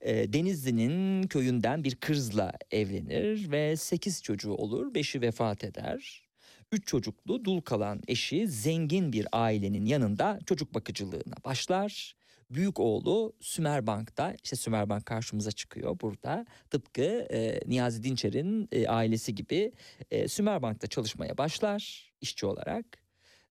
[0.01, 4.93] Ee, Denizli'nin köyünden bir kızla evlenir ve sekiz çocuğu olur.
[4.95, 6.25] Beşi vefat eder.
[6.71, 12.15] Üç çocuklu dul kalan eşi zengin bir ailenin yanında çocuk bakıcılığına başlar.
[12.49, 16.45] Büyük oğlu Sümerbank'ta işte Sümerbank karşımıza çıkıyor burada.
[16.69, 17.01] Tıpkı
[17.31, 19.71] e, Niyazi Dinçer'in e, ailesi gibi
[20.11, 22.85] e, Sümerbank'ta çalışmaya başlar işçi olarak.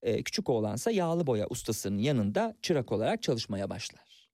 [0.02, 4.30] E, küçük oğlansa yağlı boya ustasının yanında çırak olarak çalışmaya başlar.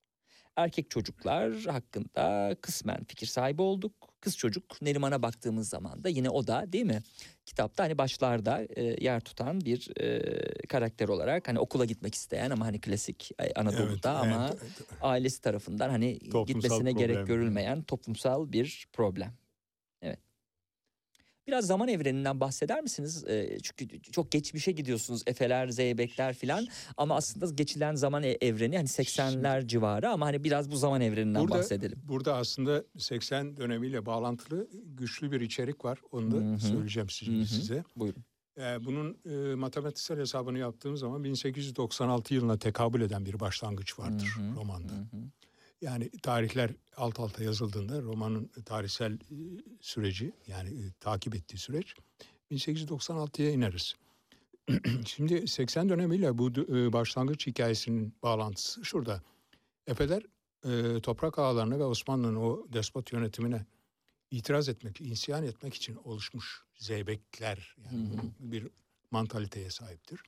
[0.56, 4.09] Erkek çocuklar hakkında kısmen fikir sahibi olduk.
[4.20, 7.02] Kız çocuk Neriman'a baktığımız zaman da yine o da değil mi?
[7.46, 10.22] Kitapta hani başlarda e, yer tutan bir e,
[10.68, 14.88] karakter olarak hani okula gitmek isteyen ama hani klasik e, Anadolu'da Evet, ama evet, evet.
[15.00, 17.26] ailesi tarafından hani Toplumsal gitmesine gerek problem.
[17.26, 19.32] görülmeyen toplumsal bir problem.
[21.50, 23.24] Biraz zaman evreninden bahseder misiniz?
[23.28, 25.22] Ee, çünkü çok geçmişe gidiyorsunuz.
[25.26, 26.66] Efeler, Zeybekler filan
[26.96, 31.42] ama aslında geçilen zaman e- evreni hani 80'ler civarı ama hani biraz bu zaman evreninden
[31.42, 31.98] Burada, bahsedelim.
[32.08, 35.98] burada aslında 80 dönemiyle bağlantılı güçlü bir içerik var.
[36.12, 36.58] Onu da Hı hı.
[36.60, 37.32] söyleyeceğim size.
[37.32, 37.46] Hı hı.
[37.46, 37.84] size.
[37.96, 38.24] Buyurun.
[38.58, 44.42] Ee, bunun e, matematiksel hesabını yaptığım zaman 1896 yılına tekabül eden bir başlangıç vardır Hı
[44.42, 44.56] hı.
[44.56, 44.92] romanda.
[44.92, 45.20] Hı hı.
[45.80, 49.18] Yani tarihler alt alta yazıldığında romanın tarihsel e,
[49.80, 51.94] süreci yani e, takip ettiği süreç
[52.50, 53.94] 1896'ya ineriz.
[55.06, 59.22] Şimdi 80 dönemiyle bu e, başlangıç hikayesinin bağlantısı şurada.
[59.86, 60.22] Efeler
[60.64, 63.66] e, toprak ağalarına ve Osmanlı'nın o despot yönetimine
[64.30, 68.12] itiraz etmek, isyan etmek için oluşmuş zeybekler yani Hı hı.
[68.12, 68.68] bunun bir
[69.10, 70.20] mantaliteye sahiptir.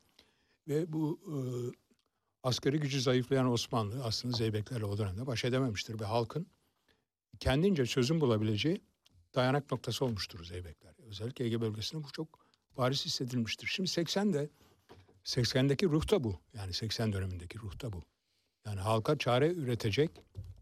[0.68, 1.36] Ve bu e,
[2.42, 6.46] askeri gücü zayıflayan Osmanlı aslında zeybeklerle o dönemde baş edememiştir ve halkın
[7.40, 8.80] kendince çözüm bulabileceği
[9.34, 10.94] dayanak noktası olmuştur zeybekler.
[11.08, 12.46] Özellikle Ege bölgesinde bu çok
[12.76, 13.66] bariz hissedilmiştir.
[13.66, 14.50] Şimdi 80'de
[15.24, 16.40] 80'deki ruh da bu.
[16.54, 18.02] Yani 80 dönemindeki ruh da bu.
[18.66, 20.10] Yani halka çare üretecek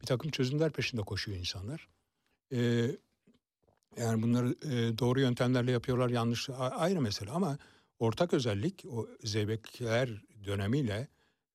[0.00, 1.88] bir takım çözümler peşinde koşuyor insanlar.
[2.52, 2.90] Ee,
[3.96, 7.58] yani bunları e, doğru yöntemlerle yapıyorlar yanlış ayrı mesele ama
[7.98, 10.10] ortak özellik o zeybekler
[10.44, 11.08] dönemiyle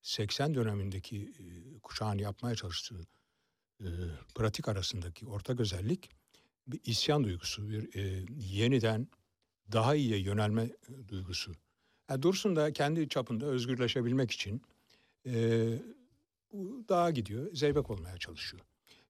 [0.06, 3.00] 80 dönemindeki e, kuşağın yapmaya çalıştığı
[3.80, 3.86] e,
[4.34, 6.10] pratik arasındaki ortak özellik
[6.66, 9.08] bir isyan duygusu, bir e, yeniden
[9.72, 11.52] daha iyiye yönelme e, duygusu.
[12.10, 14.62] Yani Dursun da kendi çapında özgürleşebilmek için
[15.26, 15.68] e,
[16.52, 18.62] bu dağa gidiyor, zeybek olmaya çalışıyor.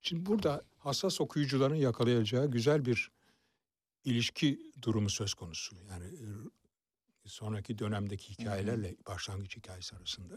[0.02, 3.10] Şimdi burada hassas okuyucuların yakalayacağı güzel bir
[4.05, 5.77] ilişki durumu söz konusu.
[5.90, 6.27] Yani e,
[7.27, 10.36] sonraki dönemdeki hikayelerle başlangıç hikayesi arasında.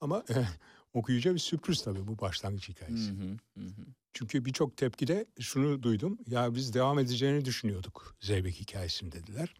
[0.00, 0.44] Ama e,
[0.94, 3.12] okuyucuya bir sürpriz tabii bu başlangıç hikayesi.
[3.12, 3.84] hı, hı hı.
[4.12, 6.18] Çünkü birçok tepkide şunu duydum.
[6.26, 9.54] Ya biz devam edeceğini düşünüyorduk Zeybek hikayesini dediler.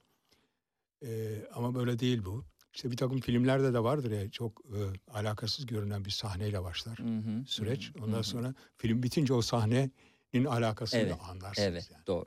[1.04, 2.44] Ee, ama böyle değil bu.
[2.74, 4.78] İşte bir takım filmlerde de vardır ya çok e,
[5.12, 7.92] alakasız görünen bir sahneyle başlar Hı hı, süreç.
[7.94, 8.22] hı Ondan hı hı.
[8.22, 11.66] sonra film bitince o sahnenin alakasını Evet, da anlarsınız.
[11.68, 12.06] Evet, yani.
[12.06, 12.24] doğru.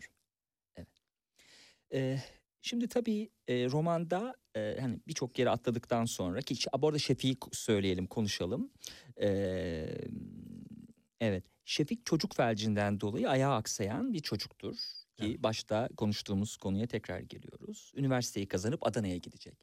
[0.75, 0.87] Evet.
[1.93, 2.19] Ee,
[2.63, 8.07] şimdi tabii e, romanda e, hani birçok yere atladıktan sonra ki bu arada Şefik'i söyleyelim,
[8.07, 8.71] konuşalım.
[9.21, 9.97] Ee,
[11.21, 14.75] evet, Şefik çocuk felcinden dolayı ayağı aksayan bir çocuktur.
[15.15, 15.43] Ki Evet.
[15.43, 17.91] başta konuştuğumuz konuya tekrar geliyoruz.
[17.95, 19.57] Üniversiteyi kazanıp Adana'ya gidecek.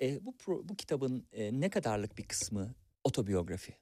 [0.00, 2.74] Ee, bu pro- bu kitabın e, ne kadarlık bir kısmı
[3.04, 3.74] otobiyografi?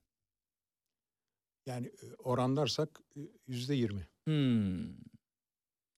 [1.66, 4.08] Yani e, oranlarsak e, yüzde yirmi.
[4.24, 4.94] Hmm.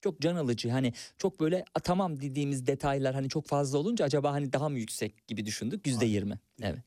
[0.02, 4.32] Çok can alıcı hani çok böyle "A, tamam dediğimiz detaylar hani çok fazla olunca acaba
[4.32, 6.80] hani daha mı yüksek gibi düşündük yüzde yirmi evet.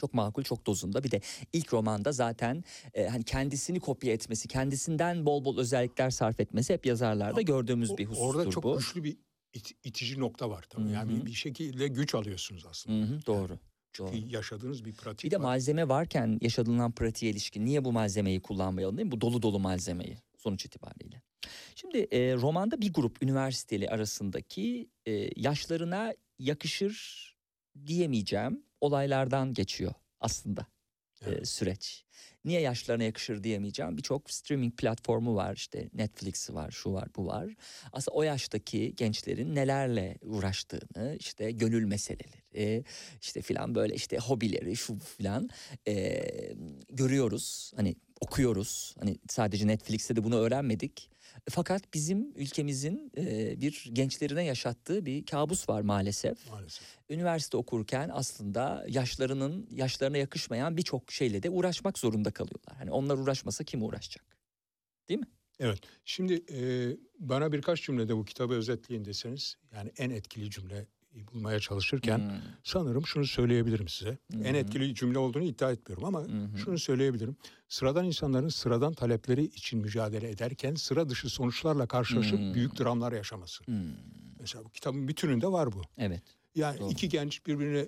[0.00, 1.20] Çok makul çok dozunda bir de
[1.52, 2.64] ilk romanda zaten
[2.94, 7.90] e, hani kendisini kopya etmesi kendisinden bol bol özellikler sarf etmesi hep yazarlarda Ama gördüğümüz
[7.90, 8.76] O- bir husustur Orada çok bu.
[8.78, 9.16] güçlü bir
[9.54, 10.90] it- itici nokta var tabii.
[10.90, 13.06] Yani bir, şekilde güç alıyorsunuz aslında.
[13.06, 13.58] Hı hı, doğru.
[13.92, 14.28] Çünkü doğru.
[14.30, 15.42] yaşadığınız bir pratik Bir de var.
[15.42, 19.12] malzeme varken yaşanılan pratiğe ilişkin niye bu malzemeyi kullanmayalım değil mi?
[19.12, 21.22] Bu dolu dolu malzemeyi sonuç itibariyle.
[21.74, 27.28] Şimdi e, romanda bir grup üniversiteli arasındaki e, yaşlarına yakışır
[27.86, 30.66] diyemeyeceğim olaylardan geçiyor aslında
[31.26, 31.48] e, Evet.
[31.48, 32.04] süreç.
[32.44, 33.96] Niye yaşlarına yakışır diyemeyeceğim.
[33.96, 37.54] Birçok streaming platformu var işte Netflix'i var şu var bu var.
[37.92, 42.84] Aslında o yaştaki gençlerin nelerle uğraştığını işte gönül meseleleri
[43.22, 45.50] işte filan böyle işte hobileri şu filan
[45.88, 46.24] e,
[46.88, 47.72] görüyoruz.
[47.76, 48.94] Hani okuyoruz.
[48.98, 51.10] Hani sadece Netflix'te de bunu öğrenmedik.
[51.50, 56.50] Fakat bizim ülkemizin e, bir gençlerine yaşattığı bir kabus var maalesef.
[56.50, 56.86] Maalesef.
[57.10, 62.76] Üniversite okurken aslında yaşlarının yaşlarına yakışmayan birçok şeyle de uğraşmak zorunda kalıyorlar.
[62.76, 64.38] Hani onlar uğraşmasa kim uğraşacak?
[65.60, 65.78] Evet.
[66.04, 66.60] Şimdi e,
[67.18, 70.86] bana birkaç cümlede bu kitabı özetleyin deseniz yani en etkili cümle
[71.32, 72.40] bulmaya çalışırken Hmm.
[72.64, 74.10] sanırım şunu söyleyebilirim size.
[74.32, 76.58] Hı En etkili cümle olduğunu iddia etmiyorum ama hı.
[76.64, 77.36] şunu söyleyebilirim.
[77.68, 82.54] Sıradan insanların sıradan talepleri için mücadele ederken sıra dışı sonuçlarla karşılaşıp Hmm.
[82.54, 83.64] büyük dramlar yaşaması.
[83.64, 83.76] Hmm.
[84.40, 85.82] Mesela bu kitabın bütününde var bu.
[85.98, 86.22] Evet.
[86.54, 86.90] Yani Doğru.
[86.90, 87.86] iki genç birbirine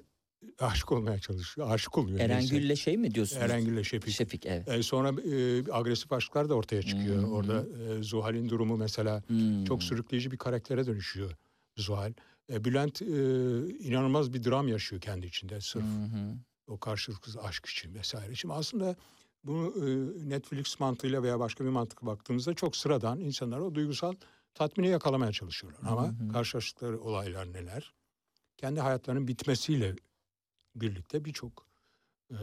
[0.59, 1.71] aşık olmaya çalışıyor.
[1.71, 2.19] Aşık oluyor.
[2.19, 2.33] neyse.
[2.33, 3.43] Erengül'le şey mi diyorsunuz?
[3.43, 4.15] Erengül'le Şefik.
[4.15, 4.69] Şefik evet.
[4.69, 7.23] E, sonra e, agresif aşklar da ortaya çıkıyor.
[7.23, 7.27] Hı.
[7.27, 7.67] Orada
[7.99, 9.65] e, Zuhal'in durumu mesela Hmm.
[9.65, 11.31] çok sürükleyici bir karaktere dönüşüyor
[11.77, 12.13] Zuhal.
[12.53, 13.07] E, Bülent e,
[13.79, 16.35] inanılmaz bir dram yaşıyor kendi içinde sırf Hı hı.
[16.67, 18.35] o karşılıksız aşk için vesaire.
[18.35, 18.97] Şimdi aslında
[19.45, 19.91] bunu e,
[20.29, 24.15] Netflix mantığıyla veya başka bir mantıkla baktığımızda çok sıradan insanlar o duygusal
[24.55, 25.81] tatmini yakalamaya çalışıyorlar.
[25.91, 27.95] Ama karşılaştıkları olaylar neler?
[28.57, 29.97] Kendi hayatlarının bitmesiyle
[30.75, 31.70] birlikte birçok
[32.31, 32.39] e,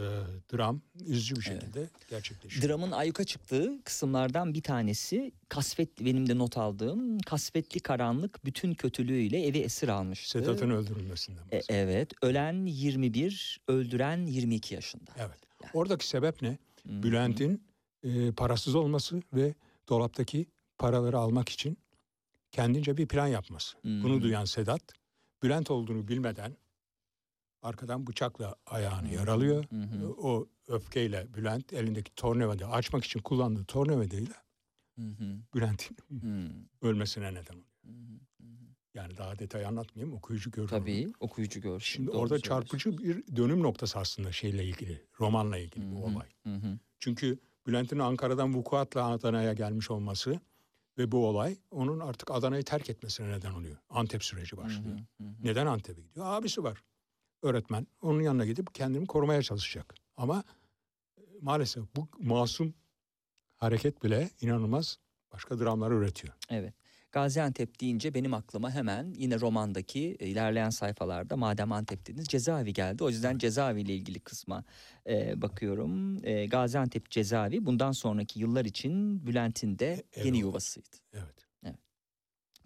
[0.53, 1.61] dram üzücü bir Evet.
[1.61, 2.69] şekilde gerçekleşiyor.
[2.69, 9.45] Dramın ayyuka çıktığı kısımlardan bir tanesi kasvet benim de not aldığım kasvetli karanlık bütün kötülüğüyle
[9.45, 10.29] evi esir almıştı.
[10.39, 11.79] Sedat'ın öldürülmesinden E, bahsediyor.
[11.79, 15.11] evet ölen 21 öldüren 22 yaşında.
[15.17, 15.37] Evet.
[15.73, 16.49] Oradaki sebep ne?
[16.49, 17.03] Hı.
[17.03, 17.63] Bülent'in
[18.03, 19.53] e, parasız olması ve
[19.89, 20.45] dolaptaki
[20.77, 21.77] paraları almak için
[22.51, 23.77] kendince bir plan yapması.
[23.77, 23.83] Hı.
[24.03, 24.81] Bunu duyan Sedat,
[25.43, 26.57] Bülent olduğunu bilmeden
[27.67, 29.65] arkadan bıçakla ayağını yaralıyor.
[29.69, 30.07] Hı hı.
[30.13, 34.33] O öfkeyle Bülent elindeki tornavida açmak için kullandığı tornavidayla.
[35.55, 35.97] Bülent'in
[36.81, 37.67] ölmesine neden oluyor.
[37.85, 38.43] Hı hı.
[38.93, 40.67] Yani daha detay anlatmayayım okuyucu görür.
[40.67, 41.93] Tabii okuyucu görsün.
[41.95, 46.03] Şimdi Doğru orada çarpıcı bir dönüm noktası aslında şeyle ilgili, romanla ilgili bu Hı hı.
[46.03, 46.27] olay.
[46.43, 46.79] Hı hı.
[46.99, 50.39] Çünkü Bülent'in Ankara'dan vukuatla Adana'ya gelmiş olması
[50.97, 53.77] ve bu olay onun artık Adana'yı terk etmesine neden oluyor.
[53.89, 54.97] Antep süreci başlıyor.
[55.17, 55.27] Hı hı.
[55.43, 56.25] Neden Antep'e gidiyor?
[56.25, 56.83] Abisi var.
[57.47, 57.87] Öğretmen.
[58.01, 59.95] Onun yanına gidip kendini korumaya çalışacak.
[60.17, 60.43] Ama
[61.17, 62.73] e, maalesef bu masum
[63.57, 64.99] hareket bile inanılmaz
[65.33, 66.33] başka dramlar üretiyor.
[66.49, 66.73] Evet.
[67.11, 73.03] Gaziantep deyince benim aklıma hemen yine romandaki e, ilerleyen sayfalarda madem Antep dediniz cezaevi geldi.
[73.03, 74.63] O yüzden cezaevi ile ilgili kısma
[75.09, 76.25] e, bakıyorum.
[76.27, 80.95] E, Gaziantep cezaevi bundan sonraki yıllar için Bülent'in de E, yeni yuvasıydı.
[81.13, 81.46] Evet.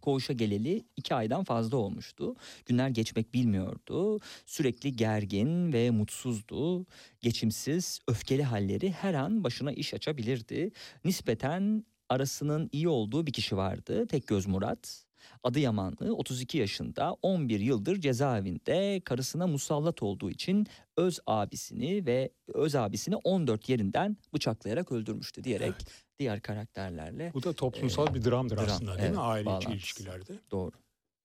[0.02, 2.36] Koğuşa geleli iki aydan fazla olmuştu.
[2.66, 4.20] Günler geçmek bilmiyordu.
[4.46, 6.86] Sürekli gergin ve mutsuzdu.
[7.22, 10.72] Geçimsiz, öfkeli halleri her an başına iş açabilirdi.
[11.06, 14.08] Nispeten arasının iyi olduğu bir kişi vardı.
[14.08, 15.11] Tekgöz Murat.
[15.44, 20.68] Adıyamanlı 32 yaşında 11 yıldır cezaevinde karısına musallat olduğu için
[20.98, 25.76] öz abisini ve öz abisini 14 yerinden bıçaklayarak öldürmüştü diyerek
[26.20, 29.20] diğer karakterlerle Bu da toplumsal bir dramdır dram, aslında değil evet, mi?
[29.20, 29.72] Aile içi bağlantısı.
[29.72, 30.40] ilişkilerde.
[30.52, 30.72] doğru.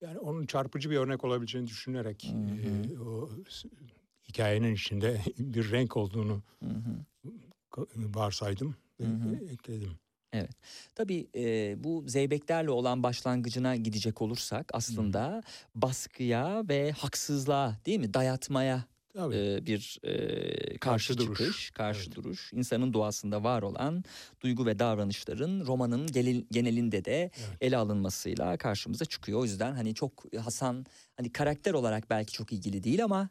[0.01, 2.35] Yani onun çarpıcı bir örnek olabileceğini düşünerek
[2.95, 3.31] e, o
[4.29, 7.05] hikayenin içinde bir renk olduğunu Hı hı.
[7.71, 9.39] ka- varsaydım ve hı.
[10.33, 10.55] Ekledim.
[10.95, 15.43] Tabii e, bu zeybeklerle olan başlangıcına gidecek olursak aslında
[15.75, 18.85] baskıya ve haksızlığa değil mi dayatmaya
[19.17, 19.37] Tabii.
[19.37, 21.39] e, bir e, karşı, Karşı duruş.
[21.39, 22.17] çıkış, karşı Evet.
[22.17, 24.05] duruş, insanın doğasında var olan
[24.41, 26.07] duygu ve davranışların romanın
[26.51, 27.57] genelinde de Evet.
[27.61, 29.41] ele alınmasıyla karşımıza çıkıyor.
[29.41, 30.87] O yüzden hani çok Hasan
[31.17, 33.29] hani karakter olarak belki çok ilgili değil ama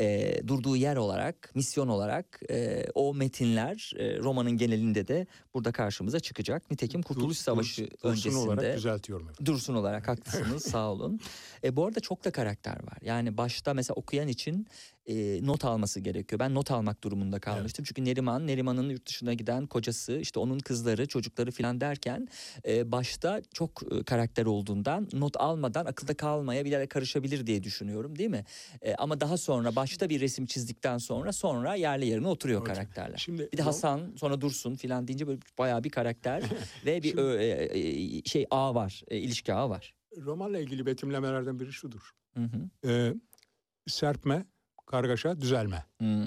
[0.00, 6.20] e, durduğu yer olarak, misyon olarak e, o metinler e, romanın genelinde de burada karşımıza
[6.20, 6.70] çıkacak.
[6.70, 9.46] Nitekim Kurtuluş Dur- Savaşı Dur- Dursun öncesinde olarak düzeltiyorum efendim.
[9.46, 11.20] Dursun olarak haklısınız sağ olun.
[11.64, 12.98] E, bu arada çok da karakter var.
[13.02, 14.66] Yani başta mesela okuyan için
[15.06, 16.38] e, not alması gerekiyor.
[16.40, 17.84] Ben not almak durumunda kalmıştım.
[17.88, 22.28] Çünkü Neriman, Neriman'ın yurt dışına giden kocası, işte onun kızları, çocukları filan derken
[22.66, 28.30] e, başta çok e, karakter olduğundan not almadan akılda kalmaya bir karışabilir diye düşünüyorum değil
[28.30, 28.44] mi?
[28.82, 32.74] E, ama daha sonra başta bir resim çizdikten sonra sonra yerli yerine oturuyor Evet.
[32.76, 33.18] karakterler.
[33.18, 36.42] Şimdi Bir de Hasan sonra Dursun filan deyince böyle bayağı bir karakter
[36.86, 39.94] ve bir Şimdi- ö- e, e, şey ağ var, e, ilişki ağı var.
[40.16, 42.10] romanla ilgili betimlemelerden biri şudur.
[42.34, 42.88] Hı hı.
[42.88, 43.14] Ee,
[43.86, 44.44] serpme,
[44.88, 45.84] kargaşa, düzelme.
[45.98, 46.26] Hmm.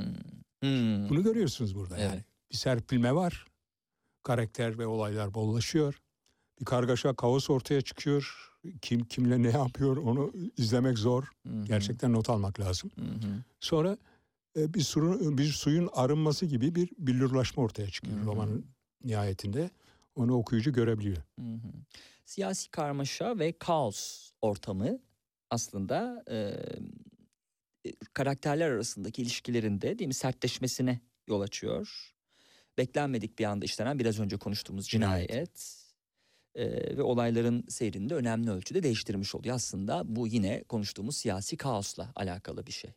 [0.60, 1.10] Hmm.
[1.10, 2.14] Bunu görüyorsunuz burada yani.
[2.14, 2.26] Evet.
[2.52, 3.46] Bir serpilme var.
[4.24, 6.02] Karakter ve olaylar bollaşıyor.
[6.60, 8.52] Bir kargaşa, kaos ortaya çıkıyor.
[8.82, 11.24] Kim kimle ne yapıyor onu izlemek zor.
[11.48, 11.64] Hı.
[11.64, 12.92] Gerçekten not almak lazım.
[12.96, 13.04] Hı.
[13.60, 13.98] Sonra
[14.58, 18.26] e, bir suyun bir suyun arınması gibi bir billurlaşma ortaya çıkıyor hı.
[18.26, 18.66] romanın
[19.04, 19.70] nihayetinde.
[20.16, 21.18] Onu okuyucu görebiliyor.
[21.18, 21.44] Hı.
[22.26, 25.00] Siyasi karmaşa ve kaos ortamı
[25.50, 26.58] aslında e,
[28.14, 32.14] karakterler arasındaki ilişkilerinde değil mi sertleşmesine yol açıyor.
[32.78, 35.30] Beklenmedik bir anda işlenen biraz önce konuştuğumuz Cinayet.
[35.30, 35.82] cinayet.
[36.56, 39.56] e, ve olayların seyrini de önemli ölçüde değiştirmiş oluyor.
[39.56, 42.92] Aslında bu yine konuştuğumuz siyasi kaosla alakalı bir şey.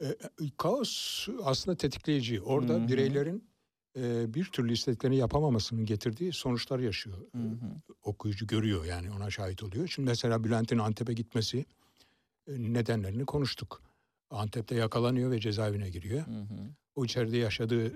[0.00, 0.16] E, e,
[0.58, 2.40] kaos aslında tetikleyici.
[2.40, 2.88] Orada Hı hı.
[2.88, 3.50] bireylerin
[3.96, 7.18] e, bir türlü istediklerini yapamamasının getirdiği sonuçlar yaşıyor.
[7.32, 7.94] Hı hı.
[8.02, 9.88] Okuyucu görüyor yani ona şahit oluyor.
[9.88, 11.64] Şimdi mesela Bülent'in Antep'e gitmesi e,
[12.48, 13.82] nedenlerini konuştuk.
[14.30, 16.26] Antep'te yakalanıyor ve cezaevine giriyor.
[16.26, 16.70] Hı hı.
[16.94, 17.92] O içeride yaşadığı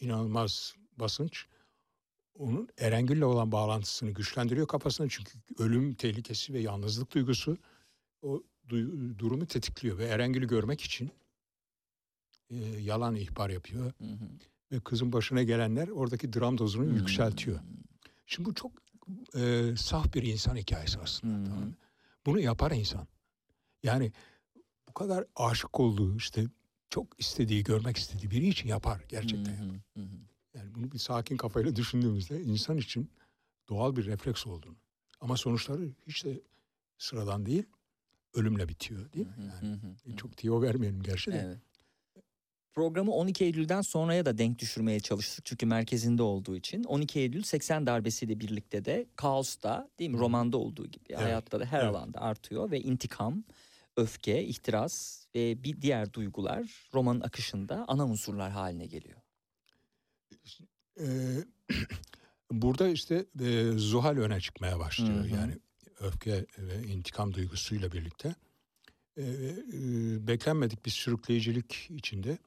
[0.00, 1.46] inanılmaz basınç
[2.34, 5.08] onun Erengül'le olan bağlantısını güçlendiriyor kafasında.
[5.08, 7.58] Çünkü ölüm tehlikesi ve yalnızlık duygusu
[8.22, 9.98] o duy- durumu tetikliyor.
[9.98, 11.10] Ve Erengül'ü görmek için
[12.50, 13.92] e, yalan ihbar yapıyor.
[13.98, 14.28] Hı hı.
[14.72, 16.96] Ve kızın başına gelenler oradaki dram dozunu Hmm.
[16.96, 17.60] yükseltiyor.
[18.26, 18.72] Şimdi bu çok
[19.36, 21.34] e, saf bir insan hikayesi aslında.
[21.34, 21.44] Hı hı.
[21.44, 21.72] tamam?
[22.26, 23.06] Bunu yapar insan.
[23.82, 24.12] Yani
[24.88, 26.44] bu kadar aşık olduğu işte
[26.90, 29.56] çok istediği, görmek istediği biri için yapar gerçekten.
[29.56, 30.00] Hı hı.
[30.00, 30.18] Hı hı.
[30.54, 33.10] Yani bunu bir sakin kafayla düşündüğümüzde insan için
[33.68, 34.76] doğal bir refleks olduğunu.
[35.20, 36.40] Ama sonuçları hiç de
[36.98, 37.66] sıradan değil.
[38.34, 39.34] Ölümle bitiyor değil mi?
[39.38, 40.16] Yani Hı hı, hı.
[40.16, 41.44] çok tiyo vermeyelim gerçi de.
[41.46, 41.58] Evet.
[42.74, 46.84] Programı 12 Eylül'den sonraya da denk düşürmeye çalıştık çünkü merkezinde olduğu için.
[46.84, 51.64] 12 Eylül 80 darbesiyle birlikte de kaosta değil mi romanda olduğu gibi Evet, hayatta da
[51.64, 51.90] her evet.
[51.90, 53.44] alanda artıyor ve intikam,
[53.98, 59.20] öfke, ihtiras ve bir diğer duygular romanın akışında ana unsurlar haline geliyor.
[61.00, 61.44] Ee,
[62.52, 65.24] burada işte e, Zuhal öne çıkmaya başlıyor.
[65.24, 65.28] Hı hı.
[65.28, 65.58] Yani
[66.00, 68.34] öfke ve intikam duygusuyla birlikte.
[69.18, 69.24] E,
[70.26, 72.38] beklenmedik bir sürükleyicilik içinde e,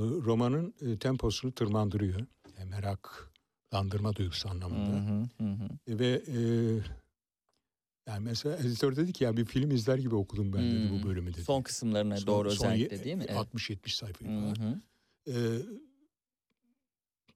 [0.00, 2.26] romanın e, temposunu tırmandırıyor.
[2.58, 4.90] Yani meraklandırma duygusu anlamında.
[4.90, 5.52] Hı hı,
[5.88, 5.98] hı.
[5.98, 6.38] Ve e,
[8.06, 11.00] yani mesela editör dedi ki ya bir film izler gibi okudum ben dedi Hmm.
[11.02, 11.44] bu bölümü dedi.
[11.44, 13.24] Son kısımlarına Son- doğru son özellikle değil mi?
[13.28, 13.38] Evet.
[13.38, 14.54] 60-70 sayfayı Hı falan.
[14.54, 14.80] hı.
[15.26, 15.32] Ee,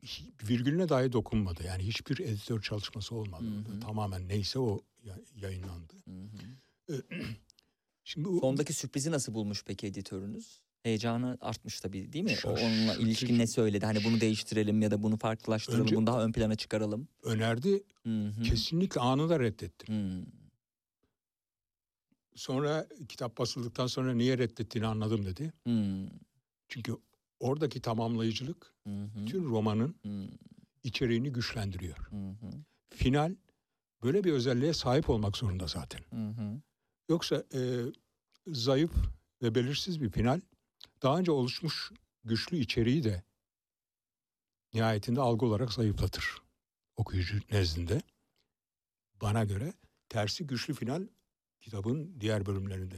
[0.06, 1.62] hi- virgülüne dahi dokunmadı.
[1.66, 3.44] Yani hiçbir editör çalışması olmadı.
[3.44, 3.80] Hı hı.
[3.80, 5.92] Tamamen neyse o ya- yayınlandı.
[6.04, 6.94] Hı hı.
[6.94, 7.16] Ee,
[8.04, 10.60] Şimdi bu, Sondaki sürprizi nasıl bulmuş peki editörünüz?
[10.82, 12.30] Heyecanı artmış tabii değil mi?
[12.44, 13.86] O Şaş- onunla ilişkin ne söyledi?
[13.86, 17.08] Hani bunu değiştirelim ya da bunu farklılaştıralım, Önce- bunu daha ön plana çıkaralım.
[17.22, 18.42] önerdi Hı hı.
[18.42, 19.94] kesinlikle anında reddettim.
[19.94, 20.24] Hı.
[22.36, 25.52] Sonra kitap basıldıktan sonra niye reddettiğini anladım dedi.
[25.66, 26.06] Hı.
[26.68, 26.96] Çünkü
[27.40, 29.08] oradaki tamamlayıcılık hı.
[29.16, 30.28] bütün romanın Hı.
[30.82, 31.96] içeriğini güçlendiriyor.
[31.98, 32.36] Hı.
[32.88, 33.36] Final
[34.02, 36.00] böyle bir özelliğe sahip olmak zorunda zaten.
[36.10, 36.60] Hı.
[37.08, 37.60] Yoksa e,
[38.46, 38.92] zayıf
[39.42, 40.40] ve belirsiz bir final
[41.02, 41.92] daha önce oluşmuş
[42.24, 43.22] güçlü içeriği de
[44.74, 46.42] nihayetinde algı olarak zayıflatır
[46.96, 48.02] okuyucu nezdinde.
[49.20, 49.72] Bana göre
[50.08, 51.06] tersi güçlü final
[51.66, 52.94] kitabın diğer bölümlerinde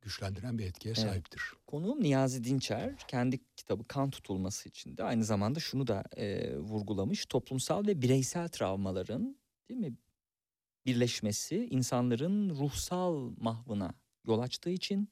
[0.00, 1.08] güçlendiren bir etkiye Evet.
[1.08, 1.42] sahiptir.
[1.66, 7.26] Konuğum Niyazi Dinçer kendi kitabı Kan Tutulması için de aynı zamanda şunu da e, vurgulamış.
[7.26, 9.36] Toplumsal ve bireysel travmaların
[9.68, 9.94] değil mi
[10.86, 13.94] birleşmesi insanların ruhsal mahvına
[14.26, 15.08] yol açtığı için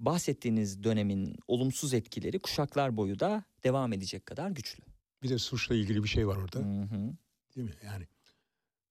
[0.00, 4.82] bahsettiğiniz dönemin olumsuz etkileri kuşaklar boyu da devam edecek kadar güçlü.
[5.22, 7.12] Bir de suçla ilgili bir şey var orada Hı hı.
[7.56, 7.74] değil mi?
[7.84, 8.06] Yani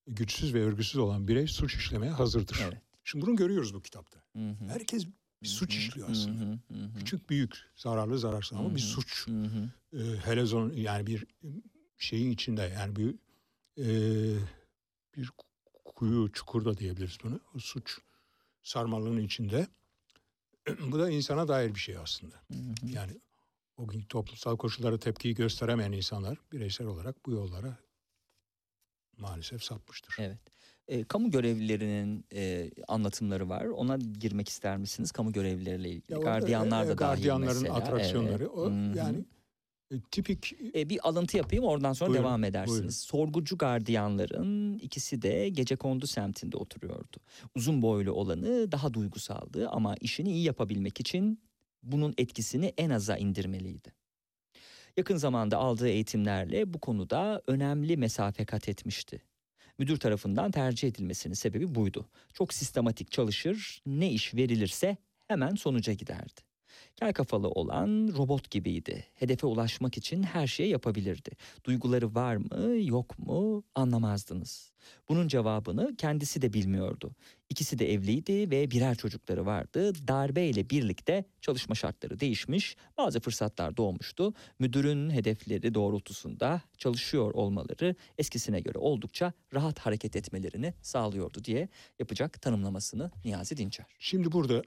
[0.06, 2.60] güçsüz ve örgüsüz olan birey suç işlemeye hazırdır.
[2.64, 2.89] Evet.
[3.10, 4.20] Şimdi bunu görüyoruz bu kitapta.
[4.36, 4.64] Hı hı.
[4.68, 5.06] Herkes
[5.42, 6.44] bir suç işliyor aslında.
[6.44, 6.58] hı.
[6.68, 6.98] Hı hı.
[6.98, 8.84] Küçük büyük, zararlı zararsız ama bir hı.
[8.84, 9.26] suç.
[9.26, 9.70] Hı hı.
[9.98, 11.26] e, helezon yani bir
[11.98, 13.14] şeyin içinde yani bir
[13.78, 13.88] e,
[15.16, 15.30] bir
[15.84, 17.40] kuyu çukurda diyebiliriz bunu.
[17.54, 17.98] O suç
[18.62, 19.66] sarmalının içinde.
[20.90, 22.36] Bu da insana dair bir şey aslında.
[22.52, 22.86] Hı hı.
[22.86, 23.20] Yani
[23.76, 27.78] o gün toplumsal koşullara tepkiyi gösteremeyen insanlar bireysel olarak bu yollara
[29.16, 30.16] maalesef sapmıştır.
[30.18, 30.38] Evet.
[30.90, 33.64] E, kamu görevlilerinin e, anlatımları var.
[33.66, 35.12] Ona girmek ister misiniz?
[35.12, 36.12] Kamu görevlileriyle ilgili.
[36.12, 37.74] Ya Gardiyanlar e, da dahil gardiyanların mesela.
[37.74, 38.52] atraksiyonları Evet.
[38.54, 38.96] o Hı hı.
[38.98, 39.24] yani
[39.90, 42.78] e, tipik E, bir alıntı yapayım oradan sonra Buyurun, devam edersiniz.
[42.78, 42.88] buyurun.
[42.90, 47.16] Sorgucu gardiyanların ikisi de Gecekondu semtinde oturuyordu.
[47.56, 51.40] Uzun boylu olanı daha duygusaldı ama işini iyi yapabilmek için
[51.82, 53.92] bunun etkisini en aza indirmeliydi.
[54.96, 59.22] Yakın zamanda aldığı eğitimlerle bu konuda önemli mesafe kat etmişti.
[59.80, 62.06] Müdür tarafından tercih edilmesinin sebebi buydu.
[62.32, 64.96] Çok sistematik çalışır, ne iş verilirse
[65.28, 66.49] hemen sonuca giderdi.
[67.00, 69.04] Kel kafalı olan robot gibiydi.
[69.14, 71.30] Hedefe ulaşmak için her şeyi yapabilirdi.
[71.64, 74.72] Duyguları var mı, yok mu anlamazdınız.
[75.08, 77.10] Bunun cevabını kendisi de bilmiyordu.
[77.48, 79.92] İkisi de evliydi ve birer çocukları vardı.
[80.08, 84.34] Darbe ile birlikte çalışma şartları değişmiş, bazı fırsatlar doğmuştu.
[84.58, 91.68] Müdürün hedefleri doğrultusunda çalışıyor olmaları eskisine göre oldukça rahat hareket etmelerini sağlıyordu diye
[91.98, 93.86] yapacak tanımlamasını Niyazi Dinçer.
[93.98, 94.62] şimdi burada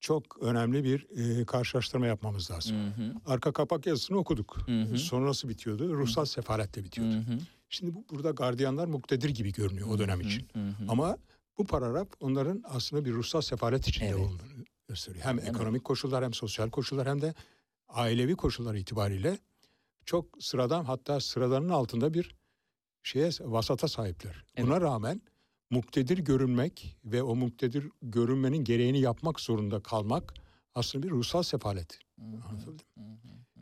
[0.00, 1.06] çok önemli bir
[1.40, 2.76] e, karşılaştırma yapmamız lazım.
[2.76, 4.56] Hı hı, Arka kapak yazısını okuduk.
[4.66, 4.98] Hı hı.
[4.98, 5.94] Sonu nasıl bitiyordu?
[5.94, 7.14] Ruhsal sefaletle bitiyordu.
[7.14, 7.38] hı hı,
[7.68, 10.48] Şimdi bu, burada gardiyanlar muktedir gibi görünüyor o dönem hı için.
[10.52, 10.72] hı, hı.
[10.88, 11.18] Ama
[11.58, 14.20] bu paragraf onların aslında bir ruhsal sefalet içinde Evet.
[14.20, 15.24] olduğunu gösteriyor.
[15.24, 15.42] Hem mi?
[15.42, 17.34] ekonomik koşullar hem sosyal koşullar hem de
[17.88, 19.38] ailevi koşullar itibariyle
[20.04, 22.36] çok sıradan hatta sıradanın altında bir
[23.02, 24.44] şeye vasata sahipler.
[24.58, 25.22] Buna rağmen
[25.70, 30.34] muktedir görünmek ve o muktedir görünmenin gereğini yapmak zorunda kalmak
[30.74, 31.98] aslında bir ruhsal sefalet.
[32.50, 32.86] Anlatabildim.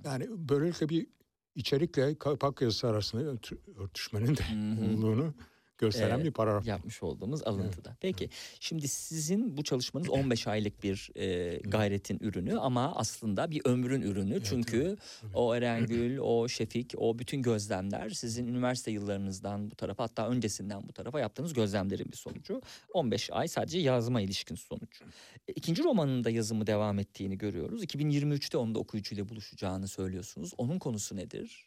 [0.04, 1.06] Yani böylelikle bir
[1.54, 4.42] içerikle kapak yazısı arasında örtü- örtüşmenin de
[4.86, 5.34] olduğunu
[5.78, 6.66] gösteren Evet, bir paragraf.
[6.66, 7.96] yapmış olduğumuz alıntıda.
[8.00, 8.30] Peki
[8.60, 14.40] şimdi sizin bu çalışmanız 15 aylık bir e, gayretin ürünü ama aslında bir ömrün ürünü.
[14.44, 15.30] Çünkü tabii.
[15.36, 20.92] o Erengül, o Şefik, o bütün gözlemler sizin üniversite yıllarınızdan bu tarafa hatta öncesinden bu
[20.92, 22.60] tarafa yaptığınız gözlemlerin bir sonucu.
[22.92, 25.00] 15 ay sadece yazma ilişkin sonuç.
[25.48, 27.84] E, İkinci romanın da yazımı devam ettiğini görüyoruz.
[27.84, 30.52] 2023'te onun da okuyucuyla buluşacağını söylüyorsunuz.
[30.58, 31.65] Onun konusu nedir?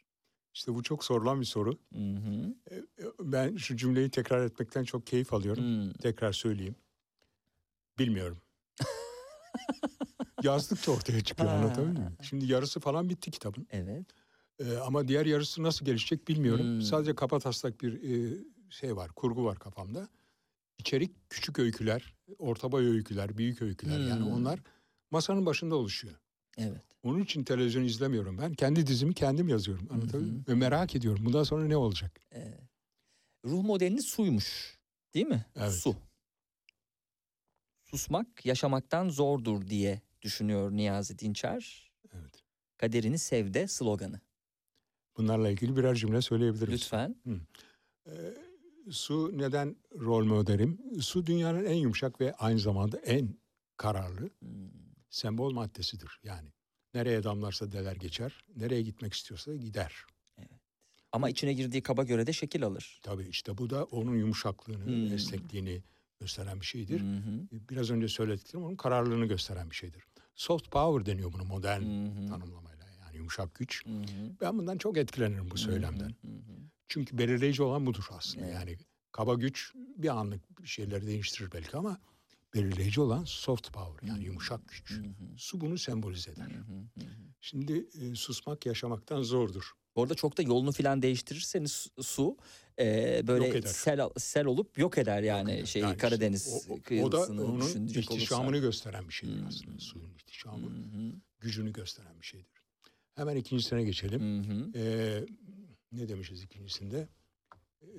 [0.59, 1.77] İşte bu çok sorulan bir soru.
[1.93, 2.55] Hı hı.
[3.19, 5.63] Ben şu cümleyi tekrar etmekten çok keyif alıyorum.
[5.63, 5.93] Hmm.
[5.93, 6.75] Tekrar söyleyeyim.
[7.99, 8.37] Bilmiyorum.
[10.43, 12.17] Yazdıkça ortaya çıkıyor anlatabiliyor muyum?
[12.21, 13.67] Şimdi yarısı falan bitti kitabın.
[13.71, 14.05] Evet.
[14.59, 16.65] Ee, ama diğer yarısı nasıl gelişecek bilmiyorum.
[16.65, 16.81] Hmm.
[16.81, 18.37] Sadece kapataslak bir e,
[18.69, 20.07] şey var, kurgu var kafamda.
[20.77, 24.31] İçerik küçük öyküler, orta boy öyküler, büyük öyküler yani Hmm.
[24.31, 24.59] onlar
[25.11, 26.15] masanın başında oluşuyor.
[26.57, 26.88] Evet.
[27.03, 28.53] Onun için televizyon izlemiyorum ben.
[28.53, 29.87] Kendi dizimi kendim yazıyorum.
[29.91, 30.45] Anlatabiliyor muyum?
[30.47, 31.25] Ve merak ediyorum.
[31.25, 32.19] Bundan sonra ne olacak?
[32.31, 32.59] Evet.
[33.45, 34.77] Ruh modeliniz suymuş.
[35.13, 35.45] Değil mi?
[35.55, 35.71] Evet.
[35.73, 35.95] Su.
[37.85, 41.91] Susmak yaşamaktan zordur diye düşünüyor Niyazi Dinçer.
[42.13, 42.43] Evet.
[42.77, 44.19] Kaderini sevde sloganı.
[45.17, 46.73] Bunlarla ilgili birer cümle söyleyebiliriz.
[46.73, 47.15] Lütfen.
[48.07, 48.11] Ee,
[48.91, 51.01] su neden rol modelim?
[51.01, 53.35] Su dünyanın en yumuşak ve aynı zamanda en
[53.77, 54.69] kararlı Hmm.
[55.09, 56.19] sembol maddesidir.
[56.23, 56.49] Yani
[56.93, 59.93] nereye damlarsa deler geçer, nereye gitmek istiyorsa gider.
[61.11, 62.99] Ama içine girdiği kaba göre de şekil alır.
[63.03, 65.13] Tabii işte bu da onun yumuşaklığını, Hmm.
[65.13, 65.83] esnekliğini
[66.19, 67.01] gösteren bir şeydir.
[67.01, 67.23] Hı.
[67.51, 70.03] Biraz önce söylediklerim onun kararlılığını gösteren bir şeydir.
[70.35, 72.27] Soft power deniyor bunu modern hı.
[72.27, 72.85] tanımlamayla.
[73.05, 73.85] Yani yumuşak güç.
[73.85, 73.89] Hı.
[74.41, 76.09] Ben bundan çok etkilenirim bu söylemden.
[76.09, 76.27] Hı.
[76.87, 78.45] Çünkü belirleyici olan budur aslında.
[78.45, 78.55] Evet.
[78.55, 78.77] Yani
[79.11, 81.99] kaba güç bir anlık bir şeyleri değiştirir belki ama
[82.53, 84.91] belirleyici olan soft power yani yumuşak güç.
[84.91, 85.37] Hı hı.
[85.37, 86.45] Su bunu sembolize eder.
[86.45, 87.05] Hı hı.
[87.05, 87.09] Hı.
[87.41, 89.71] Şimdi e, susmak yaşamaktan zordur.
[89.95, 92.37] Bu arada çok da yolunu filan değiştirirseniz su-
[92.79, 95.65] e, böyle sel sel olup yok eder yani Yok eder.
[95.65, 98.61] şey Yani işte Karadeniz o- o, o da kıyısını onun ihtişamını olursak.
[98.61, 99.47] gösteren bir şeydir Hmm.
[99.47, 99.79] aslında.
[99.79, 101.13] Suyun ihtişamı, hı.
[101.39, 102.51] gücünü gösteren bir şeydir.
[103.15, 104.43] Hemen ikincisine geçelim.
[104.43, 104.71] Hı.
[104.79, 105.25] Ee,
[105.91, 107.07] ne demişiz ikincisinde?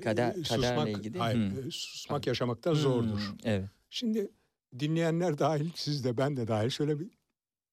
[0.03, 1.19] Kader- kaderle ilgili.
[1.19, 3.19] Hayır, e, susmak yaşamaktan zordur.
[3.19, 3.69] Hmm, Evet.
[3.91, 4.31] Şimdi
[4.79, 7.11] dinleyenler dahil, siz de ben de dahil şöyle bir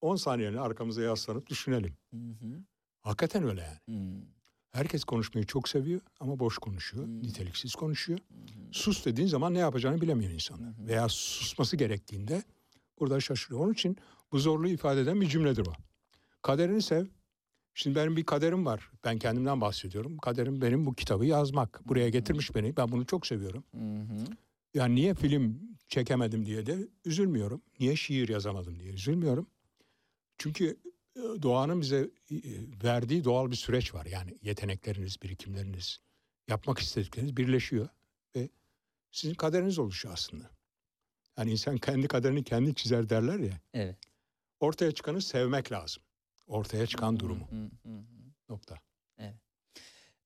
[0.01, 1.97] 10 saniyeni arkamıza yaslanıp düşünelim.
[2.13, 2.63] Hı hı.
[3.01, 3.77] Hakikaten öyle yani.
[3.99, 4.21] Hmm.
[4.71, 7.23] Herkes konuşmayı çok seviyor ama boş konuşuyor, Hmm.
[7.23, 8.19] niteliksiz konuşuyor.
[8.19, 8.47] Hı hı.
[8.71, 10.77] Sus dediğin zaman ne yapacağını bilemiyor insanlar.
[10.77, 10.87] Hı hı.
[10.87, 12.43] Veya susması gerektiğinde
[12.99, 13.61] burada şaşırıyor.
[13.61, 13.97] Onun için
[14.31, 15.73] bu zorluğu ifade eden bir cümledir o.
[16.41, 17.05] Kaderini sev.
[17.73, 18.91] Şimdi benim bir kaderim var.
[19.03, 20.17] Ben kendimden bahsediyorum.
[20.17, 21.81] Kaderim benim bu kitabı yazmak.
[21.87, 22.77] Buraya getirmiş beni.
[22.77, 23.63] Ben bunu çok seviyorum.
[23.75, 24.25] Hı hı.
[24.77, 27.61] Yani niye film çekemedim diye de üzülmüyorum.
[27.79, 29.47] Niye şiir yazamadım diye üzülmüyorum.
[30.37, 30.77] Çünkü
[31.15, 32.37] e, doğanın bize e,
[32.83, 34.05] verdiği doğal bir süreç var.
[34.05, 35.99] Yani yetenekleriniz, birikimleriniz,
[36.47, 37.89] yapmak istedikleriniz birleşiyor
[38.35, 38.49] ve
[39.11, 40.49] sizin kaderiniz oluşuyor aslında.
[41.37, 43.61] Yani insan kendi kaderini kendi çizer derler ya.
[43.73, 43.97] Evet.
[44.59, 46.03] Ortaya çıkanı sevmek lazım.
[46.47, 47.47] Ortaya çıkan durumu.
[48.49, 48.77] Nokta.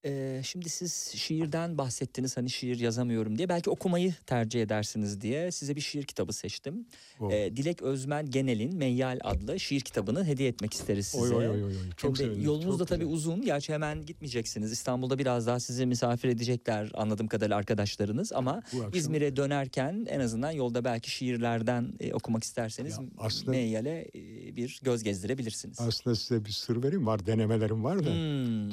[0.05, 3.49] Ee, şimdi siz şiirden bahsettiniz hani şiir yazamıyorum diye.
[3.49, 6.85] Belki okumayı tercih edersiniz diye size bir şiir kitabı seçtim.
[7.31, 11.23] Ee, Dilek Özmen Genel'in Meyyal adlı şiir kitabını hediye etmek isteriz size.
[11.35, 11.73] Oy oy oy oy.
[11.97, 12.43] Çok sevindim.
[12.43, 13.13] yolunuz da tabii güzel.
[13.15, 13.41] uzun.
[13.41, 14.71] Gerçi hemen gitmeyeceksiniz.
[14.71, 18.33] İstanbul'da biraz daha sizi misafir edecekler anladığım kadarıyla arkadaşlarınız.
[18.33, 18.61] Ama
[18.93, 24.79] İzmir'e dönerken en azından yolda belki şiirlerden e, okumak isterseniz Ya aslında- Meyyal'e e, bir
[24.83, 25.79] göz gezdirebilirsiniz.
[25.81, 27.25] Aslında size bir sır vereyim var.
[27.25, 28.09] Denemelerim var da.
[28.09, 28.69] Hmm.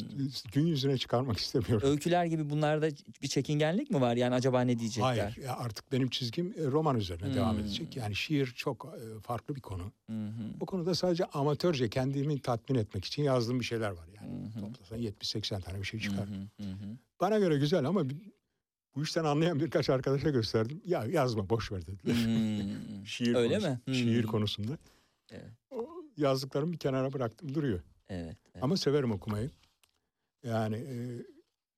[0.52, 1.88] Gün yüzüne çıkarmak istemiyorum.
[1.90, 2.88] Öyküler gibi bunlarda
[3.22, 4.16] bir çekingenlik mi var?
[4.16, 5.18] Yani acaba ne diyecekler?
[5.18, 7.34] Hayır ya artık benim çizgim e, roman üzerine Hmm.
[7.34, 7.96] devam edecek.
[7.96, 9.92] Yani şiir çok e, farklı bir konu.
[10.10, 10.12] Hı.
[10.60, 14.08] Bu konuda sadece amatörce kendimi tatmin etmek için yazdığım bir şeyler var.
[14.16, 14.60] Yani hı.
[14.60, 16.28] toplasan 70-80 tane bir şey çıkar.
[16.28, 16.64] hı.
[17.20, 18.02] Bana göre güzel ama
[18.96, 20.80] bu işten anlayan birkaç arkadaşa gösterdim.
[20.84, 22.14] Ya yazma boş ver dediler.
[22.14, 23.06] Hmm.
[23.06, 23.80] şiir Öyle konusu- mi?
[23.84, 23.94] Hmm.
[23.94, 24.78] Şiir konusunda.
[25.30, 25.50] Evet.
[25.70, 27.80] O yazdıklarımı bir kenara bıraktım duruyor.
[28.08, 28.36] Evet.
[28.54, 28.64] evet.
[28.64, 29.50] Ama severim okumayı.
[30.44, 30.96] Yani e,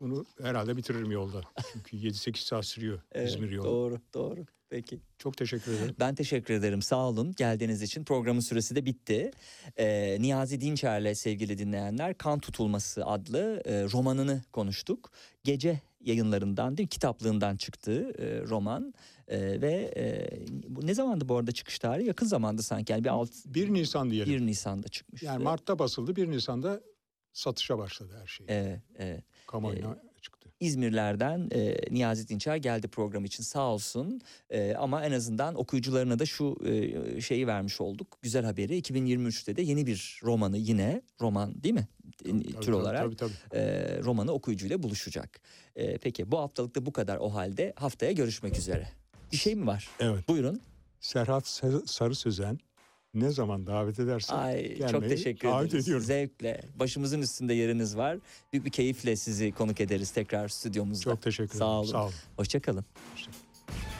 [0.00, 1.40] bunu herhalde bitiririm yolda.
[1.72, 3.66] Çünkü 7-8 saat sürüyor Evet, İzmir yolu.
[3.68, 4.44] Doğru, doğru.
[4.70, 5.00] Peki.
[5.18, 5.94] Çok teşekkür ederim.
[6.00, 6.82] Ben teşekkür ederim.
[6.82, 8.04] Sağ olun geldiğiniz için.
[8.04, 9.30] Programın süresi de bitti.
[9.76, 15.10] Ee, Niyazi Dinçer'le sevgili dinleyenler Kan Tutulması adlı e, romanını konuştuk.
[15.44, 16.90] Gece yayınlarından değil mi?
[16.90, 18.94] kitaplığından çıktığı e, roman
[19.28, 20.30] E, ve e,
[20.82, 22.06] ne zamandı bu arada çıkış tarihi?
[22.06, 22.92] Yakın zamandı sanki.
[22.92, 24.34] Yani bir alt 1 Nisan diyelim.
[24.34, 25.26] 1 Nisan'da çıkmıştı.
[25.26, 26.80] Yani Mart'ta basıldı 1 Nisan'da
[27.32, 28.46] satışa başladı her şey.
[28.48, 29.24] Evet, evet.
[29.46, 30.50] Kamuoyuna çıktı.
[30.60, 34.20] İzmirlerden e, Niyazi Dinçer geldi program için sağ olsun.
[34.50, 38.18] E, ama en azından okuyucularına da şu e, şeyi vermiş olduk.
[38.22, 41.88] Güzel haberi 2023'te de yeni bir romanı yine roman değil mi?
[42.24, 43.32] Tabii, Tür tabii, olarak Tabii tabii.
[43.52, 45.40] e, romanı okuyucuyla buluşacak.
[45.76, 48.88] E, peki bu haftalık da bu kadar o halde haftaya görüşmek üzere.
[49.32, 49.88] Bir şey mi var?
[50.00, 50.28] Evet.
[50.28, 50.60] Buyurun.
[51.00, 52.58] Serhat Sa- Sarı Sözen
[53.14, 55.84] ne zaman davet edersen Ay çok gelmeyi teşekkür davet ederiz.
[55.84, 56.06] ediyorum.
[56.06, 56.60] Zevkle.
[56.78, 58.18] Başımızın üstünde yeriniz var.
[58.52, 61.04] Büyük bir keyifle sizi konuk ederiz tekrar stüdyomuzda.
[61.10, 61.76] Çok teşekkür Sağ ederim.
[61.78, 61.84] olun.
[61.92, 62.12] Sağ olun.
[62.36, 62.84] Hoşçakalın.
[63.16, 63.99] If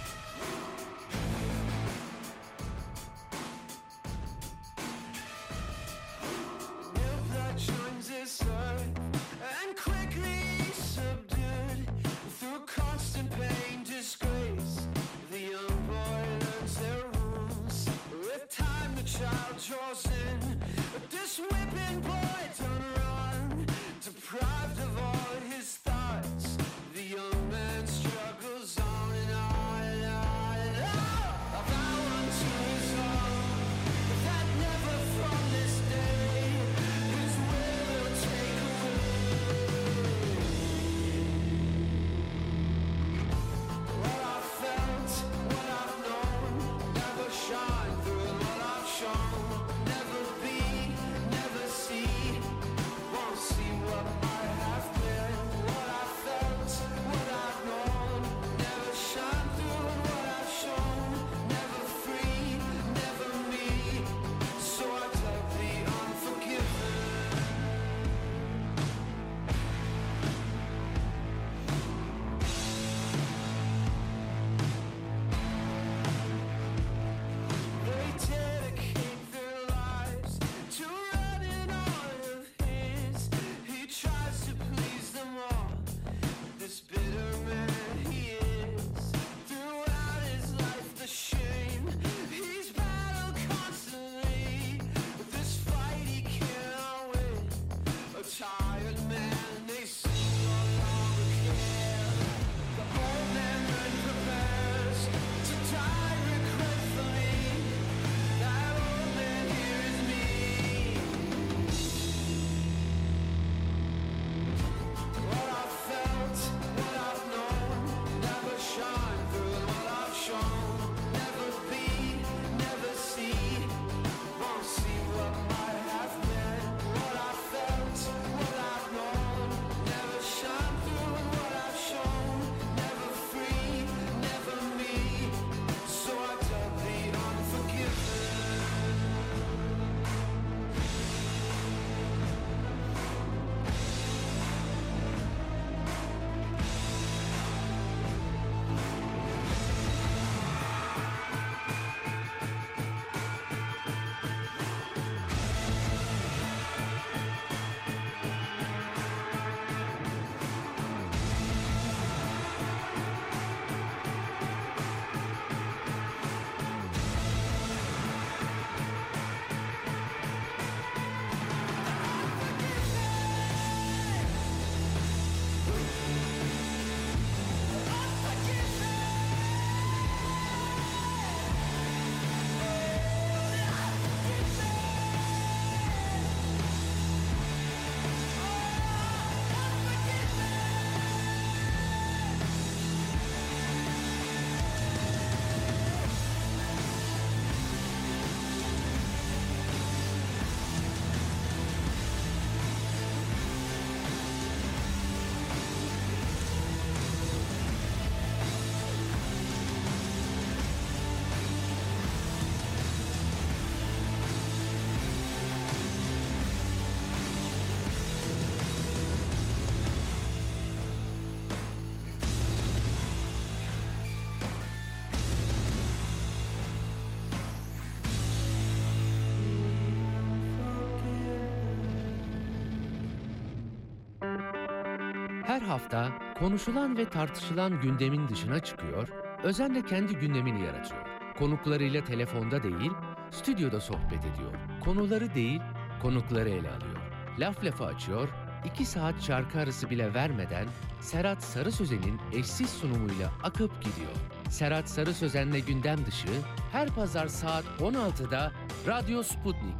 [235.71, 239.09] hafta konuşulan ve tartışılan gündemin dışına çıkıyor,
[239.43, 241.01] özenle kendi gündemini yaratıyor.
[241.39, 242.91] Konuklarıyla telefonda değil,
[243.31, 244.53] stüdyoda sohbet ediyor.
[244.85, 245.61] Konuları değil,
[246.03, 246.97] konukları ele alıyor.
[247.39, 248.29] Laf lafa açıyor,
[248.65, 250.67] iki saat şarkı arası bile vermeden
[251.01, 254.13] Serhat Sarı Sözen'in eşsiz sunumuyla akıp gidiyor.
[254.49, 256.29] Serhat Sarı Sözen'le gündem dışı
[256.73, 258.53] her pazar saat 16'da
[258.87, 259.80] Radyo Sputnik'te.